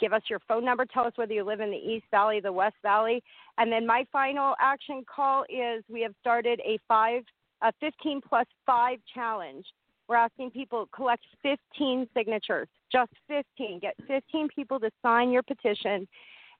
Give 0.00 0.12
us 0.12 0.22
your 0.28 0.40
phone 0.46 0.64
number. 0.64 0.84
Tell 0.84 1.04
us 1.04 1.12
whether 1.16 1.32
you 1.32 1.44
live 1.44 1.60
in 1.60 1.70
the 1.70 1.76
East 1.76 2.06
Valley, 2.10 2.40
the 2.40 2.52
West 2.52 2.76
Valley. 2.82 3.22
And 3.58 3.70
then 3.70 3.86
my 3.86 4.06
final 4.12 4.54
action 4.60 5.04
call 5.12 5.44
is 5.48 5.82
we 5.88 6.02
have 6.02 6.14
started 6.20 6.60
a 6.60 6.78
five, 6.86 7.22
a 7.62 7.72
15 7.80 8.20
plus 8.26 8.46
five 8.64 8.98
challenge. 9.12 9.66
We're 10.08 10.16
asking 10.16 10.52
people 10.52 10.88
collect 10.94 11.24
15 11.42 12.08
signatures, 12.16 12.68
just 12.90 13.12
15. 13.28 13.80
Get 13.80 13.94
15 14.06 14.48
people 14.54 14.80
to 14.80 14.90
sign 15.02 15.30
your 15.30 15.42
petition 15.42 16.08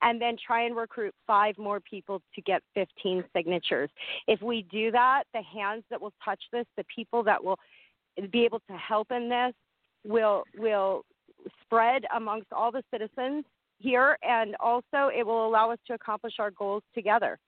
and 0.03 0.21
then 0.21 0.37
try 0.45 0.65
and 0.65 0.77
recruit 0.77 1.15
five 1.27 1.57
more 1.59 1.81
people 1.81 2.23
to 2.35 2.43
get 2.43 2.63
15 2.75 3.25
signatures. 3.35 3.91
If 4.27 4.43
we 4.43 4.63
do 4.71 4.91
that, 4.93 5.25
the 5.35 5.43
hands 5.43 5.85
that 5.91 6.01
will 6.01 6.13
touch 6.25 6.41
this, 6.53 6.67
the 6.77 6.85
people 6.95 7.23
that 7.25 7.43
will 7.43 7.59
be 8.31 8.45
able 8.45 8.61
to 8.71 8.77
help 8.77 9.11
in 9.11 9.29
this, 9.29 9.55
will 10.05 10.45
will 10.57 11.05
spread 11.63 12.05
amongst 12.15 12.53
all 12.53 12.71
the 12.71 12.83
citizens 12.93 13.45
here, 13.79 14.19
and 14.23 14.57
also 14.61 15.11
it 15.15 15.25
will 15.27 15.47
allow 15.47 15.71
us 15.71 15.79
to 15.87 15.95
accomplish 15.95 16.35
our 16.39 16.51
goals 16.51 16.83
together. 16.95 17.39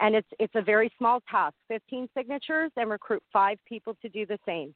And 0.00 0.14
it's 0.14 0.28
it's 0.38 0.54
a 0.54 0.62
very 0.62 0.90
small 0.98 1.20
task: 1.30 1.54
15 1.68 2.08
signatures 2.16 2.70
and 2.76 2.90
recruit 2.90 3.22
five 3.32 3.58
people 3.66 3.96
to 4.02 4.08
do 4.08 4.24
the 4.26 4.38
same. 4.46 4.74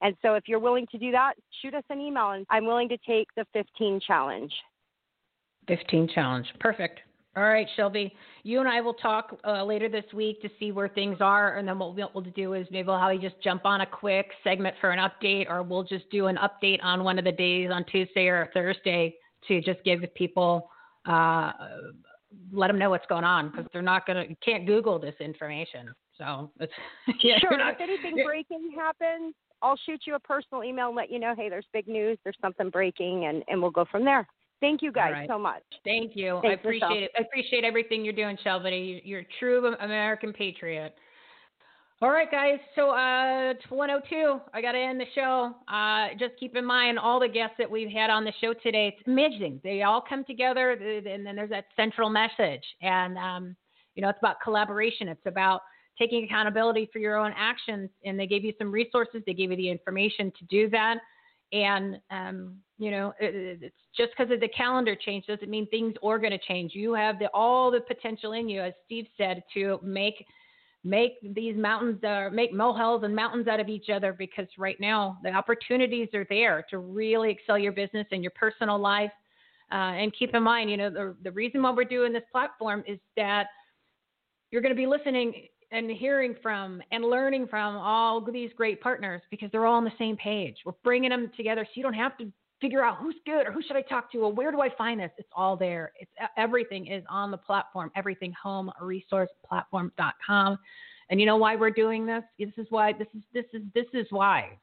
And 0.00 0.16
so, 0.22 0.34
if 0.34 0.44
you're 0.48 0.58
willing 0.58 0.86
to 0.88 0.98
do 0.98 1.12
that, 1.12 1.34
shoot 1.62 1.74
us 1.74 1.84
an 1.90 2.00
email, 2.00 2.30
and 2.30 2.44
I'm 2.50 2.66
willing 2.66 2.88
to 2.88 2.98
take 3.06 3.28
the 3.36 3.46
15 3.52 4.00
challenge. 4.06 4.52
15 5.68 6.08
challenge. 6.14 6.46
Perfect. 6.60 7.00
All 7.36 7.42
right, 7.42 7.66
Shelby. 7.76 8.14
You 8.44 8.60
and 8.60 8.68
I 8.68 8.80
will 8.80 8.94
talk 8.94 9.36
uh, 9.44 9.64
later 9.64 9.88
this 9.88 10.04
week 10.12 10.40
to 10.42 10.48
see 10.60 10.70
where 10.70 10.88
things 10.88 11.18
are, 11.20 11.56
and 11.56 11.66
then 11.66 11.78
what 11.78 11.96
we'll, 11.96 12.10
we'll 12.14 12.24
do 12.24 12.52
is 12.54 12.66
maybe 12.70 12.86
we'll 12.86 12.98
have 12.98 13.12
you 13.12 13.20
just 13.20 13.42
jump 13.42 13.64
on 13.64 13.80
a 13.80 13.86
quick 13.86 14.30
segment 14.44 14.76
for 14.80 14.90
an 14.90 15.00
update, 15.00 15.50
or 15.50 15.62
we'll 15.62 15.82
just 15.82 16.08
do 16.10 16.26
an 16.26 16.36
update 16.36 16.78
on 16.82 17.02
one 17.02 17.18
of 17.18 17.24
the 17.24 17.32
days 17.32 17.70
on 17.72 17.84
Tuesday 17.86 18.26
or 18.26 18.50
Thursday 18.54 19.14
to 19.48 19.60
just 19.60 19.82
give 19.84 20.00
people, 20.14 20.70
uh, 21.06 21.52
let 22.52 22.68
them 22.68 22.78
know 22.78 22.90
what's 22.90 23.06
going 23.06 23.24
on 23.24 23.50
because 23.50 23.66
they're 23.72 23.82
not 23.82 24.06
gonna, 24.06 24.24
you 24.28 24.36
can't 24.44 24.64
Google 24.64 24.98
this 25.00 25.14
information. 25.18 25.92
So 26.16 26.52
it's 26.60 26.72
yeah, 27.24 27.38
sure. 27.40 27.58
not- 27.58 27.74
if 27.74 27.80
anything 27.80 28.24
breaking 28.24 28.70
happens, 28.76 29.34
I'll 29.60 29.78
shoot 29.86 30.02
you 30.06 30.14
a 30.14 30.20
personal 30.20 30.62
email 30.62 30.88
and 30.88 30.96
let 30.96 31.10
you 31.10 31.18
know, 31.18 31.34
hey, 31.36 31.48
there's 31.48 31.66
big 31.72 31.88
news, 31.88 32.18
there's 32.22 32.36
something 32.40 32.70
breaking, 32.70 33.24
and, 33.26 33.42
and 33.48 33.60
we'll 33.60 33.70
go 33.70 33.86
from 33.90 34.04
there. 34.04 34.28
Thank 34.64 34.80
you 34.80 34.92
guys 34.92 35.12
right. 35.12 35.28
so 35.28 35.38
much. 35.38 35.62
Thank 35.84 36.12
you. 36.16 36.40
I 36.42 36.52
appreciate 36.52 36.88
Michele. 36.88 37.04
it. 37.04 37.10
I 37.18 37.20
appreciate 37.20 37.64
everything 37.64 38.02
you're 38.02 38.14
doing, 38.14 38.38
Shelby. 38.42 39.02
You're 39.04 39.20
a 39.20 39.26
true 39.38 39.74
American 39.74 40.32
patriot. 40.32 40.94
All 42.00 42.08
right, 42.08 42.30
guys. 42.30 42.58
So 42.74 42.88
uh, 42.88 43.50
it's 43.50 43.70
102. 43.70 44.40
I 44.54 44.62
got 44.62 44.72
to 44.72 44.78
end 44.78 44.98
the 44.98 45.04
show. 45.14 45.54
Uh, 45.68 46.16
just 46.18 46.40
keep 46.40 46.56
in 46.56 46.64
mind 46.64 46.98
all 46.98 47.20
the 47.20 47.28
guests 47.28 47.56
that 47.58 47.70
we've 47.70 47.90
had 47.90 48.08
on 48.08 48.24
the 48.24 48.32
show 48.40 48.54
today. 48.54 48.96
It's 48.96 49.06
amazing. 49.06 49.60
They 49.62 49.82
all 49.82 50.02
come 50.06 50.24
together, 50.24 50.70
and 50.70 51.26
then 51.26 51.36
there's 51.36 51.50
that 51.50 51.66
central 51.76 52.08
message. 52.08 52.64
And 52.80 53.18
um, 53.18 53.56
you 53.96 54.02
know, 54.02 54.08
it's 54.08 54.18
about 54.18 54.36
collaboration. 54.42 55.08
It's 55.08 55.26
about 55.26 55.60
taking 55.98 56.24
accountability 56.24 56.88
for 56.90 57.00
your 57.00 57.16
own 57.16 57.34
actions. 57.36 57.90
And 58.06 58.18
they 58.18 58.26
gave 58.26 58.44
you 58.44 58.54
some 58.58 58.72
resources. 58.72 59.22
They 59.26 59.34
gave 59.34 59.50
you 59.50 59.58
the 59.58 59.70
information 59.70 60.32
to 60.38 60.44
do 60.46 60.70
that. 60.70 60.96
And 61.52 61.98
um, 62.10 62.56
you 62.78 62.90
know, 62.90 63.12
it, 63.20 63.34
it- 63.34 63.58
it's 63.62 63.76
just 63.96 64.10
because 64.16 64.32
of 64.32 64.40
the 64.40 64.48
calendar 64.48 64.96
change 64.96 65.26
doesn't 65.26 65.48
mean 65.48 65.66
things 65.68 65.94
are 66.02 66.18
going 66.18 66.32
to 66.32 66.38
change. 66.38 66.72
You 66.74 66.94
have 66.94 67.18
the, 67.18 67.28
all 67.32 67.70
the 67.70 67.80
potential 67.80 68.32
in 68.32 68.48
you, 68.48 68.60
as 68.60 68.72
Steve 68.86 69.06
said, 69.16 69.42
to 69.54 69.78
make 69.82 70.24
make 70.86 71.12
these 71.34 71.56
mountains 71.56 72.02
uh, 72.04 72.28
make 72.30 72.52
molehills 72.52 73.02
and 73.04 73.16
mountains 73.16 73.48
out 73.48 73.58
of 73.58 73.68
each 73.68 73.88
other 73.88 74.12
because 74.12 74.46
right 74.58 74.78
now 74.78 75.18
the 75.22 75.30
opportunities 75.30 76.08
are 76.14 76.26
there 76.28 76.64
to 76.68 76.78
really 76.78 77.30
excel 77.30 77.58
your 77.58 77.72
business 77.72 78.06
and 78.12 78.22
your 78.22 78.32
personal 78.32 78.78
life 78.78 79.10
uh, 79.72 79.76
and 79.76 80.12
keep 80.18 80.34
in 80.34 80.42
mind 80.42 80.70
you 80.70 80.76
know 80.76 80.90
the, 80.90 81.16
the 81.22 81.32
reason 81.32 81.62
why 81.62 81.70
we're 81.70 81.84
doing 81.84 82.12
this 82.12 82.22
platform 82.30 82.84
is 82.86 82.98
that 83.16 83.46
you're 84.50 84.60
going 84.60 84.74
to 84.74 84.76
be 84.76 84.86
listening 84.86 85.46
and 85.74 85.90
hearing 85.90 86.36
from 86.40 86.80
and 86.92 87.04
learning 87.04 87.48
from 87.48 87.76
all 87.76 88.20
these 88.20 88.50
great 88.56 88.80
partners 88.80 89.20
because 89.30 89.50
they're 89.50 89.66
all 89.66 89.74
on 89.74 89.84
the 89.84 89.92
same 89.98 90.16
page. 90.16 90.56
We're 90.64 90.72
bringing 90.84 91.10
them 91.10 91.30
together 91.36 91.64
so 91.64 91.70
you 91.74 91.82
don't 91.82 91.94
have 91.94 92.16
to 92.18 92.32
figure 92.60 92.84
out 92.84 92.98
who's 92.98 93.16
good 93.26 93.46
or 93.46 93.52
who 93.52 93.60
should 93.60 93.76
i 93.76 93.82
talk 93.82 94.10
to 94.12 94.18
or 94.18 94.32
where 94.32 94.52
do 94.52 94.60
i 94.60 94.70
find 94.78 95.00
this. 95.00 95.10
It's 95.18 95.28
all 95.34 95.56
there. 95.56 95.92
It's 95.98 96.10
everything 96.38 96.86
is 96.86 97.02
on 97.10 97.32
the 97.32 97.36
platform 97.36 97.90
everything 97.96 98.32
home 98.40 98.70
resource 98.80 99.30
platform.com 99.46 100.58
and 101.10 101.20
you 101.20 101.26
know 101.26 101.36
why 101.36 101.56
we're 101.56 101.70
doing 101.70 102.06
this? 102.06 102.22
This 102.38 102.50
is 102.56 102.66
why 102.70 102.92
this 102.92 103.08
is 103.14 103.22
this 103.34 103.44
is 103.52 103.62
this 103.74 103.86
is 103.92 104.06
why 104.10 104.56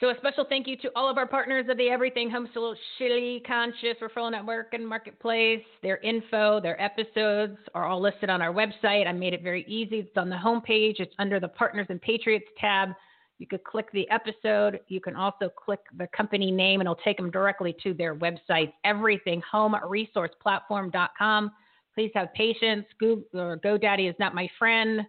So 0.00 0.10
a 0.10 0.16
special 0.18 0.44
thank 0.48 0.68
you 0.68 0.76
to 0.76 0.92
all 0.94 1.10
of 1.10 1.18
our 1.18 1.26
partners 1.26 1.66
of 1.68 1.76
the 1.76 1.88
Everything 1.88 2.30
Home 2.30 2.48
Socially 2.54 3.42
Conscious 3.44 3.96
Referral 4.00 4.30
Network 4.30 4.72
and 4.72 4.86
Marketplace. 4.86 5.64
Their 5.82 5.96
info, 5.98 6.60
their 6.60 6.80
episodes 6.80 7.58
are 7.74 7.84
all 7.84 8.00
listed 8.00 8.30
on 8.30 8.40
our 8.40 8.52
website. 8.52 9.08
I 9.08 9.12
made 9.12 9.34
it 9.34 9.42
very 9.42 9.64
easy. 9.66 9.98
It's 9.98 10.16
on 10.16 10.30
the 10.30 10.36
homepage. 10.36 11.00
It's 11.00 11.12
under 11.18 11.40
the 11.40 11.48
Partners 11.48 11.88
and 11.90 12.00
Patriots 12.00 12.46
tab. 12.60 12.90
You 13.38 13.48
could 13.48 13.64
click 13.64 13.90
the 13.92 14.08
episode. 14.08 14.78
You 14.86 15.00
can 15.00 15.16
also 15.16 15.48
click 15.48 15.80
the 15.96 16.06
company 16.16 16.52
name, 16.52 16.80
and 16.80 16.86
it'll 16.86 17.02
take 17.02 17.16
them 17.16 17.32
directly 17.32 17.74
to 17.82 17.92
their 17.92 18.14
website, 18.14 18.72
everythinghomeresourceplatform.com. 18.86 21.52
Please 21.96 22.12
have 22.14 22.32
patience. 22.34 22.86
Google 23.00 23.24
or 23.34 23.58
GoDaddy 23.58 24.08
is 24.08 24.14
not 24.20 24.32
my 24.32 24.48
friend. 24.60 25.04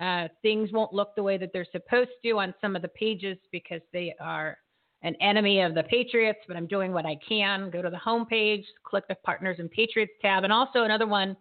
Uh, 0.00 0.28
things 0.42 0.72
won't 0.72 0.94
look 0.94 1.14
the 1.14 1.22
way 1.22 1.36
that 1.36 1.50
they're 1.52 1.66
supposed 1.70 2.10
to 2.24 2.38
on 2.38 2.54
some 2.60 2.74
of 2.74 2.82
the 2.82 2.88
pages 2.88 3.36
because 3.52 3.82
they 3.92 4.14
are 4.20 4.56
an 5.02 5.14
enemy 5.20 5.60
of 5.60 5.74
the 5.74 5.82
Patriots, 5.84 6.40
but 6.46 6.56
I'm 6.56 6.66
doing 6.66 6.92
what 6.92 7.06
I 7.06 7.16
can. 7.26 7.70
Go 7.70 7.82
to 7.82 7.90
the 7.90 7.96
homepage, 7.96 8.64
click 8.84 9.04
the 9.08 9.14
Partners 9.24 9.56
and 9.58 9.70
Patriots 9.70 10.12
tab, 10.20 10.44
and 10.44 10.52
also 10.52 10.84
another 10.84 11.06
one 11.06 11.36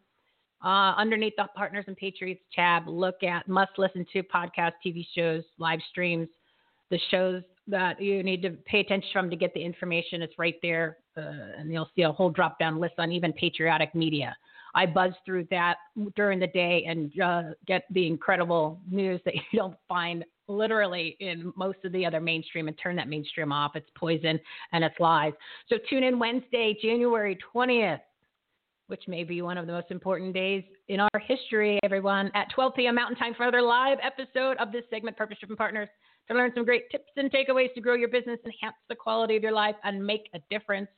uh, 0.64 0.93
underneath 0.97 1.34
the 1.38 1.47
Partners 1.55 1.86
and 1.88 1.95
Patriots 1.95 2.41
tab. 2.53 2.88
Look 2.88 3.24
at 3.24 3.47
must 3.47 3.72
listen 3.78 4.05
to 4.14 4.24
podcast, 4.24 4.74
TV 4.86 5.05
shows, 5.16 5.43
live 5.57 5.80
streams, 5.89 6.28
the 6.89 6.99
shows 7.12 7.43
that 7.68 8.01
you 8.01 8.24
need 8.24 8.41
to 8.41 8.51
pay 8.66 8.80
attention 8.80 9.10
from 9.14 9.30
to 9.30 9.36
get 9.36 9.53
the 9.53 9.64
information. 9.64 10.22
It's 10.22 10.38
right 10.38 10.55
there, 10.62 10.97
uh, 11.18 11.22
and 11.57 11.72
you'll 11.72 11.89
see 11.95 12.03
a 12.03 12.12
whole 12.12 12.30
drop 12.30 12.60
down 12.60 12.80
list 12.80 12.95
on 12.97 13.12
even 13.12 13.32
patriotic 13.34 13.93
media. 13.93 14.36
I 14.76 14.86
buzz 14.86 15.14
through 15.26 15.48
that 15.52 15.78
during 16.16 16.40
the 16.40 16.48
day 16.48 16.86
and 16.88 17.12
uh, 17.22 17.44
get 17.68 17.84
the 17.92 18.08
incredible 18.08 18.80
news 18.90 19.22
that 19.26 19.36
you 19.52 19.60
don't 19.60 19.78
find 19.88 20.24
literally 20.48 21.16
in 21.20 21.54
most 21.56 21.78
of 21.86 21.92
the 21.92 22.06
other 22.06 22.20
mainstream 22.20 22.68
and 22.68 22.78
turn 22.82 22.96
that 22.96 23.08
mainstream 23.08 23.52
off. 23.52 23.76
It's 23.76 23.90
poison 23.96 24.40
and 24.74 24.84
it's 24.84 25.00
lies. 25.00 25.34
So 25.68 25.76
tune 25.90 26.04
in 26.04 26.18
Wednesday, 26.18 26.76
January 26.82 27.38
20th, 27.54 28.00
which 28.88 29.04
may 29.08 29.24
be 29.24 29.44
one 29.44 29.58
of 29.58 29.68
the 29.68 29.74
most 29.74 29.92
important 29.92 30.34
days 30.34 30.64
in 30.88 31.00
our 31.00 31.20
history, 31.28 31.80
everyone, 31.84 32.32
at 32.34 32.48
12 32.56 32.74
p.m. 32.76 32.96
Mountain 32.96 33.18
Time 33.18 33.36
for 33.36 33.44
another 33.44 33.62
live 33.62 34.00
episode 34.02 34.58
of 34.58 34.72
this 34.72 34.84
segment, 34.90 35.16
Purpose 35.16 35.38
Driven 35.40 35.56
Partners, 35.56 35.88
to 36.28 36.34
learn 36.34 36.52
some 36.56 36.66
great 36.66 36.90
tips 36.90 37.10
and 37.16 37.32
takeaways 37.32 37.72
to 37.76 37.82
grow 37.82 37.94
your 37.94 38.10
business, 38.10 38.40
enhance 38.44 38.76
the 38.88 38.96
quality 38.96 39.38
of 39.38 39.44
your 39.44 39.52
life, 39.52 39.76
and 39.84 40.04
make 40.04 40.30
a 40.34 40.40
difference 40.50 40.90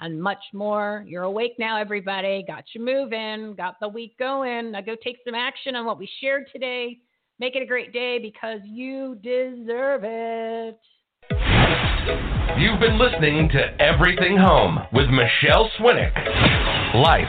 and 0.00 0.20
much 0.20 0.42
more. 0.52 1.04
You're 1.06 1.24
awake 1.24 1.52
now, 1.58 1.76
everybody. 1.76 2.44
Got 2.46 2.64
you 2.74 2.84
moving, 2.84 3.54
got 3.54 3.78
the 3.80 3.88
week 3.88 4.18
going. 4.18 4.72
Now 4.72 4.80
go 4.80 4.96
take 5.02 5.18
some 5.24 5.34
action 5.34 5.76
on 5.76 5.86
what 5.86 5.98
we 5.98 6.10
shared 6.20 6.44
today. 6.52 6.98
Make 7.38 7.56
it 7.56 7.62
a 7.62 7.66
great 7.66 7.92
day 7.92 8.18
because 8.18 8.60
you 8.64 9.16
deserve 9.22 10.02
it. 10.04 10.78
You've 12.58 12.80
been 12.80 12.98
listening 12.98 13.48
to 13.50 13.80
Everything 13.80 14.36
Home 14.36 14.80
with 14.92 15.08
Michele 15.08 15.70
Swinick. 15.78 16.12
Life, 16.94 17.28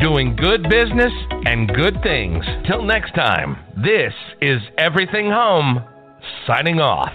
doing 0.00 0.34
good 0.34 0.62
business 0.70 1.12
and 1.44 1.68
good 1.74 2.02
things. 2.02 2.44
Till 2.66 2.82
next 2.82 3.14
time, 3.14 3.56
this 3.76 4.14
is 4.40 4.60
Everything 4.78 5.30
Home, 5.30 5.84
signing 6.46 6.80
off. 6.80 7.12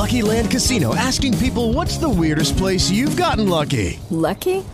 Lucky 0.00 0.22
Land 0.22 0.50
Casino 0.50 0.94
asking 0.94 1.38
people 1.38 1.72
what's 1.72 1.98
the 1.98 2.08
weirdest 2.08 2.56
place 2.56 2.90
you've 2.90 3.16
gotten 3.16 3.48
lucky? 3.48 4.00
Lucky? 4.10 4.64